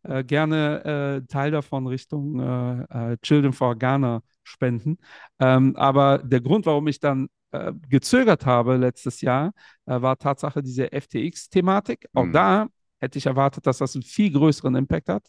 äh, 0.05 0.23
gerne 0.23 0.85
äh, 1.25 1.27
Teil 1.27 1.51
davon 1.51 1.89
Richtung 1.89 2.39
äh, 2.39 3.13
äh, 3.13 3.17
Children 3.23 3.53
for 3.55 3.75
Ghana 3.75 4.23
spenden. 4.45 4.99
Ähm, 5.41 5.75
aber 5.75 6.19
der 6.19 6.41
Grund, 6.43 6.67
warum 6.67 6.87
ich 6.87 7.01
dann 7.01 7.27
äh, 7.51 7.73
gezögert 7.89 8.47
habe 8.47 8.77
letztes 8.77 9.21
Jahr, 9.21 9.53
war 9.85 10.19
Tatsache 10.19 10.63
diese 10.63 10.93
FTX-Thematik. 10.93 12.07
Auch 12.13 12.25
Mhm. 12.25 12.33
da 12.33 12.67
hätte 13.01 13.19
ich 13.19 13.27
erwartet, 13.27 13.67
dass 13.67 13.79
das 13.79 13.95
einen 13.95 14.03
viel 14.03 14.31
größeren 14.33 14.75
Impact 14.75 15.09
hat. 15.09 15.29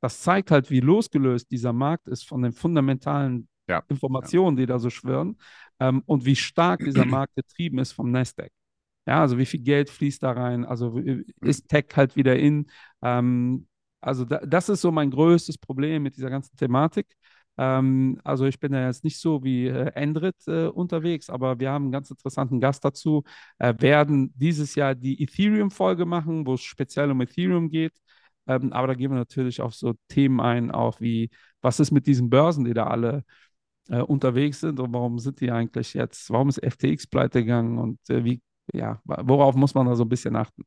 Das 0.00 0.20
zeigt 0.22 0.50
halt, 0.50 0.70
wie 0.70 0.80
losgelöst 0.80 1.50
dieser 1.50 1.72
Markt 1.72 2.08
ist 2.08 2.26
von 2.26 2.42
den 2.42 2.52
fundamentalen 2.52 3.48
Ja. 3.68 3.82
Informationen, 3.88 4.56
die 4.56 4.66
da 4.66 4.78
so 4.78 4.90
schwirren, 4.90 5.38
ähm, 5.80 6.02
und 6.06 6.24
wie 6.24 6.36
stark 6.36 6.80
dieser 6.84 7.04
Markt 7.10 7.34
getrieben 7.36 7.78
ist 7.78 7.92
vom 7.92 8.10
Nasdaq. 8.10 8.50
Ja, 9.06 9.20
also 9.22 9.38
wie 9.38 9.46
viel 9.46 9.60
Geld 9.60 9.90
fließt 9.90 10.22
da 10.22 10.32
rein? 10.32 10.64
Also 10.64 10.94
wie- 10.96 11.24
ist 11.40 11.68
Tech 11.68 11.86
halt 11.96 12.14
wieder 12.16 12.36
in? 12.38 12.66
Ähm, 13.02 13.66
also 14.00 14.24
da, 14.24 14.38
das 14.46 14.68
ist 14.68 14.80
so 14.82 14.92
mein 14.92 15.10
größtes 15.10 15.58
Problem 15.58 16.02
mit 16.02 16.16
dieser 16.16 16.30
ganzen 16.30 16.56
Thematik. 16.56 17.06
Ähm, 17.58 18.20
also 18.24 18.46
ich 18.46 18.60
bin 18.60 18.72
ja 18.72 18.86
jetzt 18.86 19.04
nicht 19.04 19.18
so 19.20 19.42
wie 19.44 19.66
äh, 19.66 19.92
Endrit 19.94 20.36
äh, 20.46 20.66
unterwegs, 20.68 21.28
aber 21.30 21.58
wir 21.60 21.70
haben 21.70 21.84
einen 21.86 21.92
ganz 21.92 22.10
interessanten 22.10 22.60
Gast 22.60 22.84
dazu. 22.84 23.24
Äh, 23.58 23.74
werden 23.78 24.32
dieses 24.36 24.74
Jahr 24.74 24.94
die 24.94 25.22
Ethereum-Folge 25.22 26.06
machen, 26.06 26.46
wo 26.46 26.54
es 26.54 26.62
speziell 26.62 27.10
um 27.10 27.20
Ethereum 27.20 27.68
geht. 27.70 27.92
Ähm, 28.46 28.72
aber 28.72 28.88
da 28.88 28.94
gehen 28.94 29.10
wir 29.10 29.18
natürlich 29.18 29.60
auf 29.60 29.74
so 29.74 29.94
Themen 30.08 30.40
ein, 30.40 30.70
auch 30.70 31.00
wie, 31.00 31.30
was 31.60 31.80
ist 31.80 31.90
mit 31.90 32.06
diesen 32.06 32.30
Börsen, 32.30 32.64
die 32.64 32.74
da 32.74 32.86
alle 32.86 33.24
äh, 33.88 34.00
unterwegs 34.00 34.60
sind 34.60 34.80
und 34.80 34.92
warum 34.92 35.18
sind 35.18 35.40
die 35.40 35.50
eigentlich 35.50 35.94
jetzt, 35.94 36.30
warum 36.30 36.48
ist 36.48 36.60
FTX 36.64 37.06
pleite 37.08 37.40
gegangen 37.40 37.78
und 37.78 37.98
äh, 38.10 38.24
wie, 38.24 38.40
ja, 38.72 39.00
worauf 39.04 39.54
muss 39.54 39.74
man 39.74 39.86
da 39.86 39.96
so 39.96 40.04
ein 40.04 40.08
bisschen 40.08 40.36
achten? 40.36 40.62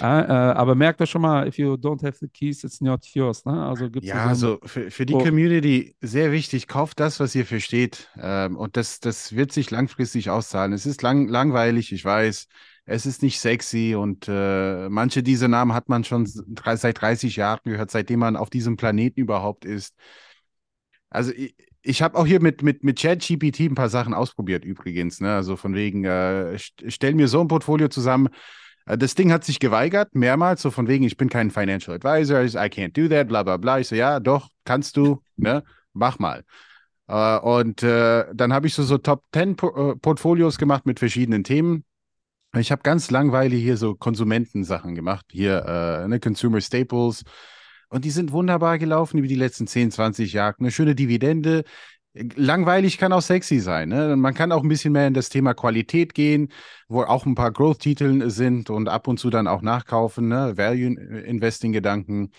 Äh, 0.00 0.04
äh, 0.04 0.26
aber 0.32 0.74
merkt 0.74 1.00
euch 1.02 1.10
schon 1.10 1.22
mal, 1.22 1.46
if 1.46 1.58
you 1.58 1.74
don't 1.74 2.02
have 2.04 2.16
the 2.18 2.28
keys, 2.28 2.64
it's 2.64 2.80
not 2.80 3.04
yours. 3.14 3.44
Ne? 3.44 3.52
Also 3.66 3.90
gibt 3.90 4.04
es 4.04 4.10
Ja, 4.10 4.26
also 4.26 4.58
für, 4.64 4.90
für 4.90 5.06
die 5.06 5.14
Oh. 5.14 5.18
Community 5.18 5.94
sehr 6.00 6.32
wichtig, 6.32 6.66
kauft 6.66 6.98
das, 7.00 7.20
was 7.20 7.34
ihr 7.34 7.44
versteht. 7.46 8.08
Ähm, 8.18 8.56
und 8.56 8.76
das, 8.76 9.00
das 9.00 9.34
wird 9.36 9.52
sich 9.52 9.70
langfristig 9.70 10.30
auszahlen. 10.30 10.72
Es 10.72 10.86
ist 10.86 11.02
lang, 11.02 11.28
langweilig, 11.28 11.92
ich 11.92 12.04
weiß. 12.04 12.48
Es 12.84 13.06
ist 13.06 13.22
nicht 13.22 13.38
sexy 13.38 13.94
und 13.94 14.26
äh, 14.28 14.88
manche 14.88 15.22
dieser 15.22 15.46
Namen 15.46 15.72
hat 15.72 15.88
man 15.88 16.02
schon 16.02 16.26
seit 16.26 17.00
30 17.00 17.36
Jahren 17.36 17.60
gehört, 17.64 17.92
seitdem 17.92 18.18
man 18.20 18.36
auf 18.36 18.50
diesem 18.50 18.76
Planeten 18.76 19.20
überhaupt 19.20 19.64
ist. 19.64 19.94
Also 21.10 21.32
ich, 21.82 22.02
habe 22.02 22.18
auch 22.18 22.26
hier 22.26 22.40
mit, 22.40 22.62
mit, 22.62 22.84
mit 22.84 22.98
ChatGPT 23.00 23.60
ein 23.60 23.74
paar 23.74 23.88
Sachen 23.88 24.14
ausprobiert 24.14 24.64
übrigens. 24.64 25.20
Ne? 25.20 25.34
Also 25.34 25.56
von 25.56 25.74
wegen, 25.74 26.04
äh, 26.04 26.58
st 26.58 26.84
stell 26.88 27.14
mir 27.14 27.28
so 27.28 27.40
ein 27.40 27.48
Portfolio 27.48 27.88
zusammen. 27.88 28.28
Äh, 28.86 28.98
Das 28.98 29.14
Ding 29.14 29.32
hat 29.32 29.44
sich 29.44 29.60
geweigert, 29.60 30.14
mehrmals, 30.14 30.62
so 30.62 30.70
von 30.70 30.88
wegen, 30.88 31.04
ich 31.04 31.16
bin 31.16 31.28
kein 31.28 31.50
Financial 31.50 31.94
Advisor, 31.94 32.42
I 32.42 32.68
can't 32.68 32.92
do 32.92 33.08
that, 33.08 33.28
bla 33.28 33.42
bla 33.42 33.56
bla. 33.56 33.80
Ich 33.80 33.88
so, 33.88 33.96
ja, 33.96 34.20
doch, 34.20 34.48
kannst 34.64 34.96
du, 34.96 35.22
ne? 35.36 35.62
Mach 35.92 36.18
mal. 36.18 36.44
Äh, 37.08 37.38
und 37.38 37.82
äh, 37.82 38.26
dann 38.34 38.52
habe 38.52 38.66
ich 38.66 38.74
so, 38.74 38.82
so 38.82 38.98
Top 38.98 39.24
10 39.34 39.56
po 39.56 39.92
äh, 39.92 39.96
Portfolios 39.96 40.58
gemacht 40.58 40.86
mit 40.86 40.98
verschiedenen 40.98 41.44
Themen. 41.44 41.84
Ich 42.54 42.70
habe 42.70 42.82
ganz 42.82 43.10
langweilig 43.10 43.62
hier 43.62 43.78
so 43.78 43.94
Konsumentensachen 43.94 44.94
gemacht, 44.94 45.26
hier 45.30 45.64
äh, 46.04 46.08
ne, 46.08 46.20
Consumer 46.20 46.60
Staples. 46.60 47.24
Und 47.92 48.04
die 48.04 48.10
sind 48.10 48.32
wunderbar 48.32 48.78
gelaufen 48.78 49.18
über 49.18 49.28
die 49.28 49.34
letzten 49.34 49.66
10, 49.66 49.90
20 49.90 50.32
Jahre. 50.32 50.54
Eine 50.58 50.70
schöne 50.70 50.94
Dividende. 50.94 51.64
Langweilig 52.36 52.98
kann 52.98 53.12
auch 53.12 53.22
sexy 53.22 53.58
sein. 53.60 53.88
Ne? 53.88 54.16
Man 54.16 54.34
kann 54.34 54.52
auch 54.52 54.62
ein 54.62 54.68
bisschen 54.68 54.92
mehr 54.92 55.06
in 55.06 55.14
das 55.14 55.28
Thema 55.30 55.54
Qualität 55.54 56.14
gehen, 56.14 56.48
wo 56.88 57.02
auch 57.02 57.24
ein 57.26 57.34
paar 57.34 57.52
Growth-Titel 57.52 58.28
sind 58.30 58.68
und 58.70 58.88
ab 58.88 59.08
und 59.08 59.18
zu 59.18 59.30
dann 59.30 59.46
auch 59.46 59.62
nachkaufen, 59.62 60.28
ne? 60.28 60.54
Value-Investing-Gedanken. 60.56 62.30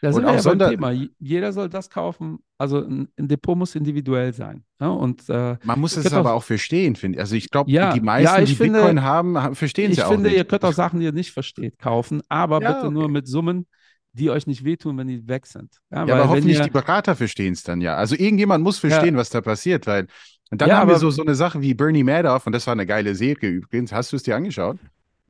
Da 0.00 0.08
Und 0.08 0.14
sind 0.14 0.24
wir 0.24 0.30
auch 0.32 0.44
ja 0.44 0.54
beim 0.54 0.70
Thema. 0.70 1.08
Jeder 1.20 1.52
soll 1.52 1.68
das 1.68 1.88
kaufen. 1.88 2.40
Also 2.58 2.78
ein, 2.84 3.08
Depot 3.16 3.56
muss 3.56 3.74
individuell 3.76 4.32
sein. 4.32 4.64
Ja? 4.80 4.88
Und 4.88 5.28
äh, 5.28 5.56
Man 5.62 5.78
muss 5.80 5.96
es 5.96 6.12
aber 6.12 6.32
auch- 6.32 6.36
auch 6.38 6.42
verstehen, 6.42 6.96
finde 6.96 7.16
ich. 7.16 7.20
Also 7.20 7.36
ich 7.36 7.50
glaube, 7.50 7.70
Ja, 7.70 7.92
die 7.92 7.98
ja, 7.98 8.04
meisten, 8.04 8.42
ich 8.42 8.50
die 8.50 8.56
finde- 8.56 8.80
Bitcoin 8.80 9.02
haben, 9.02 9.38
ha- 9.40 9.54
verstehen 9.54 9.86
es 9.86 9.92
ich 9.92 9.98
ja 9.98 10.06
auch 10.06 10.10
finde, 10.12 10.28
nicht. 10.30 10.38
ihr 10.38 10.44
könnt 10.44 10.64
auch 10.64 10.72
Sachen, 10.72 10.98
die 11.00 11.06
ihr 11.06 11.12
nicht 11.12 11.30
versteht, 11.32 11.78
kaufen, 11.78 12.20
aber 12.28 12.60
Ja, 12.60 12.72
bitte 12.72 12.90
nur 12.92 13.04
okay. 13.04 13.12
mit 13.12 13.28
Summen, 13.28 13.66
die 14.12 14.30
euch 14.30 14.46
nicht 14.46 14.64
wehtun, 14.64 14.98
wenn 14.98 15.08
die 15.08 15.26
weg 15.28 15.46
sind. 15.46 15.80
Ja, 15.90 15.98
Ja, 16.04 16.14
aber 16.14 16.28
hoffentlich 16.28 16.60
ihr, 16.60 16.60
die 16.60 16.70
Berater 16.70 17.14
verstehen 17.14 17.52
es 17.52 17.62
dann 17.62 17.80
ja. 17.80 17.96
Also 17.96 18.16
irgendjemand 18.16 18.64
muss 18.64 18.78
verstehen, 18.78 19.16
was 19.16 19.30
da 19.30 19.40
passiert, 19.40 19.86
weil 19.86 20.08
und 20.50 20.60
dann 20.60 20.72
Ja, 20.72 20.76
haben 20.76 20.88
wir 20.88 20.96
so, 20.96 21.10
so 21.10 21.22
eine 21.22 21.34
Sache 21.34 21.60
wie 21.62 21.74
Bernie 21.74 22.02
Madoff 22.04 22.46
und 22.46 22.52
das 22.52 22.66
war 22.66 22.72
eine 22.72 22.86
geile 22.86 23.14
Serie 23.14 23.48
übrigens. 23.50 23.92
Hast 23.92 24.12
du 24.12 24.16
es 24.16 24.22
dir 24.24 24.36
angeschaut? 24.36 24.78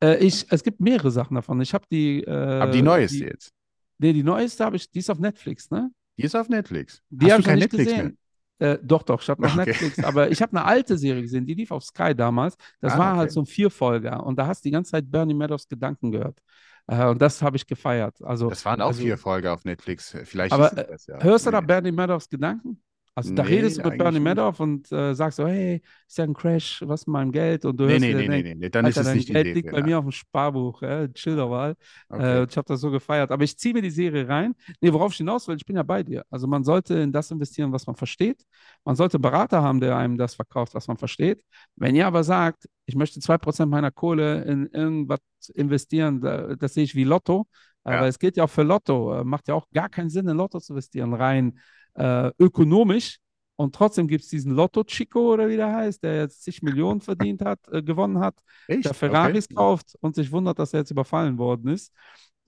äh, 0.03 0.17
ich, 0.25 0.47
es 0.51 0.63
gibt 0.63 0.81
mehrere 0.81 1.11
Sachen 1.11 1.35
davon. 1.35 1.61
Ich 1.61 1.75
habe 1.75 1.85
die. 1.91 2.23
Äh, 2.25 2.27
Aber 2.59 2.71
die 2.71 2.81
neueste 2.83 3.25
die, 3.25 3.27
jetzt. 3.27 3.53
Nee, 3.99 4.13
die 4.15 4.25
neueste 4.25 4.65
habe 4.65 4.77
ich, 4.77 4.91
die 4.91 5.01
ist 5.01 5.11
auf 5.11 5.19
Netflix, 5.21 5.71
ne? 5.71 5.91
Die 6.17 6.25
ist 6.25 6.35
auf 6.35 6.49
Netflix. 6.49 7.03
Die 7.11 7.31
habe 7.33 7.43
ich 7.43 7.47
kein 7.47 7.59
nicht 7.59 7.59
Netflix 7.59 7.95
gesehen. 7.95 8.17
Äh, 8.59 8.79
doch, 8.83 9.03
doch, 9.03 9.23
ich 9.23 9.29
habe 9.31 9.43
noch 9.43 9.53
Okay. 9.55 9.55
Netflix, 9.55 10.01
aber 10.03 10.31
ich 10.31 10.41
habe 10.43 10.57
eine 10.57 10.65
alte 10.67 10.97
Serie 10.99 11.23
gesehen, 11.23 11.47
die 11.47 11.55
lief 11.55 11.73
auf 11.73 11.85
Sky 11.85 12.15
damals. 12.15 12.57
Das 12.81 12.97
Ah, 12.97 12.99
war 12.99 13.17
okay. 13.17 13.19
halt 13.19 13.33
so 13.33 13.41
ein 13.41 13.47
Vierfolger 13.47 14.25
und 14.25 14.39
da 14.39 14.47
hast 14.47 14.65
du 14.65 14.69
die 14.69 14.73
ganze 14.73 14.93
Zeit 14.93 15.11
Bernie 15.11 15.35
Madoffs 15.35 15.69
Gedanken 15.69 16.13
gehört. 16.13 16.39
Äh, 16.87 17.07
und 17.07 17.21
das 17.23 17.43
habe 17.43 17.57
ich 17.57 17.67
gefeiert. 17.67 18.17
Also, 18.23 18.49
Das 18.49 18.65
waren 18.65 18.81
auch 18.81 18.87
also, 18.89 19.03
vier 19.03 19.19
Folgen 19.19 19.49
auf 19.49 19.65
Netflix. 19.65 20.17
Vielleicht 20.25 20.53
Aber, 20.53 20.67
ist 20.73 20.73
es 20.73 20.87
das 20.87 21.07
ja. 21.07 21.23
Hörst 21.23 21.47
du 21.47 21.51
da. 21.51 21.61
Bernie 21.61 21.93
Madoffs 21.93 22.29
Gedanken? 22.29 22.83
Also 23.15 23.35
da 23.35 23.43
Nee, 23.43 23.49
redest 23.51 23.77
du 23.79 23.83
mit 23.83 23.99
Bernie. 23.99 24.21
Madoff 24.21 24.59
und 24.59 24.91
äh, 24.91 25.15
sagst 25.15 25.37
so, 25.37 25.47
hey, 25.47 25.83
ist 26.09 26.17
ja 26.17 26.25
ein 26.25 26.33
Crash, 26.33 26.83
was 26.87 27.07
mit 27.07 27.13
meinem 27.13 27.31
Geld? 27.31 27.67
Und 27.67 27.77
du 27.79 27.85
Nee, 27.85 27.93
hörst 27.93 28.01
nee, 28.01 28.15
dir 28.15 28.23
nee, 28.27 28.29
nee, 28.29 28.55
nee, 28.55 28.71
dann 28.71 28.87
ist 28.87 28.97
Alter, 28.97 29.03
es 29.03 29.07
dein 29.09 29.17
nicht 29.19 29.29
Geld 29.29 29.49
Serie. 29.49 29.53
liegt 29.53 29.71
bei 29.71 29.81
ja. 29.81 29.83
mir 29.83 29.99
auf 29.99 30.05
dem 30.07 30.13
Sparbuch, 30.13 30.81
äh, 30.83 31.13
chill 31.13 31.37
doch 31.37 31.51
mal. 31.51 31.77
Äh, 32.17 32.17
Okay. 32.17 32.41
und 32.41 32.51
ich 32.51 32.57
habe 32.57 32.67
das 32.69 32.81
so 32.81 32.91
gefeiert. 32.91 33.31
Aber 33.31 33.45
ich 33.45 33.59
ziehe 33.59 33.75
mir 33.75 33.83
die 33.83 33.91
Serie 33.91 34.27
rein. 34.29 34.55
Nee, 34.81 34.93
worauf 34.95 35.13
ich 35.13 35.19
hinaus 35.19 35.47
will, 35.47 35.57
ich 35.57 35.67
bin 35.67 35.77
ja 35.77 35.83
bei 35.83 36.03
dir. 36.03 36.25
Also 36.31 36.47
man 36.47 36.65
sollte 36.65 36.95
in 36.95 37.13
das 37.13 37.31
investieren, 37.31 37.71
was 37.73 37.87
man 37.87 37.97
versteht. 37.97 38.45
Man 38.85 38.97
sollte 38.97 39.17
einen 39.19 39.23
Berater 39.23 39.63
haben, 39.63 39.81
der 39.81 39.97
einem 39.99 40.17
das 40.17 40.35
verkauft, 40.35 40.75
was 40.75 40.89
man 40.89 40.97
versteht. 40.97 41.45
Wenn 41.77 41.95
ihr 41.95 42.07
aber 42.07 42.25
sagt, 42.25 42.67
ich 42.87 42.95
möchte 42.97 43.21
2% 43.21 43.71
meiner 43.71 43.91
Kohle 43.91 44.43
in 44.45 44.67
irgendwas 44.69 45.19
investieren, 45.51 46.21
da, 46.21 46.55
das 46.57 46.75
sehe 46.75 46.85
ich 46.85 46.95
wie 46.95 47.05
Lotto, 47.05 47.47
äh, 47.85 47.93
Ja. 47.93 48.07
es 48.07 48.19
geht 48.19 48.37
ja 48.37 48.45
auch 48.45 48.51
für 48.51 48.63
Lotto. 48.63 49.21
Äh, 49.21 49.25
macht 49.25 49.49
ja 49.49 49.55
auch 49.55 49.69
gar 49.73 49.89
keinen 49.89 50.11
Sinn, 50.11 50.29
in 50.29 50.37
Lotto 50.37 50.61
zu 50.61 50.73
investieren, 50.73 51.15
rein 51.15 51.59
äh, 51.95 52.31
ökonomisch. 52.39 53.19
Und 53.57 53.75
trotzdem 53.75 54.09
gibt 54.09 54.25
es 54.25 54.31
diesen 54.31 54.53
Lotto-Chico 54.55 55.33
oder 55.35 55.49
wie 55.49 55.57
der 55.57 55.73
heißt, 55.73 56.03
der 56.03 56.17
jetzt 56.23 56.43
zig 56.43 56.63
Millionen 56.63 57.01
verdient 57.03 57.43
hat, 57.45 57.61
äh, 57.71 57.83
gewonnen 57.83 58.19
hat, 58.19 58.35
Echt? 58.67 58.85
der 58.85 58.95
Ferraris 58.95 59.47
Okay. 59.47 59.55
kauft 59.55 59.95
und 60.01 60.15
sich 60.15 60.33
wundert, 60.33 60.59
dass 60.59 60.73
er 60.73 60.81
jetzt 60.81 60.91
überfallen 60.91 61.39
worden 61.39 61.69
ist. 61.71 61.93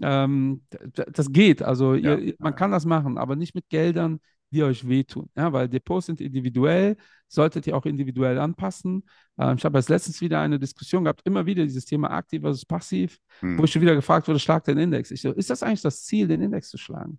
Ähm, 0.02 0.64
das 1.12 1.30
geht. 1.30 1.62
Also 1.62 1.94
Ja, 1.94 2.16
ihr, 2.16 2.34
man 2.38 2.54
kann 2.56 2.72
das 2.72 2.84
machen, 2.84 3.16
aber 3.18 3.36
nicht 3.36 3.54
mit 3.54 3.68
Geldern, 3.68 4.20
die 4.54 4.62
euch 4.62 4.88
wehtun. 4.88 5.28
Ja, 5.36 5.52
weil 5.52 5.68
Depots 5.68 6.06
sind 6.06 6.20
individuell, 6.20 6.96
solltet 7.28 7.66
ihr 7.66 7.76
auch 7.76 7.84
individuell 7.86 8.38
anpassen. 8.38 9.04
Ähm, 9.38 9.56
ich 9.58 9.64
habe 9.64 9.78
jetzt 9.78 9.88
letztens 9.90 10.20
wieder 10.20 10.40
eine 10.40 10.58
Diskussion 10.58 11.04
gehabt, 11.04 11.22
immer 11.24 11.44
wieder 11.46 11.64
dieses 11.64 11.84
Thema 11.84 12.10
aktiv 12.10 12.40
versus 12.42 12.64
passiv, 12.64 13.18
Hm. 13.40 13.58
wo 13.58 13.64
ich 13.64 13.72
schon 13.72 13.82
wieder 13.82 13.94
gefragt 13.94 14.28
wurde, 14.28 14.38
schlag 14.38 14.64
den 14.64 14.78
Index. 14.78 15.10
Ich 15.10 15.20
so, 15.20 15.32
ist 15.32 15.50
das 15.50 15.62
eigentlich 15.62 15.82
das 15.82 16.04
Ziel, 16.04 16.28
den 16.28 16.40
Index 16.40 16.68
zu 16.70 16.78
schlagen? 16.78 17.18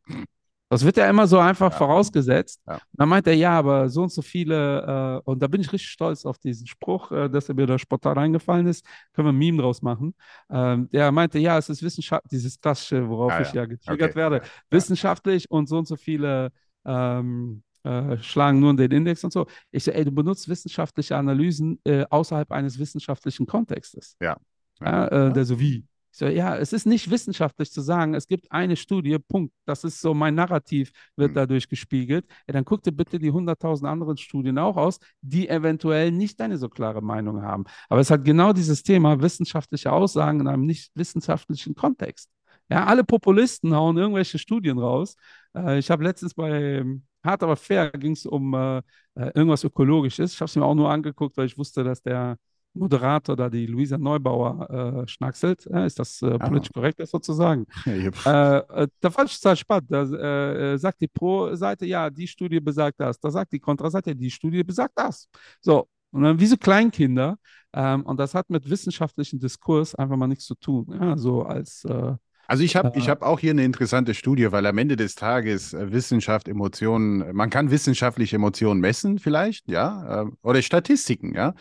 Das 0.67 0.83
wird 0.83 0.97
ja 0.97 1.07
immer 1.07 1.27
so 1.27 1.37
einfach 1.37 1.71
Ja. 1.71 1.77
vorausgesetzt. 1.77 2.59
Ja. 2.67 2.79
Dann 2.93 3.07
meint 3.07 3.27
er, 3.27 3.35
ja, 3.35 3.51
aber 3.51 3.87
so 3.87 4.01
und 4.01 4.11
so 4.11 4.23
viele, 4.23 5.21
äh, 5.23 5.29
und 5.29 5.39
da 5.41 5.47
bin 5.47 5.61
ich 5.61 5.71
richtig 5.71 5.91
stolz 5.91 6.25
auf 6.25 6.39
diesen 6.39 6.65
Spruch, 6.65 7.11
äh, 7.11 7.29
dass 7.29 7.47
er 7.49 7.55
mir 7.55 7.67
da 7.67 7.77
spontan 7.77 8.17
reingefallen 8.17 8.65
ist. 8.65 8.83
Können 9.13 9.27
wir 9.27 9.31
ein 9.33 9.37
Meme 9.37 9.61
draus 9.61 9.83
machen. 9.83 10.15
Ähm, 10.49 10.89
der 10.89 11.11
meinte, 11.11 11.37
ja, 11.37 11.57
es 11.59 11.69
ist 11.69 11.83
wissenschaftlich, 11.83 12.29
dieses 12.31 12.59
klassische, 12.59 13.07
worauf 13.07 13.33
Ah, 13.33 13.41
ich 13.41 13.49
ja. 13.53 13.61
ja 13.61 13.65
getriggert 13.67 14.09
Okay. 14.11 14.15
werde, 14.19 14.35
Ja. 14.37 14.43
wissenschaftlich 14.71 15.51
und 15.51 15.69
so 15.69 15.77
und 15.77 15.87
so 15.87 15.95
viele 15.95 16.51
ähm, 16.85 17.63
äh, 17.83 18.17
schlagen 18.17 18.59
nur 18.59 18.75
den 18.75 18.91
Index 18.91 19.23
und 19.23 19.31
so. 19.31 19.45
Ich 19.71 19.83
so, 19.83 19.91
ey, 19.91 20.03
du 20.03 20.11
benutzt 20.11 20.49
wissenschaftliche 20.49 21.15
Analysen 21.15 21.79
äh, 21.83 22.05
außerhalb 22.09 22.51
eines 22.51 22.79
wissenschaftlichen 22.79 23.45
Kontextes. 23.45 24.17
Ja. 24.19 24.37
Ja, 24.81 25.07
äh, 25.07 25.33
der 25.33 25.45
so 25.45 25.59
wie. 25.59 25.85
Ich 26.11 26.19
so, 26.19 26.25
ja, 26.27 26.57
es 26.57 26.71
ist 26.73 26.85
nicht 26.85 27.11
wissenschaftlich 27.11 27.71
zu 27.71 27.81
sagen, 27.81 28.13
es 28.13 28.27
gibt 28.27 28.51
eine 28.51 28.75
Studie, 28.77 29.19
Punkt. 29.19 29.53
Das 29.65 29.83
ist 29.83 29.99
so 29.99 30.13
mein 30.13 30.33
Narrativ, 30.33 30.91
wird 31.15 31.29
Hm. 31.29 31.35
dadurch 31.35 31.67
gespiegelt. 31.67 32.25
Ja, 32.47 32.53
dann 32.53 32.65
guck 32.65 32.83
dir 32.83 32.91
bitte 32.91 33.19
die 33.19 33.31
100.000 33.31 33.85
anderen 33.85 34.17
Studien 34.17 34.57
auch 34.57 34.77
aus, 34.77 34.99
die 35.21 35.47
eventuell 35.49 36.11
nicht 36.11 36.39
eine 36.41 36.57
so 36.57 36.69
klare 36.69 37.01
Meinung 37.01 37.41
haben. 37.41 37.65
Aber 37.89 37.99
es 37.99 38.09
hat 38.09 38.23
genau 38.23 38.53
dieses 38.53 38.81
Thema 38.81 39.21
wissenschaftliche 39.21 39.91
Aussagen 39.91 40.39
in 40.39 40.47
einem 40.47 40.65
nicht 40.65 40.91
wissenschaftlichen 40.95 41.75
Kontext. 41.75 42.29
Ja, 42.69 42.85
alle 42.85 43.03
Populisten 43.03 43.73
hauen 43.75 43.97
irgendwelche 43.97 44.39
Studien 44.39 44.77
raus. 44.77 45.15
Äh, 45.55 45.79
ich 45.79 45.89
habe 45.91 46.03
letztens 46.03 46.33
bei 46.33 46.79
ähm, 46.79 47.03
Hart 47.23 47.43
aber 47.43 47.55
fair 47.55 47.91
ging 47.91 48.13
es 48.13 48.25
um 48.25 48.53
äh, 48.53 48.77
äh, 48.77 49.31
irgendwas 49.33 49.63
Ökologisches. 49.63 50.33
Ich 50.33 50.41
habe 50.41 50.49
es 50.49 50.55
mir 50.55 50.63
auch 50.63 50.75
nur 50.75 50.89
angeguckt, 50.89 51.35
weil 51.37 51.47
ich 51.47 51.57
wusste, 51.57 51.83
dass 51.83 52.01
der 52.01 52.37
Moderator 52.73 53.35
da 53.35 53.49
die 53.49 53.65
Luisa 53.65 53.97
Neubauer 53.97 55.03
äh, 55.03 55.07
schnackselt. 55.07 55.65
Äh, 55.67 55.85
ist 55.85 55.97
das 55.97 56.21
äh, 56.21 56.37
politisch 56.37 56.71
korrekt, 56.73 56.99
das 56.99 57.09
sozusagen? 57.09 57.65
Ja. 57.85 58.59
Äh, 58.59 58.83
äh, 58.83 58.87
da 58.99 59.09
fand 59.09 59.29
ich 59.29 59.39
total 59.39 59.55
spannend. 59.55 59.91
Da 59.91 60.77
sagt 60.77 61.01
die 61.01 61.07
Pro-Seite, 61.07 61.85
ja, 61.85 62.09
die 62.09 62.27
Studie 62.27 62.59
besagt 62.59 62.99
das. 62.99 63.19
Da 63.19 63.31
sagt 63.31 63.53
die 63.53 63.59
Kontra-Seite, 63.59 64.15
die 64.15 64.29
Studie 64.29 64.63
besagt 64.63 64.93
das. 64.95 65.29
So, 65.61 65.87
und 66.11 66.23
dann 66.23 66.39
wie 66.39 66.45
so 66.45 66.57
Kleinkinder. 66.57 67.37
Ähm, 67.73 68.03
und 68.05 68.17
das 68.19 68.33
hat 68.33 68.49
mit 68.49 68.69
wissenschaftlichem 68.69 69.39
Diskurs 69.39 69.95
einfach 69.95 70.15
mal 70.15 70.27
nichts 70.27 70.45
zu 70.45 70.55
tun. 70.55 70.87
Ja, 70.99 71.17
so 71.17 71.43
als 71.43 71.83
äh, 71.85 72.13
Also 72.47 72.63
ich 72.63 72.75
habe 72.75 72.89
Äh, 72.95 72.99
ich 72.99 73.09
hab 73.09 73.21
auch 73.21 73.39
hier 73.39 73.51
eine 73.51 73.63
interessante 73.63 74.13
Studie, 74.13 74.51
weil 74.51 74.65
am 74.65 74.77
Ende 74.77 74.95
des 74.95 75.15
Tages 75.15 75.73
äh, 75.73 75.91
Wissenschaft, 75.91 76.47
Emotionen, 76.47 77.35
man 77.35 77.49
kann 77.49 77.71
wissenschaftliche 77.71 78.35
Emotionen 78.35 78.79
messen 78.79 79.19
vielleicht, 79.19 79.67
ja, 79.69 80.23
äh, 80.23 80.25
oder 80.41 80.61
Statistiken, 80.61 81.33
ja. 81.33 81.53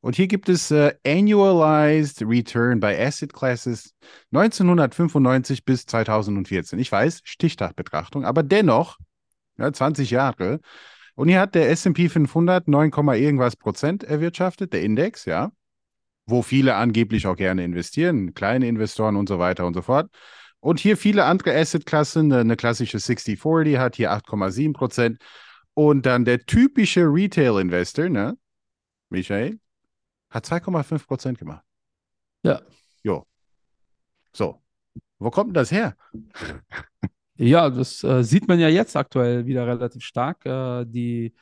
Und 0.00 0.14
hier 0.14 0.28
gibt 0.28 0.48
es 0.48 0.70
äh, 0.70 0.94
Annualized 1.06 2.22
Return 2.22 2.80
by 2.80 2.94
Asset 2.94 3.32
Classes 3.32 3.94
1995 4.32 5.64
bis 5.64 5.86
2014. 5.86 6.78
Ich 6.78 6.92
weiß, 6.92 7.22
Stichtagbetrachtung, 7.24 8.24
aber 8.24 8.42
dennoch, 8.42 8.98
ja, 9.58 9.72
20 9.72 10.10
Jahre. 10.10 10.60
Und 11.14 11.28
hier 11.28 11.40
hat 11.40 11.54
der 11.54 11.70
S&P 11.70 12.08
500 12.08 12.68
9, 12.68 12.90
irgendwas 13.14 13.56
Prozent 13.56 14.04
erwirtschaftet, 14.04 14.72
der 14.72 14.82
Index, 14.82 15.24
ja 15.24 15.50
wo 16.26 16.42
viele 16.42 16.74
angeblich 16.74 17.26
auch 17.26 17.36
gerne 17.36 17.64
investieren, 17.64 18.34
kleine 18.34 18.68
Investoren 18.68 19.16
und 19.16 19.28
so 19.28 19.38
weiter 19.38 19.66
und 19.66 19.74
so 19.74 19.82
fort. 19.82 20.10
Und 20.60 20.80
hier 20.80 20.96
viele 20.96 21.24
andere 21.24 21.56
Assetklassen, 21.56 22.32
eine 22.32 22.56
klassische 22.56 22.98
60-40 22.98 23.78
hat 23.78 23.96
hier 23.96 24.12
8,7 24.12 24.72
Prozent. 24.72 25.22
Und 25.74 26.06
dann 26.06 26.24
der 26.24 26.44
typische 26.46 27.02
Retail-Investor, 27.02 28.08
ne, 28.08 28.36
Michael, 29.10 29.60
hat 30.30 30.46
2,5 30.46 31.06
Prozent 31.06 31.38
gemacht. 31.38 31.64
Ja. 32.42 32.60
Jo. 33.02 33.26
So. 34.32 34.60
Wo 35.18 35.30
kommt 35.30 35.48
denn 35.48 35.54
das 35.54 35.70
her? 35.70 35.96
Ja, 37.38 37.68
das 37.68 38.02
äh, 38.02 38.22
sieht 38.22 38.48
man 38.48 38.58
ja 38.58 38.68
jetzt 38.68 38.96
aktuell 38.96 39.46
wieder 39.46 39.66
relativ 39.66 40.02
stark. 40.02 40.44
Äh, 40.46 40.86
die, 40.86 41.34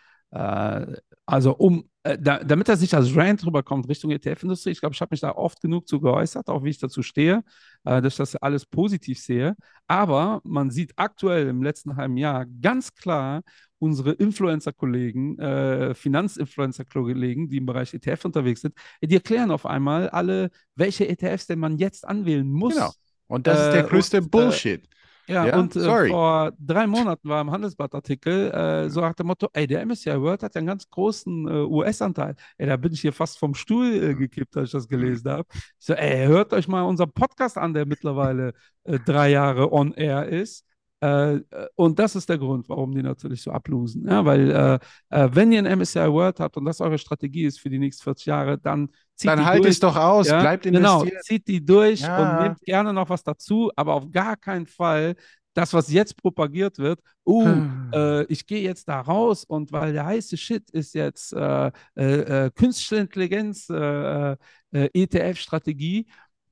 also 1.26 1.56
um, 1.56 1.88
äh, 2.02 2.18
da, 2.18 2.42
damit 2.44 2.68
das 2.68 2.80
nicht 2.80 2.94
als 2.94 3.14
Rant 3.16 3.44
rüberkommt 3.46 3.88
Richtung 3.88 4.10
ETF-Industrie, 4.10 4.70
ich 4.70 4.80
glaube, 4.80 4.94
ich 4.94 5.00
habe 5.00 5.12
mich 5.12 5.20
da 5.20 5.32
oft 5.32 5.60
genug 5.60 5.88
zu 5.88 6.00
geäußert, 6.00 6.48
auch 6.48 6.64
wie 6.64 6.70
ich 6.70 6.78
dazu 6.78 7.02
stehe, 7.02 7.42
äh, 7.84 8.02
dass 8.02 8.14
ich 8.14 8.18
das 8.18 8.36
alles 8.36 8.66
positiv 8.66 9.18
sehe. 9.18 9.56
Aber 9.86 10.40
man 10.44 10.70
sieht 10.70 10.92
aktuell 10.96 11.48
im 11.48 11.62
letzten 11.62 11.96
halben 11.96 12.16
Jahr 12.16 12.46
ganz 12.60 12.94
klar 12.94 13.42
unsere 13.78 14.12
Influencer-Kollegen, 14.12 15.38
äh, 15.38 15.94
Finanzinfluencer-Kollegen, 15.94 17.48
die 17.48 17.58
im 17.58 17.66
Bereich 17.66 17.92
ETF 17.92 18.24
unterwegs 18.24 18.62
sind, 18.62 18.74
die 19.02 19.14
erklären 19.14 19.50
auf 19.50 19.66
einmal 19.66 20.08
alle, 20.10 20.50
welche 20.74 21.08
ETFs 21.08 21.46
denn 21.46 21.58
man 21.58 21.78
jetzt 21.78 22.06
anwählen 22.06 22.50
muss. 22.50 22.74
Genau. 22.74 22.92
Und 23.26 23.46
das 23.46 23.66
ist 23.66 23.72
der 23.72 23.84
Äh, 23.84 23.88
größte 23.88 24.18
und, 24.18 24.26
äh, 24.26 24.28
Bullshit. 24.28 24.88
Ja, 25.26 25.46
Ja, 25.46 25.58
und 25.58 25.74
äh, 25.76 26.08
vor 26.08 26.52
drei 26.58 26.86
Monaten 26.86 27.28
war 27.28 27.40
im 27.40 27.50
Handelsblattartikel 27.50 28.50
äh, 28.50 28.90
so 28.90 29.00
nach 29.00 29.14
dem 29.14 29.26
Motto, 29.28 29.48
ey, 29.52 29.66
der 29.66 29.84
MSCI 29.86 30.20
World 30.20 30.42
hat 30.42 30.54
ja 30.54 30.58
einen 30.58 30.66
ganz 30.66 30.88
großen 30.90 31.48
äh, 31.48 31.50
US-Anteil. 31.50 32.36
Ey, 32.58 32.66
da 32.66 32.76
bin 32.76 32.92
ich 32.92 33.00
hier 33.00 33.12
fast 33.12 33.38
vom 33.38 33.54
Stuhl 33.54 33.86
äh, 33.94 34.14
gekippt, 34.14 34.56
als 34.56 34.68
ich 34.68 34.72
das 34.72 34.88
gelesen 34.88 35.30
habe. 35.30 35.48
Ich 35.52 35.86
so, 35.86 35.94
ey, 35.94 36.26
hört 36.26 36.52
euch 36.52 36.68
mal 36.68 36.82
unseren 36.82 37.12
Podcast 37.12 37.56
an, 37.58 37.72
der 37.74 37.86
mittlerweile 37.86 38.52
äh, 38.84 38.98
drei 39.00 39.30
Jahre 39.30 39.72
on 39.72 39.92
air 39.94 40.28
ist. 40.28 40.64
Äh, 41.04 41.34
äh, 41.36 41.42
und 41.74 41.98
das 41.98 42.16
ist 42.16 42.28
der 42.28 42.38
Grund, 42.38 42.68
warum 42.68 42.94
die 42.94 43.02
natürlich 43.02 43.42
so 43.42 43.50
ablosen. 43.50 44.06
Ja, 44.08 44.24
weil 44.24 44.50
äh, 44.50 44.78
äh, 45.10 45.28
wenn 45.32 45.52
ihr 45.52 45.58
ein 45.58 45.66
MSCI 45.78 46.10
World 46.12 46.40
habt 46.40 46.56
und 46.56 46.64
das 46.64 46.80
eure 46.80 46.98
Strategie 46.98 47.44
ist 47.44 47.60
für 47.60 47.68
die 47.70 47.78
nächsten 47.78 48.02
40 48.04 48.26
Jahre, 48.26 48.58
dann 48.58 48.88
zieht 49.16 49.30
Dann 49.30 49.40
die 49.40 49.44
halt 49.44 49.58
durch. 49.64 49.70
es 49.74 49.80
doch 49.80 49.96
aus, 49.96 50.28
Ja, 50.28 50.40
bleibt 50.40 50.64
genau, 50.64 51.00
investiert. 51.02 51.24
zieht 51.24 51.48
die 51.48 51.64
durch 51.64 52.00
Ja. 52.00 52.38
und 52.38 52.42
nehmt 52.44 52.60
gerne 52.62 52.92
noch 52.92 53.08
was 53.10 53.22
dazu, 53.22 53.70
aber 53.76 53.94
auf 53.94 54.10
gar 54.10 54.36
keinen 54.36 54.66
Fall 54.66 55.14
das, 55.54 55.72
was 55.72 55.92
jetzt 55.92 56.16
propagiert 56.20 56.78
wird. 56.78 57.00
Uh, 57.26 57.44
Hm. 57.44 57.90
äh, 57.94 58.24
ich 58.24 58.44
gehe 58.46 58.60
jetzt 58.62 58.88
da 58.88 59.00
raus 59.00 59.44
und 59.44 59.70
weil 59.72 59.92
der 59.92 60.04
heiße 60.04 60.36
Shit 60.36 60.68
ist 60.70 60.94
jetzt 60.94 61.32
äh, 61.32 61.70
äh, 61.96 62.46
äh, 62.46 62.50
künstliche 62.54 62.96
Intelligenz, 63.02 63.68
äh, 63.70 64.36
ETF-Strategie. 64.72 66.06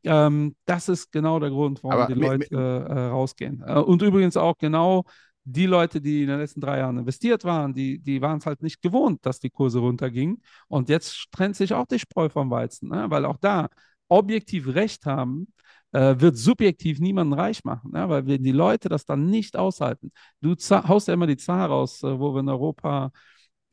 Ähm, 0.05 0.57
das 0.65 0.89
ist 0.89 1.13
genau 1.13 1.39
der 1.39 1.51
Grund, 1.51 1.83
warum 1.83 2.03
Aber 2.03 2.13
die 2.13 2.21
Leute 2.21 2.47
äh, 2.55 2.93
äh, 2.93 3.07
rausgehen. 3.09 3.63
Äh, 3.67 3.79
und 3.79 4.03
übrigens 4.03 4.37
auch 4.37 4.59
genau 4.59 5.05
die 5.45 5.67
Leute, 5.67 6.01
die 6.01 6.23
in 6.23 6.29
den 6.29 6.39
letzten 6.39 6.61
drei 6.61 6.79
Jahren 6.79 6.99
investiert 6.99 7.45
waren, 7.45 7.75
die, 7.75 7.99
die 7.99 8.21
waren 8.21 8.39
es 8.39 8.47
halt 8.47 8.63
nicht 8.63 8.81
gewohnt, 8.81 9.25
dass 9.27 9.41
die 9.41 9.51
Kurse 9.51 9.81
runtergingen. 9.81 10.43
Und 10.69 10.89
jetzt 10.89 11.27
trennt 11.33 11.57
sich 11.57 11.75
auch 11.75 11.87
die 11.87 11.99
Spreu 11.99 12.29
vom 12.29 12.51
Weizen, 12.51 12.89
ne? 12.89 13.07
weil 13.09 13.25
auch 13.25 13.39
da 13.39 13.69
objektiv 14.09 14.69
Recht 14.69 15.05
haben, 15.07 15.49
äh, 15.93 16.17
wird 16.19 16.37
subjektiv 16.37 17.01
niemanden 17.01 17.33
reich 17.33 17.65
machen, 17.65 17.91
ne? 17.93 18.09
weil 18.09 18.27
wenn 18.27 18.43
die 18.43 18.53
Leute 18.53 18.89
das 18.89 19.05
dann 19.05 19.27
nicht 19.27 19.57
aushalten. 19.57 20.13
Du 20.41 20.55
haust 20.55 21.09
ja 21.09 21.15
immer 21.15 21.27
die 21.27 21.37
Zahl 21.37 21.69
raus, 21.69 22.03
äh, 22.03 22.19
wo 22.19 22.35
wir 22.35 22.41
in 22.41 22.49
Europa 22.49 23.11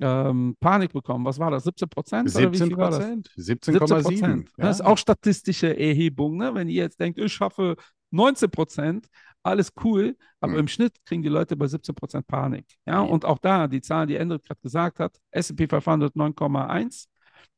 ähm, 0.02 0.56
Panik 0.60 0.94
bekommen. 0.94 1.26
Was 1.26 1.40
war 1.40 1.52
das? 1.52 1.64
17 1.66 1.90
Prozent? 1.90 2.30
Oder 2.36 2.52
wie 2.52 2.58
17 2.58 2.68
viel 2.68 2.78
war 2.78 2.90
das? 2.92 3.00
Prozent? 3.00 3.30
17 3.36 3.76
17,7. 3.76 4.04
Prozent. 4.04 4.50
Das 4.58 4.80
ist 4.80 4.86
auch 4.86 4.98
statistische 4.98 5.78
Erhebung. 5.78 6.38
Ne? 6.38 6.54
Wenn 6.54 6.70
ihr 6.70 6.84
jetzt 6.84 7.00
denkt, 7.00 7.20
ich 7.20 7.34
schaffe 7.34 7.76
19 8.12 8.50
Prozent, 8.50 9.08
alles 9.44 9.72
cool, 9.84 10.16
aber 10.42 10.54
Hm. 10.54 10.60
im 10.60 10.68
Schnitt 10.68 10.94
kriegen 11.06 11.22
die 11.24 11.30
Leute 11.30 11.56
bei 11.56 11.68
17 11.68 11.96
Prozent 11.96 12.28
Panik. 12.28 12.66
Ja? 12.86 12.94
Ja. 12.96 13.00
Und 13.02 13.24
auch 13.26 13.38
da, 13.40 13.68
die 13.68 13.82
Zahl, 13.82 14.08
die 14.08 14.16
Endrit 14.16 14.44
gerade 14.46 14.60
gesagt 14.62 15.00
hat, 15.00 15.18
S&P 15.32 15.68
500 15.68 16.16
9,1. 16.16 17.06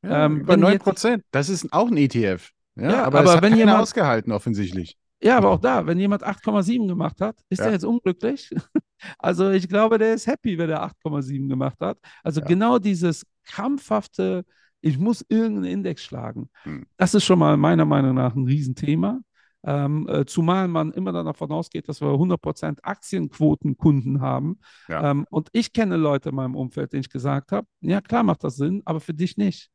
Ja, 0.03 0.25
Ähm, 0.25 0.41
über 0.41 0.53
wenn 0.53 0.59
9 0.61 0.73
jetzt- 0.73 0.83
Prozent. 0.83 1.23
Das 1.31 1.49
ist 1.49 1.71
auch 1.73 1.87
ein 1.89 1.97
ETF. 1.97 2.49
Ja, 2.75 2.83
Ja, 2.91 3.03
aber, 3.03 3.19
aber 3.19 3.29
es 3.29 3.35
hat 3.35 3.43
wenn 3.43 3.55
jemand- 3.55 3.79
ausgehalten, 3.81 4.31
offensichtlich. 4.31 4.95
Ja, 5.23 5.37
aber 5.37 5.51
auch 5.51 5.59
da, 5.59 5.85
wenn 5.85 5.99
jemand 5.99 6.23
8,7 6.23 6.87
gemacht 6.87 7.21
hat, 7.21 7.37
ist 7.49 7.59
Ja. 7.59 7.65
er 7.65 7.71
jetzt 7.73 7.85
unglücklich? 7.85 8.49
Also 9.17 9.49
ich 9.49 9.67
glaube, 9.67 9.97
der 9.97 10.13
ist 10.13 10.27
happy, 10.27 10.59
wenn 10.59 10.69
er 10.69 10.83
8,7 10.83 11.49
gemacht 11.49 11.79
hat. 11.79 11.97
Also 12.23 12.39
Ja. 12.41 12.45
genau 12.45 12.77
dieses 12.77 13.25
krampfhafte, 13.45 14.45
ich 14.79 14.99
muss 14.99 15.25
irgendeinen 15.27 15.73
Index 15.73 16.03
schlagen. 16.03 16.51
Hm. 16.63 16.85
Das 16.97 17.15
ist 17.15 17.23
schon 17.25 17.39
mal 17.39 17.57
meiner 17.57 17.85
Meinung 17.85 18.13
nach 18.13 18.35
ein 18.35 18.45
Riesenthema. 18.45 19.19
Ähm, 19.63 20.07
äh, 20.07 20.25
zumal 20.25 20.67
man 20.67 20.91
immer 20.91 21.11
dann 21.11 21.25
davon 21.25 21.51
ausgeht, 21.51 21.87
dass 21.89 21.99
wir 22.01 22.09
100% 22.09 22.79
Aktienquotenkunden 22.83 24.21
haben. 24.21 24.59
Ja. 24.87 25.11
Ähm, 25.11 25.25
und 25.29 25.49
ich 25.51 25.73
kenne 25.73 25.97
Leute 25.97 26.29
in 26.29 26.35
meinem 26.35 26.55
Umfeld, 26.55 26.93
denen 26.93 27.01
ich 27.01 27.09
gesagt 27.09 27.51
habe, 27.51 27.67
ja 27.81 28.01
klar 28.01 28.23
macht 28.23 28.43
das 28.43 28.55
Sinn, 28.55 28.81
aber 28.85 28.99
für 28.99 29.13
dich 29.13 29.37
nicht. 29.37 29.69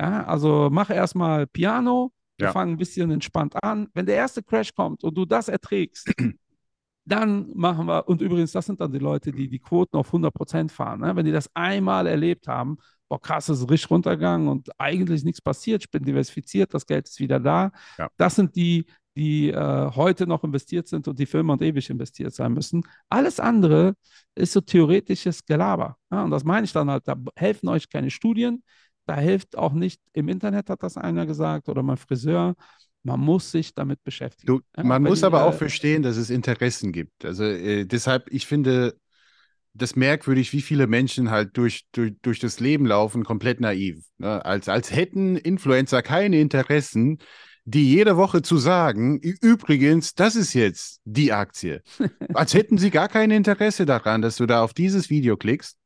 Ja, 0.00 0.24
also 0.24 0.68
mach 0.72 0.90
erstmal 0.90 1.46
Piano, 1.46 2.12
wir 2.38 2.46
Ja. 2.46 2.52
fangen 2.52 2.72
ein 2.74 2.78
bisschen 2.78 3.10
entspannt 3.10 3.62
an. 3.62 3.88
Wenn 3.94 4.06
der 4.06 4.16
erste 4.16 4.42
Crash 4.42 4.74
kommt 4.74 5.04
und 5.04 5.16
du 5.16 5.24
das 5.24 5.48
erträgst, 5.48 6.12
Dann 7.06 7.50
machen 7.54 7.86
wir, 7.86 8.08
und 8.08 8.22
übrigens, 8.22 8.52
das 8.52 8.64
sind 8.64 8.80
dann 8.80 8.90
die 8.90 8.98
Leute, 8.98 9.30
die 9.30 9.46
die 9.48 9.58
Quoten 9.58 9.96
auf 9.98 10.10
100% 10.10 10.70
fahren. 10.70 11.00
Ne? 11.00 11.14
Wenn 11.14 11.26
die 11.26 11.32
das 11.32 11.50
einmal 11.54 12.06
erlebt 12.06 12.48
haben, 12.48 12.78
boah, 13.08 13.20
krass, 13.20 13.50
es 13.50 13.60
ist 13.60 13.70
richtig 13.70 13.90
runtergegangen 13.90 14.48
und 14.48 14.70
eigentlich 14.78 15.22
nichts 15.22 15.42
passiert, 15.42 15.82
ich 15.84 15.90
bin 15.90 16.02
diversifiziert, 16.02 16.72
das 16.72 16.86
Geld 16.86 17.06
ist 17.06 17.20
wieder 17.20 17.38
da. 17.38 17.72
Ja. 17.98 18.08
Das 18.16 18.36
sind 18.36 18.56
die, 18.56 18.86
die 19.16 19.50
äh, 19.50 19.90
heute 19.94 20.26
noch 20.26 20.44
investiert 20.44 20.88
sind 20.88 21.06
und 21.06 21.18
die 21.18 21.26
für 21.26 21.38
immer 21.40 21.52
und 21.52 21.62
ewig 21.62 21.90
investiert 21.90 22.32
sein 22.32 22.54
müssen. 22.54 22.82
Alles 23.10 23.38
andere 23.38 23.94
ist 24.34 24.52
so 24.54 24.62
theoretisches 24.62 25.44
Gelaber. 25.44 25.98
Ja? 26.10 26.24
Und 26.24 26.30
das 26.30 26.42
meine 26.42 26.64
ich 26.64 26.72
dann 26.72 26.88
halt, 26.90 27.06
da 27.06 27.16
helfen 27.36 27.68
euch 27.68 27.86
keine 27.90 28.10
Studien, 28.10 28.62
da 29.06 29.16
hilft 29.18 29.56
auch 29.56 29.72
nicht, 29.72 30.00
im 30.12 30.28
Internet 30.28 30.68
hat 30.70 30.82
das 30.82 30.96
einer 30.96 31.26
gesagt 31.26 31.68
oder 31.68 31.82
mein 31.82 31.96
Friseur, 31.96 32.54
man 33.02 33.20
muss 33.20 33.50
sich 33.50 33.74
damit 33.74 34.02
beschäftigen. 34.02 34.46
Du, 34.46 34.60
Ja, 34.76 34.82
man 34.84 35.02
muss 35.02 35.22
aber 35.24 35.40
ihr- 35.40 35.44
auch 35.46 35.54
verstehen, 35.54 36.02
dass 36.02 36.16
es 36.16 36.30
Interessen 36.30 36.92
gibt. 36.92 37.24
Also 37.24 37.44
äh, 37.44 37.84
deshalb, 37.84 38.32
ich 38.32 38.46
finde 38.46 38.96
das 39.74 39.96
merkwürdig, 39.96 40.52
wie 40.52 40.62
viele 40.62 40.86
Menschen 40.86 41.30
halt 41.30 41.56
durch, 41.56 41.84
durch, 41.92 42.12
durch 42.22 42.38
das 42.38 42.60
Leben 42.60 42.86
laufen, 42.86 43.24
komplett 43.24 43.60
naiv. 43.60 44.04
Ne? 44.18 44.44
Als, 44.44 44.68
als 44.68 44.90
hätten 44.94 45.36
Influencer 45.36 46.00
keine 46.02 46.38
Interessen, 46.40 47.18
die 47.64 47.90
jede 47.90 48.16
Woche 48.16 48.42
zu 48.42 48.56
sagen, 48.58 49.20
"Ü- 49.22 49.36
übrigens, 49.40 50.14
das 50.14 50.36
ist 50.36 50.52
jetzt 50.54 51.00
die 51.04 51.32
Aktie. 51.32 51.82
Als 52.34 52.54
hätten 52.54 52.76
sie 52.78 52.90
gar 52.90 53.08
kein 53.08 53.30
Interesse 53.30 53.86
daran, 53.86 54.20
dass 54.22 54.36
du 54.36 54.46
da 54.46 54.62
auf 54.62 54.74
dieses 54.74 55.08
Video 55.10 55.36
klickst. 55.36 55.76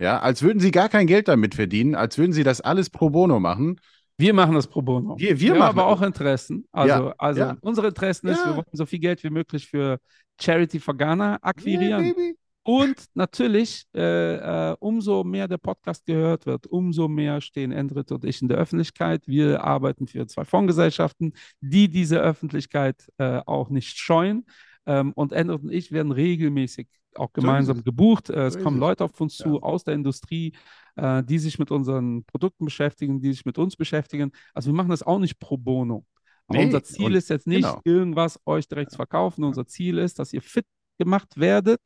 Ja, 0.00 0.18
als 0.20 0.42
würden 0.42 0.60
sie 0.60 0.70
gar 0.70 0.88
kein 0.88 1.06
Geld 1.06 1.28
damit 1.28 1.54
verdienen, 1.54 1.94
als 1.94 2.18
würden 2.18 2.32
sie 2.32 2.42
das 2.44 2.60
alles 2.60 2.90
pro 2.90 3.10
bono 3.10 3.38
machen. 3.40 3.80
Wir 4.16 4.32
machen 4.34 4.54
das 4.54 4.66
pro 4.66 4.82
bono. 4.82 5.16
Wir- 5.18 5.38
wir 5.40 5.50
haben 5.52 5.58
machen 5.58 5.78
aber 5.78 5.86
auch 5.88 6.02
Interessen. 6.02 6.66
Also, 6.72 7.06
Ja, 7.08 7.14
also 7.18 7.40
ja. 7.40 7.56
unsere 7.60 7.88
Interessen 7.88 8.28
ist, 8.28 8.38
Ja. 8.40 8.50
wir 8.50 8.56
wollen 8.56 8.66
so 8.72 8.86
viel 8.86 8.98
Geld 9.00 9.22
wie 9.24 9.30
möglich 9.30 9.66
für 9.66 9.98
Charity 10.40 10.80
for 10.80 10.96
Ghana 10.96 11.38
akquirieren. 11.42 12.04
Yeah. 12.16 12.32
Und 12.66 12.96
natürlich, 13.14 13.84
äh, 13.94 14.36
äh, 14.70 14.76
umso 14.80 15.22
mehr 15.22 15.46
der 15.48 15.58
Podcast 15.58 16.06
gehört 16.06 16.46
wird, 16.46 16.66
umso 16.66 17.08
mehr 17.08 17.40
stehen 17.42 17.72
Endrit 17.72 18.10
und 18.10 18.24
ich 18.24 18.40
in 18.40 18.48
der 18.48 18.56
Öffentlichkeit. 18.56 19.28
Wir 19.28 19.62
arbeiten 19.62 20.06
für 20.06 20.26
zwei 20.26 20.44
Fondsgesellschaften, 20.46 21.34
die 21.60 21.88
diese 21.90 22.18
Öffentlichkeit 22.20 23.06
äh, 23.18 23.40
auch 23.44 23.68
nicht 23.68 23.98
scheuen. 23.98 24.46
Ähm, 24.86 25.12
und 25.14 25.32
Endrit 25.32 25.62
und 25.62 25.72
ich 25.72 25.92
werden 25.92 26.12
regelmäßig 26.12 26.88
auch 27.16 27.32
gemeinsam 27.32 27.78
es. 27.78 27.84
gebucht. 27.84 28.30
Äh, 28.30 28.46
es 28.46 28.58
kommen. 28.58 28.78
Leute 28.78 29.04
auf 29.04 29.20
uns 29.20 29.36
zu 29.36 29.54
Ja. 29.54 29.62
aus 29.62 29.84
der 29.84 29.94
Industrie, 29.94 30.52
äh, 30.96 31.22
die 31.22 31.38
sich 31.38 31.58
mit 31.58 31.70
unseren 31.70 32.24
Produkten 32.24 32.64
beschäftigen, 32.64 33.20
die 33.20 33.32
sich 33.32 33.44
mit 33.44 33.56
uns 33.58 33.76
beschäftigen. 33.76 34.32
Also 34.52 34.70
wir 34.70 34.74
machen 34.74 34.90
das 34.90 35.02
auch 35.02 35.18
nicht 35.18 35.38
pro 35.38 35.56
bono. 35.56 36.04
Aber 36.48 36.58
Nee, 36.58 36.66
unser 36.66 36.82
Ziel 36.82 37.14
ist 37.14 37.30
jetzt 37.30 37.46
nicht, 37.46 37.62
genau. 37.62 37.80
irgendwas 37.84 38.38
euch 38.46 38.68
direkt 38.68 38.90
zu 38.90 38.96
verkaufen. 38.96 39.44
Unser 39.44 39.66
Ziel 39.66 39.98
ist, 39.98 40.18
dass 40.18 40.32
ihr 40.32 40.42
fit 40.42 40.66
gemacht 40.98 41.38
werdet. 41.38 41.80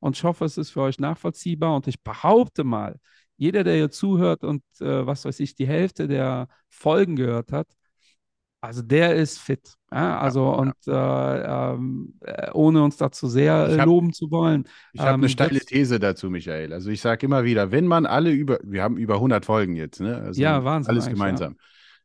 Und 0.00 0.16
ich 0.16 0.24
hoffe, 0.24 0.44
es 0.44 0.58
ist 0.58 0.70
für 0.70 0.80
euch 0.82 0.98
nachvollziehbar. 0.98 1.76
Und 1.76 1.86
ich 1.86 2.02
behaupte 2.02 2.64
mal, 2.64 2.98
jeder, 3.36 3.62
der 3.64 3.74
hier 3.76 3.90
zuhört 3.90 4.42
und 4.44 4.62
äh, 4.80 5.06
was 5.06 5.24
weiß 5.24 5.38
ich, 5.40 5.54
die 5.54 5.66
Hälfte 5.66 6.08
der 6.08 6.48
Folgen 6.68 7.14
gehört 7.16 7.52
hat, 7.52 7.68
also 8.62 8.80
der 8.80 9.14
ist 9.16 9.38
fit. 9.38 9.74
Ja? 9.92 10.18
Also 10.18 10.50
und 10.54 10.72
Äh, 10.86 10.92
ähm, 10.92 12.14
äh, 12.22 12.50
ohne 12.52 12.82
uns 12.82 12.96
dazu 12.96 13.28
sehr 13.28 13.68
äh, 13.68 13.78
hab- 13.78 13.86
loben 13.86 14.12
zu 14.12 14.30
wollen. 14.30 14.64
Ich 14.92 15.00
habe 15.00 15.14
eine 15.14 15.24
Ähm, 15.24 15.28
steile 15.28 15.60
These 15.60 15.98
dazu, 16.00 16.30
Michael. 16.30 16.72
Also 16.72 16.90
ich 16.90 17.00
sage 17.00 17.26
immer 17.26 17.44
wieder, 17.44 17.70
wenn 17.70 17.86
man 17.86 18.06
alle 18.06 18.30
über, 18.30 18.58
wir 18.64 18.82
haben 18.82 18.96
über 18.96 19.20
100 19.20 19.44
Folgen 19.44 19.76
jetzt, 19.76 20.00
ne? 20.00 20.16
Also 20.16 20.40
Ja, 20.40 20.64
Wahnsinn 20.64 20.94
Alles 20.94 21.08
gemeinsam. 21.08 21.56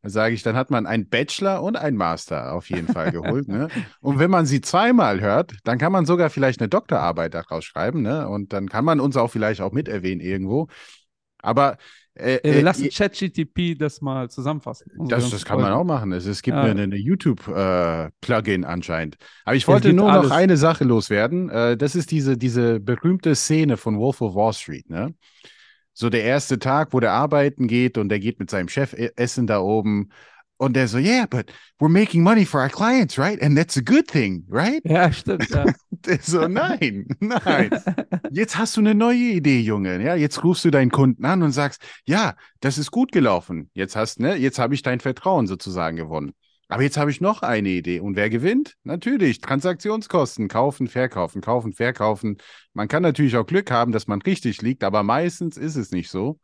Dann 0.04 0.12
sage 0.12 0.36
ich, 0.36 0.44
dann 0.44 0.56
hat 0.56 0.70
man 0.70 0.86
einen 0.86 1.10
Bachelor 1.10 1.64
und 1.64 1.76
einen 1.76 1.98
Master 1.98 2.54
auf 2.54 2.70
jeden 2.70 2.88
Fall 2.88 3.12
geholt. 3.12 3.48
ne? 3.48 3.68
Und 4.02 4.20
wenn 4.20 4.30
man 4.30 4.46
sie 4.46 4.62
zweimal 4.62 5.22
hört, 5.22 5.54
dann 5.64 5.80
kann 5.80 5.92
man 5.92 6.06
sogar 6.06 6.30
vielleicht 6.30 6.60
eine 6.62 6.70
Doktorarbeit 6.70 7.34
daraus 7.34 7.66
schreiben. 7.66 8.04
Ne? 8.04 8.28
Und 8.30 8.54
dann 8.54 8.70
kann 8.70 8.86
man 8.86 9.00
uns 9.00 9.18
auch 9.18 9.30
vielleicht 9.32 9.60
auch 9.60 9.72
mit 9.72 9.88
erwähnen 9.88 10.22
irgendwo. 10.22 10.68
Aber 11.40 11.78
äh, 12.20 12.36
Äh, 12.38 12.44
wir 12.44 12.54
äh, 12.56 12.62
lassen 12.62 12.90
ChatGTP 12.90 13.76
das 13.78 14.02
mal 14.02 14.30
zusammenfassen. 14.30 14.92
unsere 14.98 15.22
das, 15.22 15.30
das 15.30 15.46
kann 15.46 15.62
man 15.62 15.72
auch 15.72 15.84
machen. 15.84 16.12
Es, 16.12 16.26
es 16.26 16.42
gibt 16.42 16.58
Ja. 16.58 16.64
eine, 16.64 16.84
eine 16.84 16.96
YouTube-Plugin 16.98 18.66
anscheinend. 18.66 19.18
Aber 19.46 19.56
ich 19.56 19.68
wollte 19.68 19.94
nur 19.94 20.12
alles. 20.12 20.30
noch 20.30 20.36
eine 20.36 20.58
Sache 20.58 20.84
loswerden. 20.84 21.50
Äh, 21.50 21.78
das 21.78 21.96
ist 21.96 22.12
diese, 22.12 22.38
diese 22.38 22.80
berühmte 22.80 23.36
Szene 23.36 23.78
von 23.78 23.98
Wolf 23.98 24.22
of 24.22 24.36
Wall 24.36 24.54
Street. 24.54 24.90
Ne? 24.90 25.14
So 25.94 26.10
der 26.10 26.24
erste 26.24 26.60
Tag, 26.60 26.94
wo 26.94 27.00
der 27.00 27.12
arbeiten 27.14 27.68
geht 27.68 27.98
und 27.98 28.10
der 28.10 28.20
geht 28.20 28.40
mit 28.40 28.50
seinem 28.50 28.68
Chef 28.70 28.94
e- 28.94 29.12
essen 29.16 29.48
da 29.48 29.60
oben. 29.60 30.10
Und 30.58 30.76
der 30.76 30.88
so, 30.88 30.98
yeah, 30.98 31.28
but 31.28 31.52
we're 31.80 31.88
making 31.88 32.24
money 32.24 32.44
for 32.44 32.60
our 32.60 32.70
clients, 32.70 33.18
right? 33.18 33.40
And 33.42 33.56
that's 33.56 33.78
a 33.78 33.82
good 33.82 34.08
thing, 34.08 34.44
right? 34.50 34.82
Ja, 34.84 35.12
stimmt. 35.12 35.50
Ja. 35.50 35.66
Der 36.06 36.20
so, 36.22 36.48
nein, 36.48 37.08
nein. 37.20 37.70
Jetzt 38.32 38.58
hast 38.58 38.78
du 38.78 38.82
eine 38.82 38.96
neue 38.96 39.18
Idee, 39.18 39.60
Junge. 39.60 40.02
Ja, 40.02 40.16
jetzt 40.16 40.44
rufst 40.44 40.66
du 40.66 40.72
deinen 40.72 40.92
Kunden 40.92 41.26
an 41.26 41.44
und 41.44 41.52
sagst, 41.52 41.82
ja, 42.06 42.36
das 42.60 42.78
ist 42.78 42.92
gut 42.92 43.12
gelaufen. 43.12 43.70
Jetzt 43.74 43.96
hast, 43.96 44.20
ne, 44.20 44.36
jetzt 44.36 44.60
habe 44.60 44.74
ich 44.74 44.82
dein 44.82 45.00
Vertrauen 45.00 45.48
sozusagen 45.48 45.98
gewonnen. 45.98 46.34
Aber 46.70 46.84
jetzt 46.84 46.98
habe 46.98 47.12
ich 47.12 47.22
noch 47.22 47.44
eine 47.44 47.70
Idee. 47.70 48.00
Und 48.00 48.16
wer 48.16 48.30
gewinnt? 48.30 48.76
Natürlich, 48.84 49.40
Transaktionskosten. 49.40 50.48
Kaufen, 50.48 50.88
verkaufen, 50.88 51.42
kaufen, 51.42 51.74
verkaufen. 51.74 52.38
Man 52.74 52.88
kann 52.88 53.04
natürlich 53.04 53.38
auch 53.38 53.46
Glück 53.46 53.72
haben, 53.72 53.92
dass 53.92 54.08
man 54.08 54.22
richtig 54.22 54.62
liegt, 54.62 54.84
aber 54.84 55.04
meistens 55.04 55.58
ist 55.58 55.76
es 55.76 55.92
nicht 55.92 56.10
so. 56.10 56.40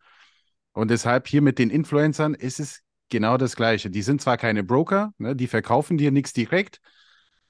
Und 0.72 0.90
deshalb 0.90 1.28
hier 1.28 1.42
mit 1.42 1.60
den 1.60 1.70
Influencern 1.70 2.34
ist 2.34 2.60
es 2.60 2.82
genau 3.14 3.38
das 3.38 3.56
Gleiche. 3.56 3.90
Die 3.90 4.02
sind 4.02 4.22
zwar 4.22 4.38
keine 4.38 4.64
Broker, 4.64 5.14
ne, 5.20 5.36
die 5.36 5.48
verkaufen 5.48 5.98
dir 5.98 6.12
nichts 6.12 6.34
direkt, 6.34 6.82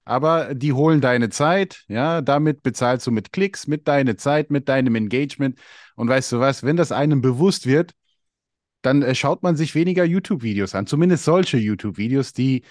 aber 0.05 0.53
die 0.53 0.73
holen 0.73 1.01
deine 1.01 1.29
Zeit, 1.29 1.85
ja, 1.87 2.21
damit 2.21 2.61
bezahlst 2.61 3.07
du 3.07 3.11
mit 3.11 3.31
Klicks, 3.31 3.65
mit 3.65 3.87
deiner 3.87 4.17
Zeit, 4.17 4.51
mit 4.51 4.67
deinem 4.69 4.95
Engagement. 4.95 5.57
Und 5.95 6.09
weißt 6.09 6.33
du 6.33 6.39
was, 6.39 6.63
wenn 6.63 6.75
das 6.75 6.91
einem 6.91 7.21
bewusst 7.21 7.65
wird, 7.65 7.93
dann 8.81 9.01
äh, 9.01 9.15
schaut 9.15 9.41
man 9.41 9.55
sich 9.55 9.73
weniger 9.73 10.03
YouTube-Videos 10.03 10.75
an, 10.75 10.85
zumindest 10.85 11.23
solche 11.23 11.57
YouTube-Videos, 11.57 12.33
die 12.33 12.63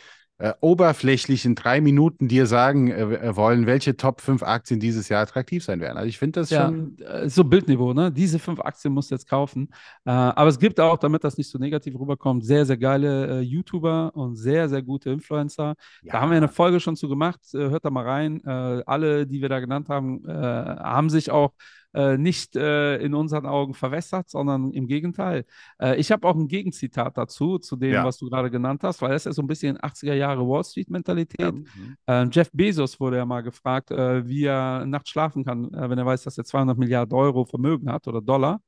äh, 0.42 0.54
oberflächlich 0.60 1.44
in 1.44 1.54
drei 1.54 1.80
Minuten 1.80 2.26
dir 2.26 2.46
sagen 2.46 2.88
äh, 2.90 3.00
äh, 3.02 3.36
wollen, 3.36 3.66
welche 3.66 3.96
Top 3.96 4.20
5 4.20 4.42
Aktien 4.42 4.80
dieses 4.80 5.08
Jahr 5.08 5.22
attraktiv 5.22 5.62
sein 5.62 5.80
werden. 5.80 5.96
Also 5.96 6.08
ich 6.08 6.18
finde 6.18 6.40
das 6.40 6.50
Ja, 6.50 6.66
schon. 6.66 6.98
äh, 6.98 7.28
so 7.28 7.44
Bildniveau, 7.44 7.92
ne? 7.94 8.10
Diese 8.10 8.40
fünf 8.40 8.58
Aktien 8.60 8.92
musst 8.92 9.12
du 9.12 9.14
jetzt 9.14 9.28
kaufen. 9.28 9.68
Äh, 10.04 10.10
aber 10.10 10.48
es 10.48 10.58
gibt 10.58 10.80
auch, 10.80 10.98
damit 10.98 11.22
das 11.22 11.38
nicht 11.38 11.48
so 11.48 11.58
negativ 11.58 11.94
rüberkommt, 11.94 12.44
sehr, 12.44 12.66
sehr 12.66 12.76
geile 12.76 13.40
YouTuber 13.42 14.10
und 14.16 14.34
sehr, 14.34 14.68
sehr 14.68 14.82
gute 14.82 15.10
Influencer. 15.10 15.76
Da 16.02 16.20
haben 16.20 16.30
wir 16.30 16.36
eine 16.38 16.48
Folge 16.48 16.80
schon 16.80 16.96
zu 16.96 17.08
gemacht. 17.08 17.38
Hört 17.52 17.84
da 17.84 17.90
mal 17.90 18.04
rein. 18.04 18.44
Alle, 18.44 19.26
die 19.26 19.40
wir 19.40 19.48
da 19.48 19.60
genannt 19.60 19.88
haben, 19.88 20.22
haben 20.26 21.08
sich 21.08 21.30
auch 21.30 21.52
äh, 21.94 22.16
nicht 22.16 22.56
äh, 22.56 22.96
in 22.98 23.14
unseren 23.14 23.46
Augen 23.46 23.74
verwässert, 23.74 24.30
sondern 24.30 24.70
im 24.72 24.86
Gegenteil. 24.86 25.44
Äh, 25.80 25.96
ich 25.96 26.10
habe 26.12 26.26
auch 26.26 26.36
ein 26.36 26.48
Gegenzitat 26.48 27.16
dazu, 27.18 27.58
zu 27.58 27.76
dem, 27.76 27.92
Ja. 27.92 28.04
was 28.04 28.18
du 28.18 28.28
gerade 28.28 28.50
genannt 28.50 28.82
hast, 28.84 29.02
weil 29.02 29.10
das 29.10 29.26
ist 29.26 29.36
so 29.36 29.42
ein 29.42 29.46
bisschen 29.46 29.78
80er 29.78 30.14
Jahre 30.14 30.46
Wall 30.46 30.64
Street-Mentalität. 30.64 31.40
Ja, 31.40 31.52
mhm. 31.52 31.96
Ähm, 32.06 32.30
Jeff 32.32 32.50
Bezos 32.52 32.98
wurde 33.00 33.16
ja 33.18 33.24
mal 33.26 33.42
gefragt, 33.42 33.90
äh, 33.90 34.26
wie 34.26 34.44
er 34.44 34.84
nachts 34.86 35.10
schlafen 35.10 35.44
kann, 35.44 35.72
äh, 35.74 35.90
wenn 35.90 35.98
er 35.98 36.06
weiß, 36.06 36.22
dass 36.24 36.38
er 36.38 36.44
200 36.44 36.78
Milliarden 36.78 37.14
Euro 37.16 37.44
Vermögen 37.44 37.90
hat 37.90 38.08
oder 38.08 38.20
Dollar. 38.20 38.60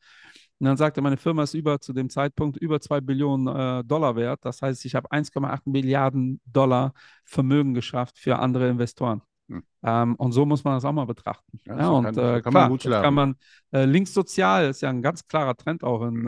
Und 0.61 0.66
dann 0.66 0.77
sagte 0.77 1.01
er, 1.01 1.03
meine 1.03 1.16
Firma 1.16 1.43
ist 1.43 1.55
über 1.55 1.81
zu 1.81 1.93
dem 1.93 2.09
Zeitpunkt 2.09 2.57
über 2.59 2.81
2 2.81 3.01
Billionen 3.01 3.49
äh, 3.81 3.85
Dollar 3.85 4.14
wert. 4.16 4.45
Das 4.45 4.62
heißt, 4.62 4.85
ich 4.85 4.95
habe 4.95 5.11
1,8 5.11 5.62
Milliarden 5.64 6.41
Dollar 6.47 6.93
Vermögen 7.25 7.75
geschafft 7.75 8.18
für 8.18 8.39
andere 8.39 8.68
Investoren. 8.68 9.22
Hm. 9.49 9.62
Ähm, 9.84 10.14
und 10.16 10.32
so 10.32 10.47
muss 10.47 10.64
man 10.64 10.74
das 10.74 10.84
auch 10.86 10.92
mal 10.92 11.05
betrachten. 11.05 11.61
Ja, 11.66 11.76
Ja, 11.78 11.84
so 11.86 11.95
und 11.97 12.05
kann- 12.05 12.14
so 12.14 12.20
äh, 12.22 12.40
kann 12.42 12.53
man 12.53 12.62
klar, 12.62 12.68
gut 12.70 12.84
das 12.86 13.03
kann 13.03 13.14
man 13.14 13.34
äh, 13.72 13.84
linkssozial, 13.84 14.66
ist 14.70 14.80
ja 14.80 14.88
ein 14.90 15.03
ganz 15.03 15.26
klarer 15.28 15.55
Trend 15.57 15.84
auch 15.84 16.03
in 16.07 16.26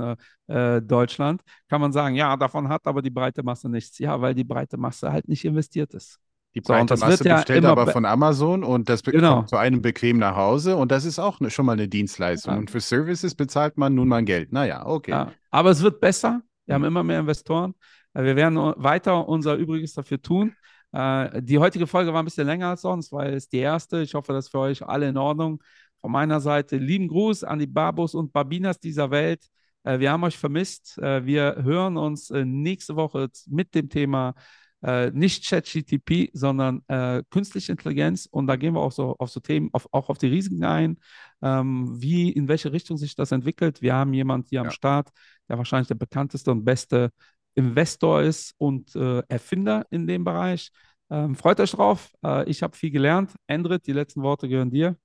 äh, 0.48 0.76
äh, 0.76 0.82
Deutschland, 0.82 1.40
kann 1.68 1.80
man 1.80 1.92
sagen, 1.92 2.14
ja, 2.14 2.36
davon 2.36 2.68
hat 2.68 2.86
aber 2.86 3.00
die 3.02 3.10
breite 3.10 3.42
Masse 3.42 3.68
nichts. 3.70 3.98
Ja, 3.98 4.20
weil 4.20 4.34
die 4.34 4.44
breite 4.44 4.76
Masse 4.76 5.10
halt 5.12 5.28
nicht 5.28 5.44
investiert 5.44 5.94
ist. 5.94 6.18
Die 6.54 6.60
So, 6.64 6.72
breite 6.72 6.86
das 6.86 7.00
Masse 7.00 7.24
ja 7.24 7.36
bestellt 7.36 7.58
immer 7.64 7.70
aber 7.70 7.86
be- 7.86 7.92
von 7.92 8.04
Amazon 8.04 8.62
und 8.64 8.88
das 8.88 9.02
Genau. 9.02 9.36
kommt 9.36 9.48
zu 9.50 9.56
einem 9.56 9.80
bequem 9.82 10.18
nach 10.18 10.36
Hause 10.36 10.76
und 10.76 10.92
das 10.92 11.04
ist 11.06 11.18
auch 11.18 11.40
ne, 11.40 11.50
schon 11.50 11.64
mal 11.66 11.72
eine 11.72 11.88
Dienstleistung. 11.88 12.52
Ja. 12.54 12.58
Und 12.60 12.70
für 12.70 12.80
Services 12.80 13.34
bezahlt 13.34 13.76
man 13.78 13.94
nun 13.94 14.08
mal 14.08 14.24
Geld. 14.24 14.52
Naja, 14.52 14.84
okay. 14.86 15.10
Ja, 15.12 15.32
aber 15.50 15.70
es 15.70 15.82
wird 15.82 16.00
besser. 16.00 16.42
Wir 16.66 16.74
haben 16.74 16.82
Mhm. 16.82 16.88
immer 16.88 17.02
mehr 17.02 17.20
Investoren. 17.20 17.74
Äh, 18.14 18.24
Wir 18.24 18.36
werden 18.36 18.56
weiter 18.76 19.26
unser 19.28 19.54
Übriges 19.56 19.94
dafür 19.94 20.20
tun. 20.20 20.52
Äh, 20.96 21.42
Die 21.42 21.58
heutige 21.58 21.86
Folge 21.86 22.12
war 22.12 22.22
ein 22.22 22.24
bisschen 22.24 22.46
länger 22.46 22.68
als 22.70 22.82
sonst, 22.82 23.12
weil 23.12 23.34
es 23.34 23.48
die 23.48 23.58
erste. 23.58 24.00
Ich 24.02 24.14
hoffe, 24.14 24.32
das 24.32 24.46
ist 24.46 24.50
für 24.50 24.60
euch 24.60 24.82
alle 24.86 25.08
in 25.08 25.16
Ordnung. 25.18 25.62
Von 26.00 26.12
meiner 26.12 26.40
Seite 26.40 26.76
lieben 26.78 27.08
Gruß 27.08 27.44
an 27.44 27.58
die 27.58 27.66
Babos 27.66 28.14
und 28.14 28.32
Babinas 28.32 28.80
dieser 28.80 29.10
Welt. 29.10 29.44
Äh, 29.84 29.98
Wir 29.98 30.10
haben 30.12 30.24
euch 30.24 30.38
vermisst. 30.38 30.98
Äh, 30.98 31.24
Wir 31.26 31.56
hören 31.62 31.96
uns 31.96 32.30
äh, 32.30 32.44
nächste 32.44 32.96
Woche 32.96 33.28
mit 33.48 33.74
dem 33.74 33.88
Thema 33.88 34.34
äh, 34.82 35.10
nicht 35.10 35.48
ChatGTP, 35.48 36.30
sondern 36.32 36.82
äh, 36.88 37.22
künstliche 37.30 37.72
Intelligenz. 37.72 38.26
Und 38.30 38.46
da 38.46 38.56
gehen 38.56 38.74
wir 38.74 38.80
auch 38.80 38.92
so 38.92 39.16
auf 39.18 39.30
so 39.30 39.40
Themen, 39.40 39.70
auf, 39.72 39.88
auch 39.92 40.08
auf 40.10 40.18
die 40.18 40.28
Risiken 40.28 40.64
ein, 40.64 40.98
ähm, 41.42 41.88
wie, 42.00 42.30
in 42.30 42.46
welche 42.48 42.72
Richtung 42.72 42.96
sich 42.96 43.14
das 43.16 43.32
entwickelt. 43.32 43.82
Wir 43.82 43.94
haben 43.94 44.12
jemanden 44.14 44.46
hier 44.48 44.60
am 44.60 44.66
Ja. 44.66 44.72
Start, 44.72 45.10
der 45.48 45.58
wahrscheinlich 45.58 45.88
der 45.88 45.94
bekannteste 45.96 46.50
und 46.52 46.64
beste 46.64 47.10
Investor 47.56 48.22
ist 48.22 48.54
und 48.58 48.94
äh, 48.94 49.22
Erfinder 49.28 49.86
in 49.90 50.06
dem 50.06 50.24
Bereich. 50.24 50.70
Ähm, 51.10 51.34
freut 51.34 51.58
euch 51.58 51.72
drauf. 51.72 52.12
Äh, 52.22 52.48
ich 52.48 52.62
habe 52.62 52.76
viel 52.76 52.90
gelernt. 52.90 53.32
Endrit, 53.46 53.86
die 53.86 53.92
letzten 53.92 54.22
Worte 54.22 54.48
gehören 54.48 54.70
dir. 54.70 54.96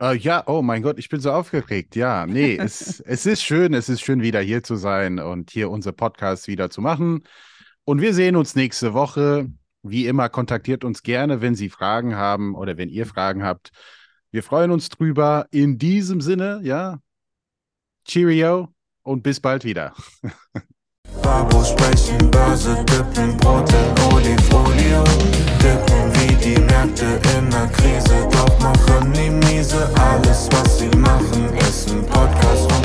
Äh, 0.00 0.16
ja, 0.16 0.42
oh 0.46 0.60
mein 0.60 0.82
Gott, 0.82 0.98
ich 0.98 1.08
bin 1.08 1.20
so 1.20 1.30
aufgeregt. 1.30 1.94
Ja, 1.96 2.26
nee, 2.26 2.56
es, 2.60 3.00
es 3.00 3.26
ist 3.26 3.42
schön, 3.42 3.74
es 3.74 3.88
ist 3.88 4.00
schön, 4.00 4.22
wieder 4.22 4.40
hier 4.40 4.62
zu 4.62 4.76
sein 4.76 5.18
und 5.18 5.50
hier 5.50 5.70
unser 5.70 5.92
Podcast 5.92 6.48
wieder 6.48 6.68
zu 6.68 6.80
machen. 6.80 7.24
Und 7.84 8.00
wir 8.00 8.12
sehen 8.12 8.36
uns 8.36 8.54
nächste 8.54 8.92
Woche. 8.92 9.50
Wie 9.82 10.06
immer, 10.06 10.28
kontaktiert 10.30 10.82
uns 10.82 11.02
gerne, 11.02 11.42
wenn 11.42 11.54
Sie 11.54 11.68
Fragen 11.68 12.16
haben 12.16 12.54
oder 12.54 12.76
wenn 12.76 12.88
ihr 12.88 13.06
Fragen 13.06 13.44
habt. 13.44 13.70
Wir 14.30 14.42
freuen 14.42 14.70
uns 14.70 14.88
drüber. 14.88 15.46
In 15.50 15.78
diesem 15.78 16.20
Sinne, 16.20 16.60
ja, 16.64 16.98
Cheerio 18.04 18.74
und 19.02 19.22
bis 19.22 19.40
bald 19.40 19.64
wieder. 19.64 19.94
Babos 21.24 21.70
sprechen, 21.70 22.30
Börse, 22.30 22.76
dippen, 22.84 23.34
Brot 23.38 23.70
in 23.72 24.14
Olifolio. 24.14 25.02
Dippen 25.58 26.12
wie 26.12 26.34
die 26.34 26.60
Märkte 26.60 27.18
in 27.36 27.50
der 27.50 27.66
Krise, 27.68 28.28
doch 28.30 28.58
machen 28.60 29.10
die 29.14 29.30
miese. 29.30 29.88
Alles, 29.98 30.48
was 30.52 30.78
sie 30.78 30.90
machen, 30.98 31.48
ist 31.58 31.90
ein 31.90 32.04
Podcast 32.04 32.70
und 32.76 32.83